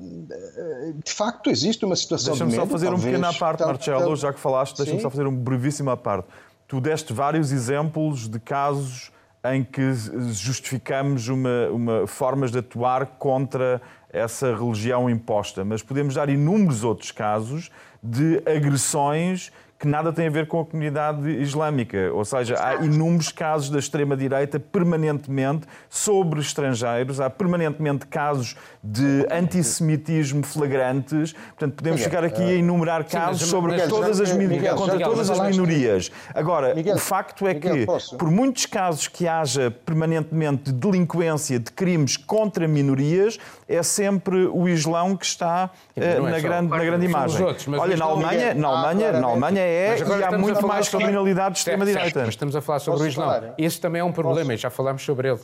de 1.03 1.11
facto 1.11 1.49
existe 1.49 1.83
uma 1.83 1.97
situação 1.97 2.31
Deixa-me 2.31 2.51
de 2.51 2.55
só 2.57 2.65
fazer 2.65 2.87
talvez, 2.87 3.03
um 3.03 3.05
pequeno 3.05 3.27
à 3.27 3.33
parte, 3.33 3.59
tal, 3.59 3.67
Marcelo, 3.67 3.99
tal... 3.99 4.15
já 4.15 4.33
que 4.33 4.39
falaste, 4.39 4.77
deixa-me 4.77 5.01
só 5.01 5.09
fazer 5.09 5.27
um 5.27 5.35
brevíssimo 5.35 5.89
à 5.89 5.97
parte. 5.97 6.27
Tu 6.67 6.81
deste 6.81 7.13
vários 7.13 7.51
exemplos 7.51 8.27
de 8.27 8.39
casos 8.39 9.11
em 9.43 9.63
que 9.63 9.93
justificamos 10.31 11.27
uma, 11.27 11.67
uma, 11.69 12.07
formas 12.07 12.51
de 12.51 12.59
atuar 12.59 13.05
contra 13.05 13.81
essa 14.09 14.55
religião 14.55 15.09
imposta, 15.09 15.65
mas 15.65 15.81
podemos 15.83 16.15
dar 16.15 16.29
inúmeros 16.29 16.83
outros 16.83 17.11
casos 17.11 17.69
de 18.01 18.41
agressões 18.45 19.51
que 19.83 19.87
nada 19.89 20.13
tem 20.13 20.27
a 20.27 20.29
ver 20.29 20.47
com 20.47 20.61
a 20.61 20.65
comunidade 20.65 21.29
islâmica. 21.41 22.09
Ou 22.13 22.23
seja, 22.23 22.55
há 22.57 22.75
inúmeros 22.75 23.33
casos 23.33 23.69
da 23.69 23.77
extrema-direita 23.77 24.57
permanentemente 24.57 25.67
sobre 25.89 26.39
estrangeiros, 26.39 27.19
há 27.19 27.29
permanentemente 27.29 28.07
casos 28.07 28.55
de 28.81 29.27
antissemitismo 29.29 30.41
flagrantes. 30.41 31.33
Portanto, 31.33 31.75
podemos 31.75 31.99
Miguel, 31.99 32.09
ficar 32.09 32.23
aqui 32.23 32.43
a 32.43 32.53
enumerar 32.53 33.03
casos 33.03 33.41
Sim, 33.41 33.49
sobre 33.49 33.71
Miguel, 33.73 33.89
todas 33.89 34.21
as, 34.21 34.31
Miguel, 34.31 34.75
contra 34.77 34.93
Miguel, 34.93 35.09
todas 35.09 35.29
as 35.29 35.39
minorias. 35.41 36.09
Agora, 36.33 36.73
o 36.95 36.97
facto 36.97 37.45
é 37.45 37.53
que, 37.53 37.85
por 38.17 38.31
muitos 38.31 38.65
casos 38.65 39.09
que 39.09 39.27
haja 39.27 39.69
permanentemente 39.85 40.71
de 40.71 40.79
delinquência, 40.79 41.59
de 41.59 41.69
crimes 41.73 42.15
contra 42.15 42.69
minorias, 42.69 43.37
é 43.67 43.83
sempre 43.83 44.45
o 44.45 44.69
Islão 44.69 45.17
que 45.17 45.25
está 45.25 45.69
uh, 45.97 46.23
na, 46.23 46.39
grande, 46.39 46.69
na 46.69 46.85
grande 46.85 47.05
imagem. 47.05 47.45
Outros, 47.45 47.67
Olha, 47.67 47.97
na 47.97 48.05
Alemanha, 48.05 48.53
na 48.53 48.67
Alemanha, 48.69 49.11
na 49.19 49.27
Alemanha 49.27 49.61
é 49.61 49.72
é 49.73 49.97
e 49.97 50.23
há 50.23 50.37
muito 50.37 50.65
mais 50.67 50.87
sobre... 50.87 51.05
criminalidade 51.05 51.53
de 51.53 51.59
extrema-direita. 51.59 52.19
Mas 52.21 52.29
estamos 52.29 52.55
a 52.55 52.61
falar 52.61 52.79
sobre 52.79 52.99
Posso 52.99 53.05
o 53.05 53.11
Islão. 53.11 53.27
Falar? 53.27 53.53
Esse 53.57 53.81
também 53.81 53.99
é 53.99 54.03
um 54.03 54.11
problema 54.11 54.51
Posso? 54.51 54.53
e 54.53 54.57
já 54.57 54.69
falámos 54.69 55.03
sobre 55.03 55.29
ele. 55.29 55.39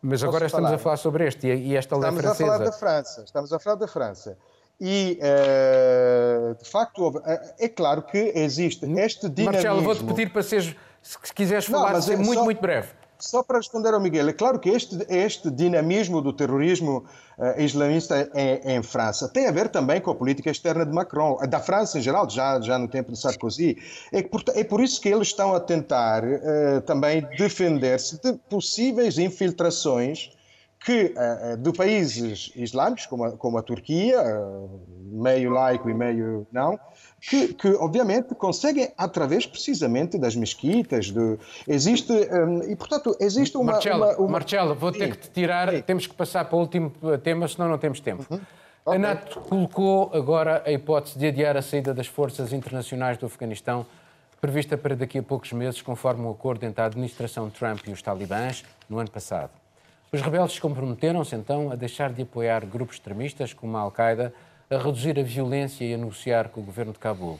Mas 0.00 0.20
Posso 0.20 0.26
agora 0.26 0.46
estamos 0.46 0.68
falar? 0.68 0.76
a 0.76 0.78
falar 0.78 0.96
sobre 0.96 1.26
este 1.26 1.46
e 1.46 1.76
esta 1.76 1.96
lei 1.96 2.08
estamos 2.10 2.22
francesa. 2.22 2.42
Estamos 2.44 2.50
a 2.50 2.58
falar 2.58 2.64
da 2.64 2.72
França. 2.72 3.22
Estamos 3.24 3.52
a 3.52 3.58
falar 3.58 3.76
da 3.76 3.88
França. 3.88 4.38
E, 4.80 5.18
uh, 5.20 6.54
de 6.62 6.68
facto, 6.68 7.22
é 7.58 7.68
claro 7.68 8.02
que 8.02 8.32
existe 8.34 8.84
este 8.98 9.28
dinamismo... 9.28 9.52
Marcelo, 9.52 9.82
vou-te 9.82 10.04
pedir 10.04 10.32
para 10.32 10.42
seres, 10.42 10.74
se 11.00 11.32
quiseres 11.32 11.66
falar, 11.66 11.92
Não, 11.92 12.02
ser 12.02 12.14
é 12.14 12.16
muito, 12.16 12.34
só... 12.34 12.44
muito 12.44 12.60
breve 12.60 12.88
só 13.22 13.40
para 13.40 13.58
responder 13.58 13.94
ao 13.94 14.00
Miguel, 14.00 14.28
é 14.28 14.32
claro 14.32 14.58
que 14.58 14.68
este, 14.68 14.98
este 15.08 15.48
dinamismo 15.48 16.20
do 16.20 16.32
terrorismo 16.32 17.04
uh, 17.38 17.60
islamista 17.60 18.28
em, 18.34 18.76
em, 18.76 18.82
França 18.82 19.28
tem 19.28 19.46
a 19.46 19.52
ver 19.52 19.68
também 19.68 20.00
com 20.00 20.10
a 20.10 20.14
política 20.14 20.50
externa 20.50 20.84
de 20.84 20.92
Macron, 20.92 21.38
da 21.48 21.60
França 21.60 21.98
em 21.98 22.02
geral, 22.02 22.28
já, 22.28 22.60
já 22.60 22.76
no 22.76 22.88
tempo 22.88 23.12
de 23.12 23.18
Sarkozy. 23.18 23.76
É 24.12 24.22
por, 24.24 24.42
é 24.54 24.64
por 24.64 24.80
isso 24.82 25.00
que 25.00 25.08
eles 25.08 25.28
estão 25.28 25.54
a 25.54 25.60
tentar 25.60 26.24
uh, 26.24 26.80
também 26.84 27.24
defender-se 27.38 28.20
de 28.20 28.32
possíveis 28.50 29.16
infiltrações 29.18 30.32
que 30.84 31.14
uh, 31.14 31.56
de 31.58 31.72
países 31.72 32.50
islâmicos, 32.56 33.06
como 33.06 33.24
a, 33.24 33.32
como 33.36 33.56
a 33.56 33.62
Turquia, 33.62 34.20
meio 35.00 35.50
laico 35.50 35.88
e 35.88 35.94
meio 35.94 36.44
não, 36.50 36.76
que, 37.22 37.54
que, 37.54 37.68
obviamente 37.74 38.34
conseguem 38.34 38.92
através 38.98 39.46
precisamente 39.46 40.18
das 40.18 40.34
mesquitas 40.34 41.12
de, 41.12 41.38
existe 41.68 42.12
um, 42.12 42.64
e 42.64 42.74
portanto 42.74 43.16
existe 43.20 43.56
uma 43.56 43.72
Marcelo, 43.72 44.04
uma, 44.04 44.16
uma... 44.16 44.28
Marcelo 44.28 44.74
vou 44.74 44.90
ter 44.90 45.12
que 45.12 45.18
te 45.18 45.30
tirar 45.30 45.70
Sim. 45.70 45.82
temos 45.82 46.06
que 46.06 46.14
passar 46.14 46.44
para 46.46 46.56
o 46.56 46.60
último 46.60 46.92
tema 47.22 47.46
senão 47.46 47.68
não 47.68 47.78
temos 47.78 48.00
tempo 48.00 48.26
uhum. 48.28 48.40
okay. 48.84 48.96
a 48.96 48.98
NATO 48.98 49.38
colocou 49.40 50.10
agora 50.12 50.64
a 50.66 50.72
hipótese 50.72 51.16
de 51.16 51.28
adiar 51.28 51.56
a 51.56 51.62
saída 51.62 51.94
das 51.94 52.08
forças 52.08 52.52
internacionais 52.52 53.16
do 53.16 53.26
Afeganistão 53.26 53.86
prevista 54.40 54.76
para 54.76 54.96
daqui 54.96 55.18
a 55.18 55.22
poucos 55.22 55.52
meses 55.52 55.80
conforme 55.80 56.26
o 56.26 56.30
acordo 56.30 56.64
entre 56.64 56.82
a 56.82 56.86
administração 56.86 57.48
Trump 57.50 57.86
e 57.86 57.92
os 57.92 58.02
talibãs 58.02 58.64
no 58.88 58.98
ano 58.98 59.10
passado 59.10 59.50
os 60.12 60.20
rebeldes 60.20 60.58
comprometeram-se 60.58 61.36
então 61.36 61.70
a 61.70 61.76
deixar 61.76 62.12
de 62.12 62.22
apoiar 62.22 62.66
grupos 62.66 62.96
extremistas 62.96 63.52
como 63.52 63.76
a 63.76 63.80
Al-Qaeda 63.80 64.34
a 64.72 64.78
reduzir 64.78 65.18
a 65.20 65.22
violência 65.22 65.84
e 65.84 65.92
a 65.92 65.98
negociar 65.98 66.48
com 66.48 66.62
o 66.62 66.64
governo 66.64 66.94
de 66.94 66.98
Cabul. 66.98 67.38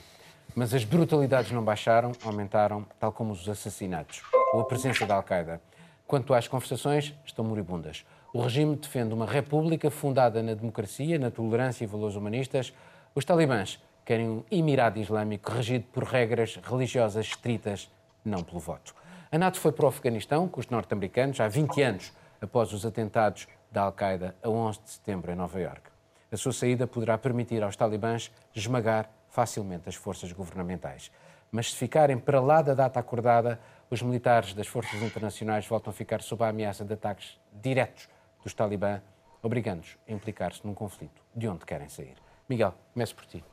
Mas 0.54 0.74
as 0.74 0.84
brutalidades 0.84 1.50
não 1.50 1.64
baixaram, 1.64 2.12
aumentaram, 2.22 2.84
tal 3.00 3.10
como 3.10 3.32
os 3.32 3.48
assassinatos 3.48 4.20
ou 4.52 4.60
a 4.60 4.64
presença 4.66 5.06
da 5.06 5.14
Al-Qaeda. 5.14 5.58
Quanto 6.06 6.34
às 6.34 6.46
conversações, 6.46 7.14
estão 7.24 7.42
moribundas. 7.42 8.04
O 8.34 8.42
regime 8.42 8.76
defende 8.76 9.14
uma 9.14 9.24
república 9.24 9.90
fundada 9.90 10.42
na 10.42 10.52
democracia, 10.52 11.18
na 11.18 11.30
tolerância 11.30 11.84
e 11.84 11.86
valores 11.86 12.16
humanistas. 12.16 12.70
Os 13.14 13.24
talibãs 13.24 13.82
querem 14.04 14.28
um 14.28 14.44
Emirado 14.50 14.98
Islâmico 14.98 15.52
regido 15.52 15.86
por 15.90 16.04
regras 16.04 16.60
religiosas 16.62 17.24
estritas, 17.24 17.90
não 18.22 18.42
pelo 18.42 18.60
voto. 18.60 18.94
A 19.30 19.38
NATO 19.38 19.58
foi 19.58 19.72
para 19.72 19.86
o 19.86 19.88
Afeganistão 19.88 20.46
com 20.46 20.60
os 20.60 20.68
norte-americanos 20.68 21.40
há 21.40 21.48
20 21.48 21.80
anos 21.80 22.12
após 22.42 22.74
os 22.74 22.84
atentados 22.84 23.48
da 23.70 23.84
Al-Qaeda 23.84 24.36
a 24.42 24.50
11 24.50 24.80
de 24.82 24.90
setembro 24.90 25.32
em 25.32 25.34
Nova 25.34 25.58
Iorque. 25.58 25.91
A 26.32 26.36
sua 26.38 26.52
saída 26.52 26.86
poderá 26.86 27.18
permitir 27.18 27.62
aos 27.62 27.76
talibãs 27.76 28.32
esmagar 28.54 29.10
facilmente 29.28 29.88
as 29.88 29.94
forças 29.94 30.32
governamentais. 30.32 31.12
Mas 31.50 31.72
se 31.72 31.76
ficarem 31.76 32.16
para 32.18 32.40
lá 32.40 32.62
da 32.62 32.72
data 32.72 32.98
acordada, 32.98 33.60
os 33.90 34.00
militares 34.00 34.54
das 34.54 34.66
forças 34.66 35.02
internacionais 35.02 35.66
voltam 35.66 35.90
a 35.90 35.94
ficar 35.94 36.22
sob 36.22 36.42
a 36.42 36.48
ameaça 36.48 36.84
de 36.86 36.94
ataques 36.94 37.38
diretos 37.52 38.08
dos 38.42 38.54
talibã, 38.54 39.02
obrigando-os 39.42 39.98
a 40.08 40.12
implicar-se 40.12 40.66
num 40.66 40.72
conflito 40.72 41.22
de 41.36 41.46
onde 41.46 41.66
querem 41.66 41.90
sair. 41.90 42.14
Miguel, 42.48 42.74
comece 42.94 43.14
por 43.14 43.26
ti. 43.26 43.44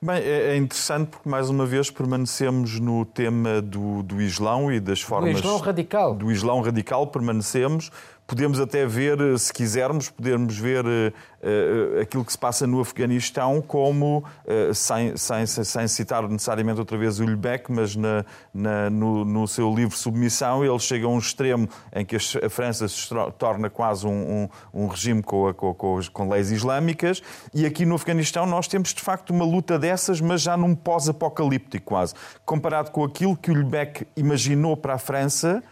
Bem, 0.00 0.16
é, 0.18 0.52
é 0.52 0.56
interessante 0.56 1.08
porque, 1.08 1.28
mais 1.28 1.48
uma 1.48 1.64
vez, 1.64 1.90
permanecemos 1.90 2.78
no 2.78 3.04
tema 3.06 3.62
do, 3.62 4.02
do 4.02 4.20
Islão 4.20 4.70
e 4.70 4.78
das 4.78 5.00
formas. 5.00 5.32
Do 5.32 5.38
Islão 5.38 5.58
radical. 5.58 6.14
Do 6.14 6.30
Islão 6.30 6.60
radical, 6.60 7.06
permanecemos. 7.06 7.90
Podemos 8.26 8.58
até 8.58 8.84
ver, 8.84 9.18
se 9.38 9.52
quisermos, 9.52 10.10
podemos 10.10 10.58
ver 10.58 10.84
uh, 10.84 12.00
aquilo 12.00 12.24
que 12.24 12.32
se 12.32 12.38
passa 12.38 12.66
no 12.66 12.80
Afeganistão 12.80 13.62
como, 13.62 14.24
uh, 14.44 14.74
sem, 14.74 15.16
sem, 15.16 15.46
sem, 15.46 15.86
citar 15.86 16.28
necessariamente 16.28 16.80
outra 16.80 16.98
vez 16.98 17.20
o 17.20 17.24
Ulbeck, 17.24 17.70
mas 17.70 17.94
na, 17.94 18.24
na, 18.52 18.90
no, 18.90 19.24
no, 19.24 19.46
seu 19.46 19.72
livro 19.72 19.96
Submissão, 19.96 20.64
ele 20.64 20.78
chega 20.80 21.06
a 21.06 21.08
um 21.08 21.18
extremo 21.18 21.68
em 21.94 22.04
que 22.04 22.16
a 22.16 22.50
França 22.50 22.88
se 22.88 23.08
torna 23.38 23.70
quase 23.70 24.04
um, 24.04 24.48
um, 24.74 24.82
um 24.82 24.86
regime 24.88 25.22
com, 25.22 25.46
a, 25.46 25.54
com, 25.54 25.72
com, 25.72 26.00
com, 26.12 26.28
leis 26.28 26.50
islâmicas, 26.50 27.22
e 27.54 27.64
aqui 27.64 27.86
no 27.86 27.94
Afeganistão 27.94 28.44
nós 28.44 28.66
temos 28.66 28.92
de 28.92 29.02
facto 29.02 29.30
uma 29.30 29.44
luta 29.44 29.78
dessas, 29.78 30.20
mas 30.20 30.42
já 30.42 30.56
num 30.56 30.74
pós-apocalíptico 30.74 31.86
quase. 31.86 32.12
Comparado 32.44 32.90
com 32.90 33.04
aquilo 33.04 33.36
que 33.36 33.52
o 33.52 33.54
Ulbeck 33.54 34.04
imaginou 34.16 34.76
para 34.76 34.94
a 34.94 34.98
França, 34.98 35.62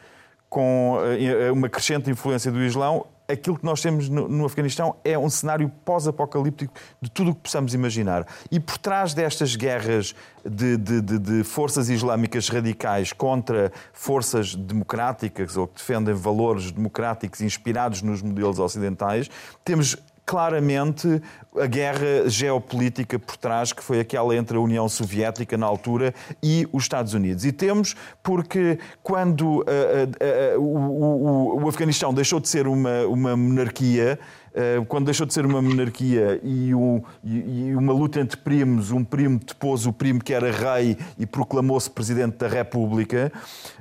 com 0.54 1.00
eh, 1.18 1.50
uma 1.50 1.68
crescente 1.68 2.08
influência 2.08 2.48
do 2.48 2.62
Islão, 2.62 3.04
aquilo 3.26 3.58
que 3.58 3.64
nós 3.64 3.82
temos 3.82 4.08
no, 4.08 4.44
Afeganistão 4.44 4.94
é 5.02 5.18
um 5.18 5.28
cenário 5.28 5.68
pós-apocalíptico 5.84 6.72
de 7.00 7.10
tudo 7.10 7.32
o 7.32 7.34
que 7.34 7.40
possamos 7.40 7.74
imaginar. 7.74 8.24
E 8.52 8.60
por 8.60 8.78
trás 8.78 9.12
destas 9.12 9.56
guerras 9.56 10.14
de, 10.48 10.76
de, 10.76 11.00
de, 11.00 11.18
de, 11.18 11.42
forças 11.42 11.88
islâmicas 11.88 12.48
radicais 12.48 13.12
contra 13.12 13.72
forças 13.92 14.54
democráticas 14.54 15.56
ou 15.56 15.66
que 15.66 15.74
defendem 15.74 16.14
valores 16.14 16.70
democráticos 16.70 17.40
inspirados 17.40 18.00
nos 18.00 18.22
modelos 18.22 18.60
ocidentais, 18.60 19.28
temos 19.64 19.96
claramente 20.26 21.20
a 21.56 21.66
guerra 21.66 22.28
geopolítica 22.28 23.18
por 23.18 23.36
trás, 23.36 23.72
que 23.72 23.82
foi 23.82 24.00
aquela 24.00 24.34
entre 24.34 24.56
a 24.56 24.60
União 24.60 24.88
Soviética 24.88 25.56
na 25.56 25.66
altura 25.66 26.14
e 26.42 26.66
os 26.72 26.84
Estados 26.84 27.14
Unidos. 27.14 27.44
E 27.44 27.52
temos 27.52 27.94
porque 28.22 28.78
quando 29.02 29.42
uh, 29.42 29.62
uh, 29.62 30.58
uh, 30.58 30.60
o, 30.60 31.58
o, 31.58 31.64
o 31.64 31.68
Afeganistão 31.68 32.12
deixou 32.12 32.40
de 32.40 32.48
ser 32.48 32.66
uma, 32.66 33.06
uma 33.06 33.36
monarquia, 33.36 34.18
quando 34.88 35.06
deixou 35.06 35.26
de 35.26 35.34
ser 35.34 35.44
uma 35.44 35.60
monarquia 35.60 36.40
e, 36.42 36.74
um, 36.74 37.02
e, 37.24 37.74
uma 37.74 37.92
luta 37.92 38.20
entre 38.20 38.36
primos, 38.36 38.92
um 38.92 39.02
primo 39.02 39.38
depôs 39.38 39.86
o 39.86 39.92
primo 39.92 40.22
que 40.22 40.32
era 40.32 40.50
rei 40.50 40.96
e 41.18 41.26
proclamou-se 41.26 41.90
presidente 41.90 42.36
da 42.36 42.46
República, 42.46 43.32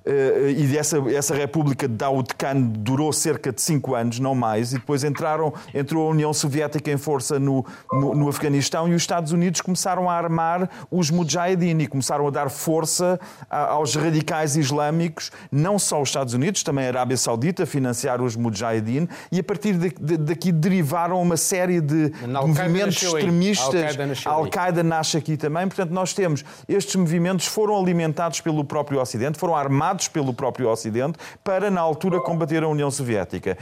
eh, 0.05 0.53
e 0.57 0.77
essa, 0.77 0.97
essa 1.11 1.35
República 1.35 1.87
de 1.87 1.93
Daoud 1.93 2.33
Khan 2.35 2.61
durou 2.61 3.13
cerca 3.13 3.51
de 3.51 3.61
cinco 3.61 3.95
anos, 3.95 4.19
não 4.19 4.33
mais, 4.33 4.73
e 4.73 4.79
depois 4.79 5.03
entraram, 5.03 5.53
entrou 5.73 6.07
a 6.07 6.11
União 6.11 6.33
Soviética 6.33 6.91
em 6.91 6.97
força 6.97 7.39
no, 7.39 7.65
no, 7.91 8.15
no 8.15 8.29
Afeganistão 8.29 8.87
e 8.87 8.93
os 8.93 9.01
Estados 9.01 9.31
Unidos 9.31 9.61
começaram 9.61 10.09
a 10.09 10.13
armar 10.13 10.69
os 10.89 11.09
Mujahideen 11.09 11.81
e 11.81 11.87
começaram 11.87 12.27
a 12.27 12.31
dar 12.31 12.49
força 12.49 13.19
aos 13.49 13.95
radicais 13.95 14.55
islâmicos, 14.55 15.31
não 15.51 15.77
só 15.77 16.01
os 16.01 16.09
Estados 16.09 16.33
Unidos, 16.33 16.63
também 16.63 16.85
a 16.85 16.87
Arábia 16.89 17.17
Saudita, 17.17 17.65
financiar 17.65 18.21
os 18.21 18.35
Mujahideen, 18.35 19.07
e 19.31 19.39
a 19.39 19.43
partir 19.43 19.73
daqui 19.73 20.51
derivaram 20.63 21.21
uma 21.21 21.37
série 21.37 21.81
de, 21.81 22.11
movimentos 22.27 23.01
extremistas. 23.03 24.25
A 24.25 24.29
Al-Qaeda 24.31 24.83
nasce 24.83 25.17
aqui 25.17 25.37
também. 25.37 25.67
Portanto, 25.67 25.91
nós 25.91 26.13
temos 26.13 26.43
estes 26.67 26.95
movimentos 26.95 27.45
foram 27.45 27.77
alimentados 27.77 28.41
pelo 28.41 28.63
próprio 28.63 28.99
Ocidente, 28.99 29.37
foram 29.37 29.55
armados 29.55 30.07
pelo 30.07 30.33
próprio 30.33 30.69
Ocidente 30.69 31.17
para, 31.43 31.69
na 31.69 31.81
altura, 31.81 32.19
combater 32.21 32.63
a 32.63 32.67
União 32.67 32.89
Soviética 32.89 33.57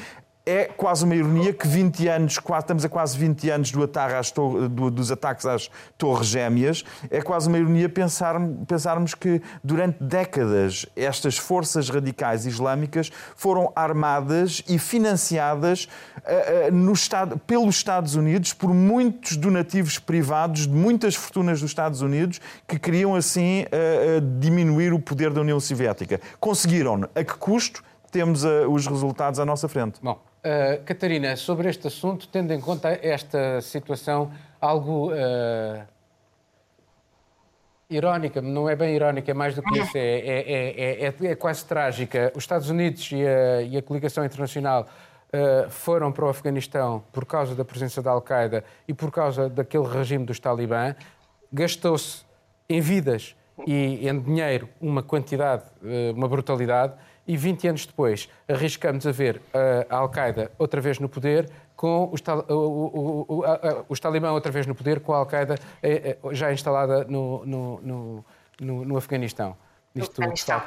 é 0.45 0.65
quase 0.65 1.05
uma 1.05 1.15
ironia 1.15 1.53
que 1.53 1.67
20 1.67 2.07
anos, 2.07 2.39
estamos 2.59 2.83
a 2.83 2.89
quase 2.89 3.17
20 3.17 3.49
anos 3.49 3.71
do 3.71 3.83
ataque 3.83 4.33
do, 4.69 4.89
dos 4.89 5.11
ataques 5.11 5.45
às 5.45 5.69
Torres 5.97 6.27
Gêmeas, 6.27 6.83
é 7.09 7.21
quase 7.21 7.47
uma 7.47 7.59
ironia 7.59 7.87
pensar, 7.87 8.35
pensarmos 8.67 9.13
que 9.13 9.41
durante 9.63 10.03
décadas 10.03 10.85
estas 10.95 11.37
forças 11.37 11.89
radicais 11.89 12.45
islâmicas 12.45 13.11
foram 13.35 13.71
armadas 13.75 14.63
e 14.67 14.79
financiadas 14.79 15.87
uh, 16.17 16.69
uh, 16.69 16.75
no 16.75 16.93
Estado, 16.93 17.37
pelos 17.45 17.75
Estados 17.75 18.15
Unidos 18.15 18.53
por 18.53 18.73
muitos 18.73 19.37
donativos 19.37 19.99
privados 19.99 20.67
de 20.67 20.73
muitas 20.73 21.15
fortunas 21.15 21.61
dos 21.61 21.69
Estados 21.69 22.01
Unidos 22.01 22.41
que 22.67 22.79
queriam 22.79 23.15
assim 23.15 23.63
uh, 23.63 24.39
diminuir 24.39 24.91
o 24.91 24.99
poder 24.99 25.31
da 25.31 25.41
União 25.41 25.59
Soviética. 25.59 26.19
Conseguiram. 26.39 26.91
A 27.15 27.23
que 27.23 27.33
custo? 27.35 27.83
Temos 28.11 28.43
os 28.43 28.87
resultados 28.87 29.39
à 29.39 29.45
nossa 29.45 29.69
frente. 29.69 29.99
Bom, 30.03 30.19
Uh, 30.43 30.83
Catarina, 30.85 31.35
sobre 31.37 31.69
este 31.69 31.85
assunto, 31.85 32.27
tendo 32.27 32.51
em 32.51 32.59
conta 32.59 32.89
esta 32.89 33.61
situação 33.61 34.31
algo 34.59 35.11
uh, 35.11 35.85
irónica, 37.87 38.41
não 38.41 38.67
é 38.67 38.75
bem 38.75 38.95
irónica, 38.95 39.29
é 39.29 39.33
mais 39.35 39.53
do 39.53 39.61
que 39.61 39.77
isso, 39.77 39.95
é, 39.95 40.01
é, 40.01 41.05
é, 41.05 41.13
é, 41.25 41.35
quase 41.35 41.63
trágica. 41.63 42.31
Os 42.35 42.41
Estados 42.41 42.71
Unidos 42.71 43.11
e 43.11 43.23
a, 43.23 43.61
e 43.61 43.77
a 43.77 43.83
coligação 43.83 44.25
internacional 44.25 44.87
uh, 45.27 45.69
foram 45.69 46.11
para 46.11 46.25
o 46.25 46.29
Afeganistão 46.29 47.03
por 47.11 47.23
causa 47.23 47.53
da 47.53 47.63
presença 47.63 48.01
da 48.01 48.09
Al-Qaeda 48.09 48.63
e 48.87 48.95
por 48.95 49.11
causa 49.11 49.47
daquele 49.47 49.85
regime 49.85 50.25
dos 50.25 50.39
Talibã. 50.39 50.95
Gastou-se 51.53 52.25
em 52.67 52.81
vidas 52.81 53.35
e 53.67 54.09
em 54.09 54.19
dinheiro 54.19 54.67
uma 54.81 55.03
quantidade, 55.03 55.65
uma 56.15 56.27
brutalidade 56.27 56.93
e 57.27 57.37
20 57.37 57.67
anos 57.67 57.85
depois 57.85 58.29
arriscamos 58.47 59.05
a 59.05 59.11
ver 59.11 59.41
a 59.89 59.97
Al-Qaeda 59.97 60.51
outra 60.57 60.81
vez 60.81 60.99
no 60.99 61.07
poder, 61.07 61.49
com 61.81 62.11
os, 62.13 62.21
os 63.89 63.99
Talibã 63.99 64.31
outra 64.31 64.51
vez 64.51 64.67
no 64.67 64.75
poder, 64.75 64.99
com 64.99 65.13
a 65.13 65.17
Al-Qaeda 65.17 65.55
eh, 65.81 66.17
eh, 66.23 66.33
já 66.35 66.53
instalada 66.53 67.05
no, 67.05 67.43
no, 67.43 68.25
no, 68.59 68.85
no, 68.85 68.97
Afeganistão. 68.97 69.57
Isto, 69.95 70.11
Afeganistão. 70.11 70.61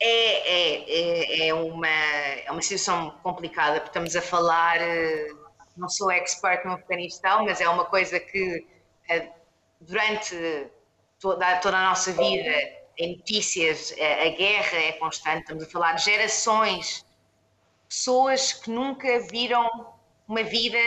É, 0.00 0.06
é, 0.06 1.44
é, 1.44 1.48
é, 1.48 1.54
uma, 1.54 1.88
é 1.88 2.50
uma 2.50 2.62
situação 2.62 3.10
complicada, 3.22 3.80
porque 3.80 3.90
estamos 3.90 4.16
a 4.16 4.22
falar, 4.22 4.80
eh, 4.80 5.28
não 5.76 5.90
sou 5.90 6.10
expert 6.10 6.64
no 6.64 6.72
Afeganistão, 6.72 7.44
mas 7.44 7.60
é 7.60 7.68
uma 7.68 7.84
coisa 7.84 8.18
que 8.18 8.66
eh, 9.10 9.28
durante 9.80 10.68
toda, 11.20 11.56
toda 11.56 11.76
a 11.76 11.88
nossa 11.90 12.12
vida, 12.12 12.50
em 12.98 13.16
notícias, 13.16 13.94
a, 13.98 14.26
a 14.26 14.28
guerra 14.30 14.76
é 14.76 14.92
constante, 14.92 15.42
estamos 15.42 15.64
a 15.64 15.66
falar 15.66 15.92
de 15.92 16.04
gerações, 16.04 17.06
pessoas 17.88 18.52
que 18.52 18.70
nunca 18.70 19.20
viram 19.30 19.68
uma 20.26 20.42
vida 20.42 20.78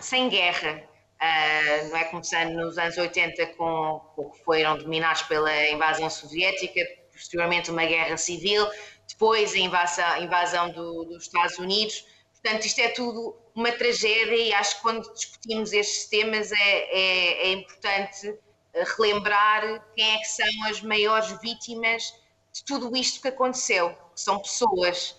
sem 0.00 0.28
guerra. 0.28 0.84
Uh, 1.16 1.88
não 1.88 1.96
é 1.96 2.04
começando 2.04 2.52
nos 2.52 2.76
anos 2.76 2.98
80 2.98 3.46
com, 3.54 4.00
com 4.14 4.30
que 4.30 4.44
foram 4.44 4.76
dominados 4.76 5.22
pela 5.22 5.70
invasão 5.70 6.10
soviética, 6.10 6.80
posteriormente 7.10 7.70
uma 7.70 7.86
guerra 7.86 8.18
civil, 8.18 8.68
depois 9.08 9.54
a 9.54 9.58
invasão, 9.58 10.22
invasão 10.22 10.70
do, 10.70 11.04
dos 11.04 11.22
Estados 11.22 11.58
Unidos. 11.58 12.04
Portanto, 12.34 12.66
isto 12.66 12.80
é 12.80 12.88
tudo 12.90 13.34
uma 13.54 13.72
tragédia 13.72 14.36
e 14.36 14.52
acho 14.52 14.76
que 14.76 14.82
quando 14.82 15.10
discutimos 15.14 15.72
estes 15.72 16.06
temas 16.08 16.52
é, 16.52 16.56
é, 16.58 17.48
é 17.48 17.52
importante 17.52 18.38
relembrar 18.84 19.84
quem 19.94 20.14
é 20.14 20.18
que 20.18 20.28
são 20.28 20.64
as 20.68 20.82
maiores 20.82 21.40
vítimas 21.40 22.14
de 22.52 22.64
tudo 22.64 22.96
isto 22.96 23.20
que 23.20 23.28
aconteceu, 23.28 23.90
que 24.14 24.20
são 24.20 24.38
pessoas 24.38 25.16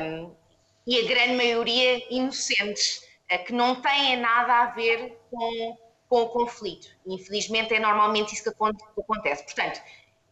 um, 0.00 0.34
e 0.86 0.98
a 1.00 1.06
grande 1.06 1.34
maioria 1.34 2.14
inocentes, 2.14 3.02
uh, 3.32 3.44
que 3.44 3.52
não 3.52 3.80
têm 3.80 4.16
nada 4.16 4.62
a 4.62 4.66
ver 4.66 5.18
com, 5.30 5.78
com 6.08 6.22
o 6.22 6.28
conflito. 6.28 6.88
Infelizmente 7.06 7.74
é 7.74 7.80
normalmente 7.80 8.34
isso 8.34 8.42
que 8.42 9.00
acontece. 9.00 9.44
Portanto, 9.44 9.80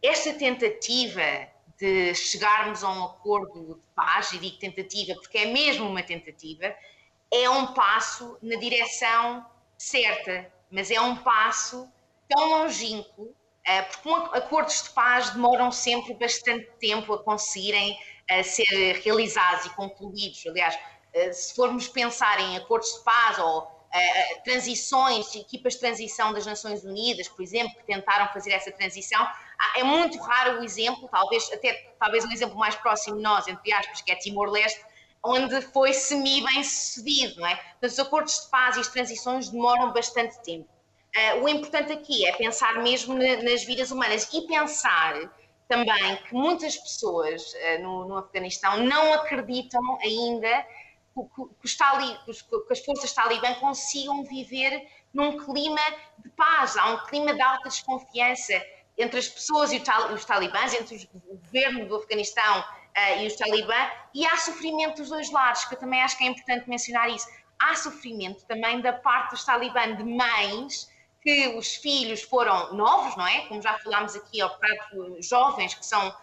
esta 0.01 0.33
tentativa 0.33 1.47
de 1.79 2.13
chegarmos 2.15 2.83
a 2.83 2.89
um 2.89 3.05
acordo 3.05 3.75
de 3.75 3.87
paz, 3.95 4.31
e 4.33 4.39
digo 4.39 4.57
tentativa 4.57 5.13
porque 5.13 5.37
é 5.37 5.45
mesmo 5.45 5.87
uma 5.87 6.01
tentativa, 6.01 6.75
é 7.31 7.49
um 7.49 7.73
passo 7.73 8.37
na 8.41 8.55
direção 8.55 9.45
certa, 9.77 10.51
mas 10.71 10.89
é 10.89 10.99
um 10.99 11.17
passo 11.17 11.87
tão 12.27 12.49
longínquo, 12.49 13.35
eh, 13.65 13.81
porque 14.03 14.37
acordos 14.37 14.83
de 14.83 14.89
paz 14.91 15.31
demoram 15.31 15.71
sempre 15.71 16.13
bastante 16.13 16.69
tempo 16.79 17.13
a 17.13 17.23
conseguirem 17.23 17.97
eh, 18.29 18.43
ser 18.43 19.01
realizados 19.03 19.65
e 19.65 19.69
concluídos. 19.71 20.45
Aliás, 20.47 20.77
eh, 21.13 21.33
se 21.33 21.53
formos 21.53 21.87
pensar 21.87 22.39
em 22.39 22.57
acordos 22.57 22.89
de 22.93 23.03
paz 23.03 23.37
ou 23.39 23.75
transições, 24.43 25.33
equipas 25.33 25.73
de 25.73 25.79
transição 25.79 26.31
das 26.31 26.45
Nações 26.45 26.83
Unidas, 26.83 27.29
por 27.29 27.41
exemplo, 27.41 27.73
que 27.77 27.85
tentaram 27.85 28.31
fazer 28.31 28.51
essa 28.51 28.71
transição, 28.71 29.25
é 29.75 29.83
muito 29.83 30.19
raro 30.19 30.59
o 30.59 30.63
exemplo, 30.63 31.07
talvez 31.09 31.51
até 31.51 31.73
talvez 31.97 32.23
um 32.23 32.31
exemplo 32.31 32.57
mais 32.57 32.75
próximo 32.75 33.15
de 33.15 33.23
nós, 33.23 33.47
entre 33.47 33.73
aspas, 33.73 34.01
que 34.01 34.11
é 34.11 34.15
Timor-Leste, 34.15 34.81
onde 35.23 35.61
foi 35.61 35.93
semi-bem 35.93 36.63
sucedido, 36.63 37.39
não 37.39 37.47
é? 37.47 37.59
Os 37.81 37.97
acordos 37.97 38.43
de 38.43 38.49
paz 38.51 38.77
e 38.77 38.81
as 38.81 38.87
transições 38.87 39.49
demoram 39.49 39.91
bastante 39.91 40.37
tempo. 40.43 40.76
Uh, 41.17 41.43
o 41.43 41.49
importante 41.49 41.91
aqui 41.91 42.27
é 42.27 42.31
pensar 42.33 42.75
mesmo 42.83 43.15
na, 43.15 43.41
nas 43.41 43.63
vidas 43.63 43.89
humanas 43.89 44.31
e 44.31 44.41
pensar 44.45 45.15
também 45.67 46.15
que 46.17 46.33
muitas 46.35 46.77
pessoas 46.77 47.53
uh, 47.53 47.81
no, 47.81 48.07
no, 48.07 48.17
Afeganistão 48.17 48.83
não 48.83 49.15
acreditam 49.15 49.81
ainda 50.03 50.63
que, 51.59 51.75
tali, 51.75 52.15
que, 52.23 52.71
as 52.73 52.85
forças 52.85 53.11
talibã 53.13 53.51
consigam 53.55 54.23
viver 54.25 54.87
num 55.11 55.43
clima 55.43 55.81
de 56.19 56.29
paz, 56.29 56.77
há 56.77 56.91
um 56.91 57.05
clima 57.07 57.33
de 57.33 57.41
alta 57.41 57.67
desconfiança 57.67 58.53
entre 58.95 59.17
as 59.17 59.27
pessoas 59.27 59.71
e 59.71 59.81
os 60.13 60.23
talibãs, 60.23 60.75
entre 60.75 61.09
o 61.15 61.19
governo 61.35 61.87
do 61.87 61.95
Afeganistão 61.95 62.59
uh, 62.59 63.21
e 63.21 63.25
os 63.25 63.35
talibã, 63.35 63.89
e 64.13 64.23
há 64.23 64.37
sofrimento 64.37 64.97
dos 64.97 65.09
dois 65.09 65.31
lados, 65.31 65.65
que 65.65 65.73
eu 65.73 65.79
também 65.79 65.99
acho 66.03 66.15
que 66.15 66.25
é 66.25 66.27
importante 66.27 66.69
mencionar 66.69 67.09
isso. 67.09 67.27
Há 67.59 67.73
sofrimento 67.73 68.45
também 68.45 68.81
da 68.81 68.93
parte 68.93 69.31
dos 69.31 69.43
talibã 69.43 69.95
de 69.95 70.03
mães 70.03 70.95
que 71.27 71.47
os 71.57 71.75
filhos 71.75 72.21
foram 72.21 72.73
novos, 72.73 73.17
não 73.17 73.27
é? 73.27 73.41
Como 73.47 73.61
já 73.61 73.77
falámos 73.79 74.15
aqui, 74.15 74.39
ao 74.39 74.47
bocado, 74.47 75.17
jovens 75.21 75.73
que 75.73 75.85
são 75.85 76.07
uh, 76.07 76.13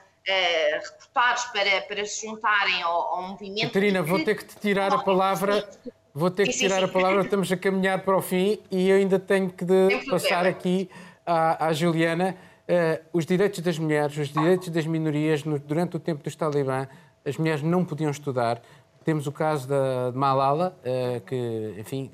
recrutados 0.72 1.44
para, 1.52 1.82
para 1.82 2.06
se 2.06 2.26
juntarem 2.26 2.80
ao, 2.80 3.02
ao 3.14 3.22
movimento. 3.28 3.66
Catarina, 3.66 4.02
vou 4.02 4.24
ter 4.24 4.34
que 4.34 4.46
te 4.46 4.56
tirar 4.56 4.94
a 4.94 4.98
palavra. 4.98 5.68
Vou 6.14 6.30
ter 6.30 6.46
que 6.46 6.52
sim, 6.54 6.60
tirar 6.60 6.78
sim. 6.78 6.84
a 6.84 6.88
palavra, 6.88 7.22
estamos 7.22 7.52
a 7.52 7.56
caminhar 7.56 8.02
para 8.02 8.16
o 8.16 8.22
fim 8.22 8.58
e 8.70 8.88
eu 8.88 8.96
ainda 8.96 9.18
tenho 9.18 9.50
que 9.50 9.66
passar 10.08 10.46
aqui 10.46 10.88
à, 11.26 11.66
à 11.66 11.72
Juliana. 11.74 12.34
Uh, 12.66 13.04
os 13.12 13.26
direitos 13.26 13.60
das 13.60 13.78
mulheres, 13.78 14.16
os 14.16 14.28
direitos 14.28 14.70
das 14.70 14.86
minorias, 14.86 15.44
no, 15.44 15.58
durante 15.58 15.96
o 15.98 16.00
tempo 16.00 16.22
dos 16.22 16.34
talibã, 16.34 16.88
as 17.26 17.36
mulheres 17.36 17.62
não 17.62 17.84
podiam 17.84 18.10
estudar. 18.10 18.62
Temos 19.04 19.26
o 19.26 19.32
caso 19.32 19.68
da, 19.68 20.12
de 20.12 20.16
Malala, 20.16 20.74
uh, 20.80 21.20
que, 21.26 21.74
enfim, 21.76 22.10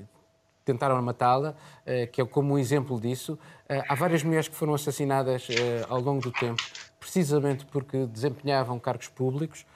tentaram 0.65 1.01
matá-la, 1.03 1.55
eh, 1.85 2.07
que 2.07 2.21
é 2.21 2.25
como 2.25 2.55
um 2.55 2.59
exemplo 2.59 3.01
disso. 3.01 3.39
Eh, 3.69 3.83
há 3.89 3.95
várias 3.95 4.23
mulheres 4.23 4.49
que 4.49 4.55
foram 4.55 4.75
assassinadas 4.75 5.49
eh, 5.51 5.85
ao 5.89 6.01
longo 6.01 6.21
do 6.21 6.33
tempo, 6.33 6.63
precisamente 6.99 7.65
porque 7.67 8.07
desempenhavam 8.07 8.79
cargos 8.79 9.09
públicos. 9.09 9.67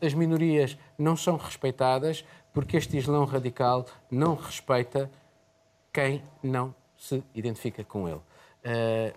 As 0.00 0.14
minorias 0.14 0.78
não 0.96 1.16
são 1.16 1.36
respeitadas 1.36 2.24
porque 2.52 2.76
este 2.76 2.96
Islão 2.96 3.24
radical 3.24 3.86
não 4.08 4.36
respeita 4.36 5.10
quem 5.92 6.22
não 6.40 6.72
se 6.96 7.24
identifica 7.34 7.82
com 7.82 8.08
ele. 8.08 8.20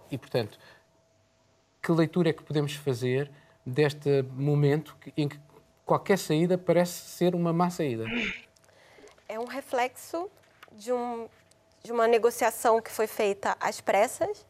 E, 0.09 0.17
portanto, 0.17 0.57
que 1.79 1.91
leitura 1.91 2.31
é 2.31 2.33
que 2.33 2.41
podemos 2.41 2.73
fazer 2.73 3.29
deste 3.63 4.23
momento 4.33 4.97
em 5.15 5.27
que 5.27 5.39
qualquer 5.85 6.17
saída 6.17 6.57
parece 6.57 7.07
ser 7.09 7.35
uma 7.35 7.53
má 7.53 7.69
saída? 7.69 8.05
É 9.29 9.39
um 9.39 9.45
reflexo 9.45 10.27
de, 10.71 10.91
um, 10.91 11.27
de 11.83 11.91
uma 11.91 12.07
negociação 12.07 12.81
que 12.81 12.91
foi 12.91 13.07
feita 13.07 13.55
às 13.59 13.81
pressas, 13.81 14.45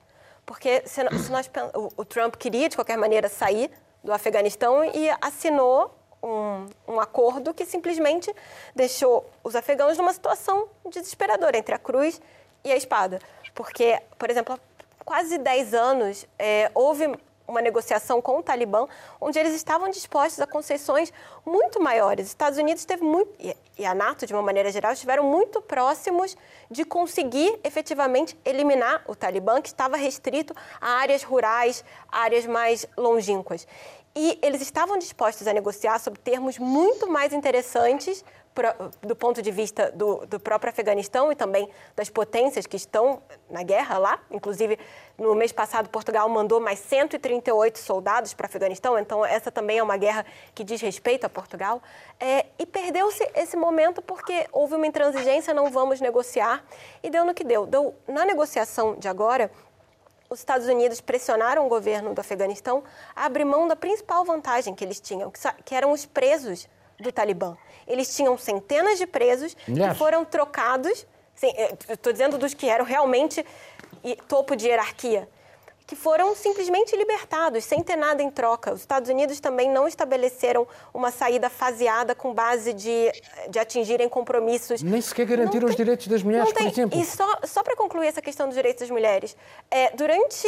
porque 0.45 0.81
se, 0.85 1.01
se 1.19 1.31
nós, 1.31 1.49
o, 1.73 2.01
o, 2.01 2.05
Trump 2.05 2.35
queria, 2.35 2.67
de 2.67 2.75
qualquer 2.75 2.97
maneira, 2.97 3.29
sair 3.29 3.71
do 4.03 4.11
Afeganistão 4.11 4.83
e 4.83 5.09
assinou 5.21 5.95
um, 6.21 6.67
um 6.87 6.99
acordo 6.99 7.53
que 7.53 7.65
simplesmente 7.65 8.33
deixou 8.75 9.29
os 9.43 9.55
afegãos 9.55 9.97
numa 9.97 10.13
situação 10.13 10.67
desesperadora 10.89 11.57
entre 11.57 11.73
a 11.73 11.79
cruz 11.79 12.21
e 12.63 12.71
a 12.71 12.75
espada. 12.75 13.19
Porque, 13.53 13.99
por 14.17 14.29
exemplo, 14.29 14.55
há 14.99 15.03
quase 15.03 15.37
10 15.37 15.73
anos 15.73 16.25
é, 16.37 16.69
houve 16.73 17.07
uma 17.51 17.61
negociação 17.61 18.21
com 18.21 18.39
o 18.39 18.43
Talibã, 18.43 18.87
onde 19.19 19.37
eles 19.37 19.53
estavam 19.53 19.89
dispostos 19.89 20.39
a 20.39 20.47
concessões 20.47 21.13
muito 21.45 21.79
maiores. 21.81 22.25
Os 22.25 22.31
Estados 22.31 22.57
Unidos 22.57 22.85
teve 22.85 23.03
muito, 23.03 23.31
e 23.77 23.85
a 23.85 23.93
NATO, 23.93 24.25
de 24.25 24.33
uma 24.33 24.41
maneira 24.41 24.71
geral, 24.71 24.93
estiveram 24.93 25.23
muito 25.23 25.61
próximos 25.61 26.35
de 26.69 26.83
conseguir 26.83 27.59
efetivamente 27.63 28.37
eliminar 28.43 29.03
o 29.07 29.15
Talibã, 29.15 29.61
que 29.61 29.67
estava 29.67 29.97
restrito 29.97 30.55
a 30.79 30.89
áreas 30.93 31.23
rurais, 31.23 31.83
áreas 32.09 32.45
mais 32.45 32.87
longínquas. 32.97 33.67
E 34.15 34.37
eles 34.41 34.61
estavam 34.61 34.97
dispostos 34.97 35.47
a 35.47 35.53
negociar 35.53 35.99
sobre 35.99 36.19
termos 36.19 36.57
muito 36.57 37.09
mais 37.09 37.31
interessantes 37.31 38.25
do 39.01 39.15
ponto 39.15 39.41
de 39.41 39.49
vista 39.49 39.91
do, 39.91 40.25
do, 40.25 40.39
próprio 40.39 40.69
Afeganistão 40.69 41.31
e 41.31 41.35
também 41.35 41.69
das 41.95 42.09
potências 42.09 42.65
que 42.65 42.75
estão 42.75 43.21
na 43.49 43.63
guerra 43.63 43.97
lá. 43.97 44.19
Inclusive, 44.29 44.77
no 45.17 45.33
mês 45.33 45.51
passado, 45.51 45.89
Portugal 45.89 46.27
mandou 46.27 46.59
mais 46.59 46.79
138 46.79 47.79
soldados 47.79 48.33
para 48.33 48.45
o 48.45 48.47
Afeganistão, 48.47 48.99
então 48.99 49.25
essa 49.25 49.51
também 49.51 49.77
é 49.77 49.83
uma 49.83 49.95
guerra 49.95 50.25
que 50.53 50.63
diz 50.63 50.81
respeito 50.81 51.25
a 51.25 51.29
Portugal. 51.29 51.81
É, 52.19 52.47
e 52.59 52.65
perdeu-se 52.65 53.25
esse 53.35 53.55
momento 53.55 54.01
porque 54.01 54.47
houve 54.51 54.75
uma 54.75 54.85
intransigência, 54.85 55.53
não 55.53 55.71
vamos 55.71 56.01
negociar, 56.01 56.63
e 57.01 57.09
deu 57.09 57.23
no 57.23 57.33
que 57.33 57.43
deu. 57.43 57.65
deu 57.65 57.95
na 58.07 58.25
negociação 58.25 58.95
de 58.95 59.07
agora, 59.07 59.49
os 60.29 60.39
Estados 60.39 60.67
Unidos 60.67 60.99
pressionaram 60.99 61.65
o 61.65 61.69
governo 61.69 62.13
do 62.13 62.19
Afeganistão 62.19 62.83
a 63.15 63.25
abrir 63.25 63.45
mão 63.45 63.67
da 63.67 63.75
principal 63.75 64.23
vantagem 64.25 64.75
que 64.75 64.83
eles 64.83 64.99
tinham, 64.99 65.31
que 65.63 65.75
eram 65.75 65.91
os 65.91 66.05
presos 66.05 66.67
do 67.01 67.11
Talibã. 67.11 67.57
Eles 67.87 68.15
tinham 68.15 68.37
centenas 68.37 68.97
de 68.97 69.07
presos 69.07 69.53
que 69.53 69.95
foram 69.97 70.23
trocados. 70.23 71.05
Estou 71.89 72.13
dizendo 72.13 72.37
dos 72.37 72.53
que 72.53 72.69
eram 72.69 72.85
realmente 72.85 73.45
topo 74.27 74.55
de 74.55 74.67
hierarquia 74.67 75.27
que 75.91 75.95
foram 75.97 76.33
simplesmente 76.33 76.95
libertados, 76.95 77.65
sem 77.65 77.83
ter 77.83 77.97
nada 77.97 78.23
em 78.23 78.31
troca. 78.31 78.71
Os 78.71 78.79
Estados 78.79 79.09
Unidos 79.09 79.41
também 79.41 79.69
não 79.69 79.89
estabeleceram 79.89 80.65
uma 80.93 81.11
saída 81.11 81.49
faseada 81.49 82.15
com 82.15 82.33
base 82.33 82.71
de, 82.71 83.11
de 83.49 83.59
atingirem 83.59 84.07
compromissos. 84.07 84.81
Nem 84.81 85.01
sequer 85.01 85.25
garantiram 85.25 85.67
os 85.67 85.75
direitos 85.75 86.07
das 86.07 86.23
mulheres, 86.23 86.53
por 86.53 86.65
exemplo. 86.65 86.97
E 86.97 87.05
só, 87.05 87.39
só 87.43 87.61
para 87.61 87.75
concluir 87.75 88.07
essa 88.07 88.21
questão 88.21 88.47
dos 88.47 88.55
direitos 88.55 88.79
das 88.79 88.89
mulheres, 88.89 89.35
é, 89.69 89.91
durante 89.93 90.47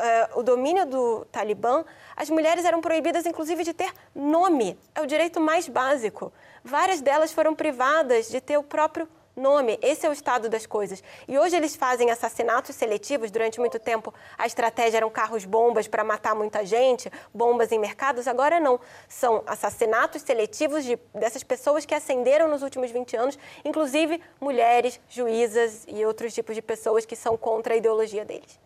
uh, 0.00 0.38
o 0.38 0.42
domínio 0.42 0.86
do 0.86 1.24
Talibã, 1.26 1.84
as 2.16 2.30
mulheres 2.30 2.64
eram 2.64 2.80
proibidas, 2.80 3.26
inclusive, 3.26 3.64
de 3.64 3.72
ter 3.72 3.92
nome. 4.14 4.78
É 4.94 5.00
o 5.00 5.06
direito 5.06 5.40
mais 5.40 5.68
básico. 5.68 6.32
Várias 6.62 7.00
delas 7.00 7.32
foram 7.32 7.54
privadas 7.54 8.28
de 8.28 8.40
ter 8.40 8.56
o 8.56 8.62
próprio 8.62 9.08
nome. 9.36 9.78
Esse 9.82 10.06
é 10.06 10.08
o 10.08 10.12
estado 10.12 10.48
das 10.48 10.66
coisas. 10.66 11.02
E 11.26 11.38
hoje 11.38 11.56
eles 11.56 11.74
fazem 11.74 12.10
assassinatos 12.10 12.76
seletivos. 12.76 13.30
Durante 13.30 13.58
muito 13.58 13.78
tempo, 13.78 14.14
a 14.38 14.46
estratégia 14.46 14.98
eram 14.98 15.10
carros-bombas 15.10 15.88
para 15.88 16.04
matar 16.04 16.34
muita 16.34 16.64
gente, 16.64 17.10
bombas 17.32 17.72
em 17.72 17.78
mercados. 17.78 18.28
Agora 18.28 18.60
não. 18.60 18.78
São 19.08 19.42
assassinatos 19.46 20.22
seletivos 20.22 20.84
de, 20.84 20.98
dessas 21.12 21.42
pessoas 21.42 21.84
que 21.84 21.94
ascenderam 21.94 22.48
nos 22.48 22.62
últimos 22.62 22.90
20 22.90 23.16
anos, 23.16 23.38
inclusive 23.64 24.20
mulheres, 24.40 25.00
juízas 25.08 25.84
e 25.88 26.04
outros 26.04 26.32
tipos 26.32 26.54
de 26.54 26.62
pessoas 26.62 27.04
que 27.04 27.16
são 27.16 27.36
contra 27.36 27.74
a 27.74 27.76
ideologia 27.76 28.24
deles. 28.24 28.64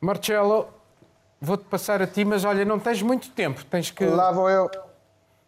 Marcelo, 0.00 0.68
vou-te 1.40 1.64
passar 1.64 2.00
a 2.00 2.06
ti, 2.06 2.24
mas 2.24 2.44
olha, 2.44 2.64
não 2.64 2.78
tens 2.78 3.02
muito 3.02 3.30
tempo. 3.30 3.64
Tens 3.64 3.90
que. 3.90 4.04
Lá 4.04 4.32
vou 4.32 4.48
eu 4.48 4.70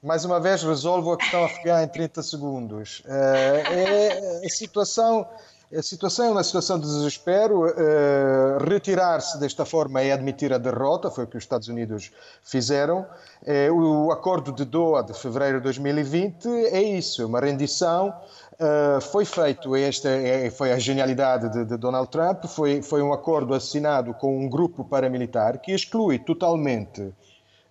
mais 0.03 0.24
uma 0.24 0.40
vez, 0.40 0.64
resolvo 0.64 1.12
a 1.12 1.16
questão 1.16 1.44
afegã 1.44 1.82
em 1.82 1.86
30 1.86 2.22
segundos. 2.22 3.03
É, 3.07 4.42
a 4.44 4.48
situação. 4.48 5.26
A 5.74 5.80
situação 5.80 6.26
é 6.26 6.30
uma 6.32 6.44
situação 6.44 6.78
de 6.78 6.84
desespero. 6.84 7.64
Uh, 7.64 8.62
Retirar-se 8.68 9.40
desta 9.40 9.64
forma 9.64 10.03
é 10.03 10.12
admitir 10.12 10.53
a 10.53 10.59
derrota, 10.59 11.11
foi 11.11 11.24
o 11.24 11.26
que 11.26 11.38
os 11.38 11.44
Estados 11.44 11.66
Unidos 11.66 12.11
fizeram. 12.42 13.07
Uh, 13.42 13.72
o 13.72 14.12
acordo 14.12 14.53
de 14.53 14.66
Doha 14.66 15.03
de 15.03 15.14
fevereiro 15.14 15.59
de 15.59 15.64
2020 15.64 16.46
é 16.66 16.82
isso, 16.82 17.24
uma 17.26 17.40
rendição. 17.40 18.12
Uh, 18.55 19.00
foi 19.00 19.24
feito, 19.24 19.74
esta 19.74 20.09
é, 20.09 20.50
foi 20.50 20.72
a 20.72 20.78
genialidade 20.78 21.48
de, 21.48 21.64
de, 21.64 21.76
Donald 21.76 22.09
Trump, 22.11 22.44
foi, 22.44 22.82
foi 22.82 23.03
um 23.03 23.12
acordo 23.12 23.55
assinado 23.55 24.12
com 24.14 24.38
um 24.38 24.48
grupo 24.48 24.84
paramilitar 24.84 25.59
que 25.61 25.72
exclui 25.72 26.18
totalmente 26.18 27.12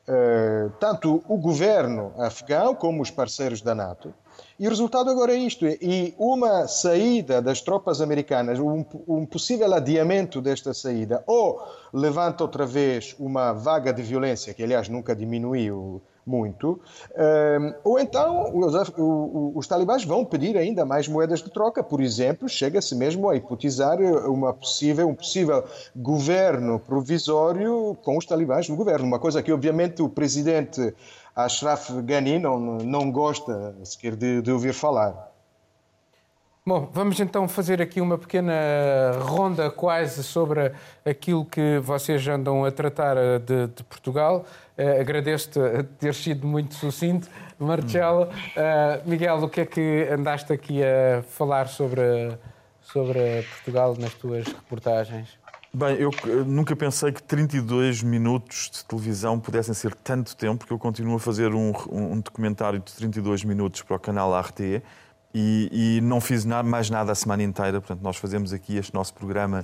eh, 0.08 0.70
tanto 0.80 1.24
o 1.28 1.38
governo 1.38 2.12
afegão 2.18 2.74
como 2.74 3.04
os 3.04 3.12
parceiros 3.12 3.62
da 3.62 3.76
NATO. 3.76 4.14
E 4.60 4.66
o 4.66 4.70
resultado 4.70 5.10
agora 5.10 5.34
é 5.34 5.38
isto: 5.38 5.66
e 5.66 6.14
uma 6.18 6.68
saída 6.68 7.42
das 7.42 7.62
tropas 7.62 8.02
americanas, 8.02 8.60
um, 8.60 8.84
um 9.08 9.26
possível 9.26 9.72
adiamento 9.74 10.42
desta 10.42 10.74
saída, 10.74 11.24
ou 11.28 11.62
levanta 11.94 12.44
outra 12.44 12.66
vez 12.66 13.16
uma 13.20 13.54
vaga 13.54 13.94
de 13.94 14.02
violência, 14.02 14.54
que 14.54 14.64
aliás 14.64 14.90
nunca 14.90 15.16
diminuiu 15.16 16.02
muito, 16.26 16.80
ehm, 17.16 17.74
ou 17.84 18.00
então 18.00 18.52
os, 18.56 18.74
os, 19.56 19.68
talibãs 19.68 20.04
vão 20.04 20.24
pedir 20.24 20.58
ainda 20.58 20.86
mais 20.86 21.08
moedas 21.08 21.42
de 21.42 21.50
troca. 21.52 21.84
Por 21.84 22.02
exemplo, 22.02 22.48
chega-se 22.48 22.96
mesmo 22.96 23.30
a 23.30 23.36
hipotizar 23.36 24.00
uma 24.00 24.54
possível, 24.54 25.08
um 25.10 25.16
possível 25.16 25.64
governo 25.96 26.80
provisório 26.80 27.98
com 28.04 28.18
os 28.18 28.26
talibãs 28.26 28.70
no 28.70 28.76
governo, 28.76 29.06
uma 29.06 29.20
coisa 29.20 29.42
que 29.42 29.52
obviamente 29.52 30.02
o 30.02 30.10
presidente 30.10 30.94
Ashraf 31.36 31.90
Ghani 32.04 32.40
não, 32.40 32.60
não 32.60 33.12
gosta 33.12 33.76
sequer 33.84 34.16
de, 34.16 34.42
de 34.42 34.52
ouvir 34.52 34.74
falar. 34.74 35.32
Bom, 36.64 36.88
vamos 36.94 37.20
então 37.20 37.48
fazer 37.48 37.82
aqui 37.82 38.00
uma 38.00 38.20
pequena 38.20 38.54
ronda 39.22 39.72
quase 39.72 40.24
sobre 40.24 40.72
aquilo 41.04 41.44
que 41.44 41.80
vocês 41.80 42.28
andam 42.28 42.64
a 42.64 42.72
tratar 42.72 43.16
de, 43.40 43.66
de 43.66 43.84
Portugal. 43.84 44.46
Uh, 44.82 45.00
Agradeço-te 45.00 45.60
ter 46.00 46.14
sido 46.16 46.48
muito 46.48 46.74
sucinto, 46.74 47.30
Marcelo. 47.60 48.24
Uh, 48.24 49.08
Miguel, 49.08 49.44
o 49.44 49.50
que 49.50 49.62
é 49.62 49.66
que 49.66 50.08
andaste 50.12 50.52
aqui 50.52 50.82
a 50.84 51.22
falar 51.22 51.68
sobre, 51.68 52.02
sobre 52.82 53.44
Portugal 53.44 53.96
nas 54.00 54.14
tuas 54.16 54.48
reportagens? 54.48 55.30
Bem, 55.74 55.98
eu 55.98 56.12
nunca 56.46 56.76
pensei 56.76 57.12
que 57.12 57.22
32 57.24 58.02
minutos 58.02 58.72
de 58.74 58.84
televisão 58.84 59.40
pudessem 59.40 59.74
ser 59.74 59.94
tanto 59.94 60.36
tempo, 60.36 60.58
porque 60.58 60.74
eu 60.74 60.80
continuo 60.80 61.16
a 61.16 61.20
fazer 61.20 61.54
um, 61.54 61.72
um 61.90 62.20
documentário 62.20 62.80
de 62.80 62.92
32 62.94 63.46
minutos 63.46 63.82
para 63.84 63.96
o 63.96 64.00
canal 64.00 64.38
RT 64.38 64.82
e, 65.34 65.70
e, 65.72 66.02
não 66.02 66.20
fiz 66.20 66.44
nada, 66.44 66.68
mais 66.68 66.90
nada 66.90 67.12
a 67.12 67.16
semana 67.16 67.44
inteira. 67.44 67.80
Portanto, 67.80 68.02
nós 68.02 68.18
fazemos 68.18 68.52
aqui 68.52 68.78
este 68.78 68.94
nosso 68.94 69.14
programa 69.14 69.64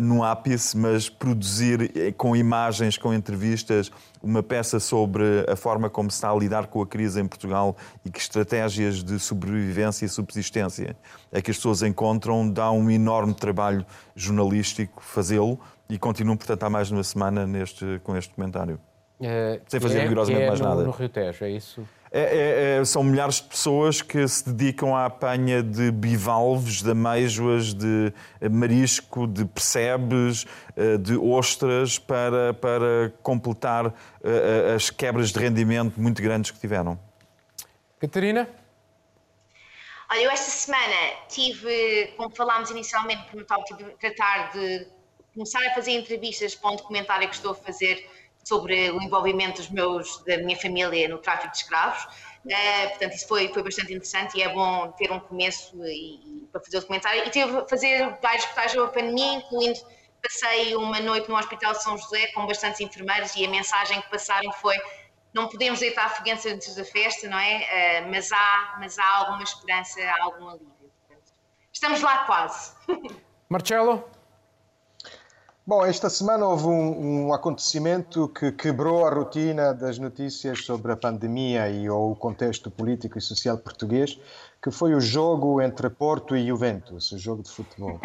no 0.00 0.24
ápice, 0.24 0.76
mas 0.76 1.08
produzir 1.08 1.92
eh, 1.96 2.12
com 2.12 2.34
imagens, 2.34 2.96
com 2.96 3.12
entrevistas, 3.14 3.90
uma 4.22 4.42
peça 4.42 4.80
sobre 4.80 5.44
a 5.48 5.56
forma 5.56 5.88
como 5.88 6.10
se 6.10 6.16
está 6.16 6.30
a 6.30 6.34
lidar 6.34 6.66
com 6.66 6.82
a 6.82 6.86
crise 6.86 7.20
em 7.20 7.26
Portugal 7.26 7.76
e 8.04 8.10
que 8.10 8.18
estratégias 8.18 9.02
de 9.02 9.18
sobrevivência 9.18 10.04
e 10.04 10.08
subsistência 10.08 10.96
é 11.30 11.40
que 11.40 11.50
as 11.50 11.56
pessoas 11.56 11.82
encontram, 11.82 12.50
dá 12.50 12.70
um 12.70 12.90
enorme 12.90 13.34
trabalho 13.34 13.84
jornalístico 14.16 15.02
fazê-lo 15.02 15.58
e 15.88 15.98
continuo, 15.98 16.36
portanto, 16.36 16.62
há 16.64 16.70
mais 16.70 16.88
de 16.88 16.94
uma 16.94 17.04
semana 17.04 17.46
neste, 17.46 18.00
com 18.04 18.16
este 18.16 18.30
documentário. 18.30 18.78
É, 19.20 19.60
Sem 19.66 19.80
fazer 19.80 19.98
é, 19.98 20.02
rigorosamente 20.02 20.44
é 20.44 20.48
mais 20.48 20.60
no, 20.60 20.68
nada. 20.68 20.84
No 20.84 20.90
Rio 20.90 21.08
Tejo, 21.08 21.44
é 21.44 21.50
isso? 21.50 21.88
É, 22.10 22.20
é, 22.20 22.80
é, 22.80 22.84
são 22.84 23.04
milhares 23.04 23.36
de 23.36 23.42
pessoas 23.42 24.00
que 24.00 24.26
se 24.26 24.48
dedicam 24.48 24.94
à 24.96 25.06
apanha 25.06 25.62
de 25.62 25.90
bivalves, 25.90 26.82
de 26.82 26.90
ameijoas, 26.90 27.74
de 27.74 28.12
marisco, 28.50 29.26
de 29.26 29.44
percebes, 29.44 30.46
eh, 30.76 30.96
de 30.96 31.16
ostras, 31.16 31.98
para, 31.98 32.54
para 32.54 33.12
completar 33.22 33.92
eh, 34.24 34.74
as 34.74 34.88
quebras 34.88 35.32
de 35.32 35.38
rendimento 35.38 36.00
muito 36.00 36.22
grandes 36.22 36.50
que 36.50 36.58
tiveram. 36.58 36.98
Catarina? 38.00 38.48
Olha, 40.10 40.20
eu 40.20 40.30
esta 40.30 40.50
semana 40.50 41.12
tive, 41.28 42.14
como 42.16 42.30
falámos 42.34 42.70
inicialmente, 42.70 43.22
tive 43.66 43.84
de 43.84 43.90
tratar 43.98 44.52
de 44.52 44.86
começar 45.34 45.64
a 45.66 45.74
fazer 45.74 45.92
entrevistas 45.92 46.54
para 46.54 46.70
um 46.70 46.76
documentário 46.76 47.28
que 47.28 47.34
estou 47.34 47.52
a 47.52 47.54
fazer 47.54 48.08
sobre 48.44 48.90
o 48.90 49.02
envolvimento 49.02 49.60
dos 49.60 49.70
meus, 49.70 50.22
da 50.24 50.38
minha 50.38 50.56
família 50.56 51.08
no 51.08 51.18
tráfico 51.18 51.52
de 51.52 51.58
escravos. 51.58 52.04
Uh, 52.44 52.88
portanto, 52.90 53.14
isso 53.14 53.28
foi, 53.28 53.48
foi 53.48 53.62
bastante 53.62 53.92
interessante 53.92 54.38
e 54.38 54.42
é 54.42 54.48
bom 54.48 54.90
ter 54.92 55.12
um 55.12 55.20
começo 55.20 55.76
e, 55.84 56.42
e 56.42 56.48
para 56.50 56.60
fazer 56.60 56.78
o 56.78 56.80
documentário. 56.80 57.24
E 57.26 57.30
tive 57.30 57.58
a 57.58 57.68
fazer 57.68 58.16
vários 58.22 58.44
reportagens 58.44 58.72
sobre 58.72 58.86
a 58.86 58.92
pandemia, 58.92 59.38
incluindo 59.38 59.80
passei 60.22 60.74
uma 60.74 60.98
noite 61.00 61.28
no 61.28 61.36
Hospital 61.36 61.72
de 61.72 61.82
São 61.82 61.96
José 61.96 62.28
com 62.28 62.46
bastantes 62.46 62.80
enfermeiros 62.80 63.36
e 63.36 63.44
a 63.44 63.48
mensagem 63.48 64.00
que 64.00 64.10
passaram 64.10 64.50
foi 64.52 64.76
não 65.32 65.48
podemos 65.48 65.80
deitar 65.80 66.06
a 66.06 66.08
fogueira 66.08 66.40
antes 66.46 66.74
da 66.74 66.84
festa, 66.84 67.28
não 67.28 67.38
é? 67.38 68.02
Uh, 68.02 68.10
mas, 68.10 68.32
há, 68.32 68.76
mas 68.80 68.98
há 68.98 69.16
alguma 69.18 69.42
esperança, 69.42 70.00
há 70.00 70.24
algum 70.24 70.48
alívio. 70.48 70.72
Portanto, 71.06 71.32
estamos 71.72 72.00
lá 72.00 72.24
quase. 72.24 72.72
Marcelo? 73.48 74.17
Bom, 75.68 75.84
esta 75.84 76.08
semana 76.08 76.46
houve 76.46 76.64
um, 76.64 77.26
um, 77.26 77.34
acontecimento 77.34 78.26
que 78.28 78.50
quebrou 78.50 79.04
a 79.04 79.10
rotina 79.10 79.74
das 79.74 79.98
notícias 79.98 80.64
sobre 80.64 80.92
a 80.92 80.96
pandemia 80.96 81.68
e 81.68 81.90
o 81.90 82.14
contexto 82.14 82.70
político 82.70 83.18
e 83.18 83.20
social 83.20 83.58
português, 83.58 84.18
que 84.62 84.70
foi 84.70 84.94
o 84.94 85.00
jogo 85.00 85.60
entre 85.60 85.90
Porto 85.90 86.34
e 86.34 86.46
Juventus, 86.46 87.12
o 87.12 87.18
jogo 87.18 87.42
de 87.42 87.50
futebol. 87.50 88.00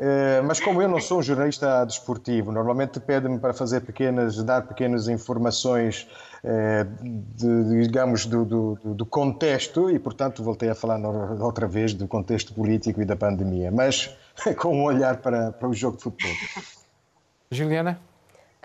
é, 0.00 0.42
mas 0.42 0.58
como 0.58 0.82
eu 0.82 0.88
não 0.88 1.00
sou 1.00 1.20
um 1.20 1.22
jornalista 1.22 1.84
desportivo, 1.84 2.50
normalmente 2.50 2.98
pede-me 2.98 3.38
para 3.38 3.54
fazer 3.54 3.82
pequenas, 3.82 4.42
dar 4.42 4.66
pequenas 4.66 5.06
informações, 5.06 6.08
é, 6.42 6.82
de, 6.82 7.80
digamos, 7.80 8.26
do, 8.26 8.44
do, 8.44 8.74
do, 8.92 9.06
contexto 9.06 9.88
e, 9.88 10.00
portanto, 10.00 10.42
voltei 10.42 10.68
a 10.68 10.74
falar 10.74 10.98
outra 11.40 11.68
vez 11.68 11.94
do 11.94 12.08
contexto 12.08 12.52
político 12.52 13.00
e 13.00 13.04
da 13.04 13.14
pandemia, 13.14 13.70
mas 13.70 14.10
com 14.58 14.76
um 14.76 14.82
olhar 14.82 15.18
para, 15.18 15.52
para 15.52 15.68
o 15.68 15.72
jogo 15.72 15.96
de 15.96 16.02
futebol. 16.02 16.34
Juliana? 17.50 18.00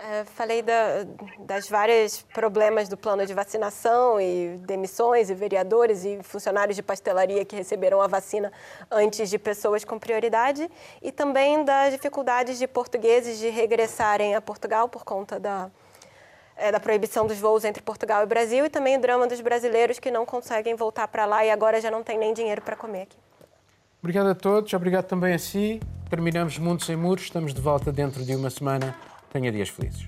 Uh, 0.00 0.24
falei 0.34 0.62
da, 0.62 1.04
das 1.40 1.68
vários 1.68 2.22
problemas 2.22 2.88
do 2.88 2.96
plano 2.96 3.26
de 3.26 3.34
vacinação 3.34 4.18
e 4.18 4.58
demissões 4.64 5.28
e 5.28 5.34
vereadores 5.34 6.06
e 6.06 6.22
funcionários 6.22 6.74
de 6.74 6.82
pastelaria 6.82 7.44
que 7.44 7.54
receberam 7.54 8.00
a 8.00 8.06
vacina 8.06 8.50
antes 8.90 9.28
de 9.28 9.38
pessoas 9.38 9.84
com 9.84 9.98
prioridade 9.98 10.70
e 11.02 11.12
também 11.12 11.62
das 11.66 11.92
dificuldades 11.92 12.58
de 12.58 12.66
portugueses 12.66 13.38
de 13.38 13.50
regressarem 13.50 14.34
a 14.34 14.40
Portugal 14.40 14.88
por 14.88 15.04
conta 15.04 15.38
da, 15.38 15.70
é, 16.56 16.72
da 16.72 16.80
proibição 16.80 17.26
dos 17.26 17.38
voos 17.38 17.62
entre 17.66 17.82
Portugal 17.82 18.22
e 18.22 18.26
Brasil 18.26 18.64
e 18.64 18.70
também 18.70 18.96
o 18.96 19.00
drama 19.02 19.26
dos 19.26 19.42
brasileiros 19.42 19.98
que 19.98 20.10
não 20.10 20.24
conseguem 20.24 20.74
voltar 20.74 21.08
para 21.08 21.26
lá 21.26 21.44
e 21.44 21.50
agora 21.50 21.78
já 21.78 21.90
não 21.90 22.02
tem 22.02 22.16
nem 22.16 22.32
dinheiro 22.32 22.62
para 22.62 22.74
comer 22.74 23.02
aqui. 23.02 23.18
Obrigado 24.02 24.30
a 24.30 24.34
todos, 24.34 24.72
obrigado 24.72 25.04
também 25.04 25.34
a 25.34 25.38
si. 25.38 25.78
Terminamos 26.10 26.58
Mundo 26.58 26.82
Sem 26.82 26.96
Muros, 26.96 27.26
estamos 27.26 27.54
de 27.54 27.60
volta 27.60 27.92
dentro 27.92 28.24
de 28.24 28.34
uma 28.34 28.50
semana. 28.50 28.96
Tenha 29.32 29.52
dias 29.52 29.68
felizes. 29.68 30.04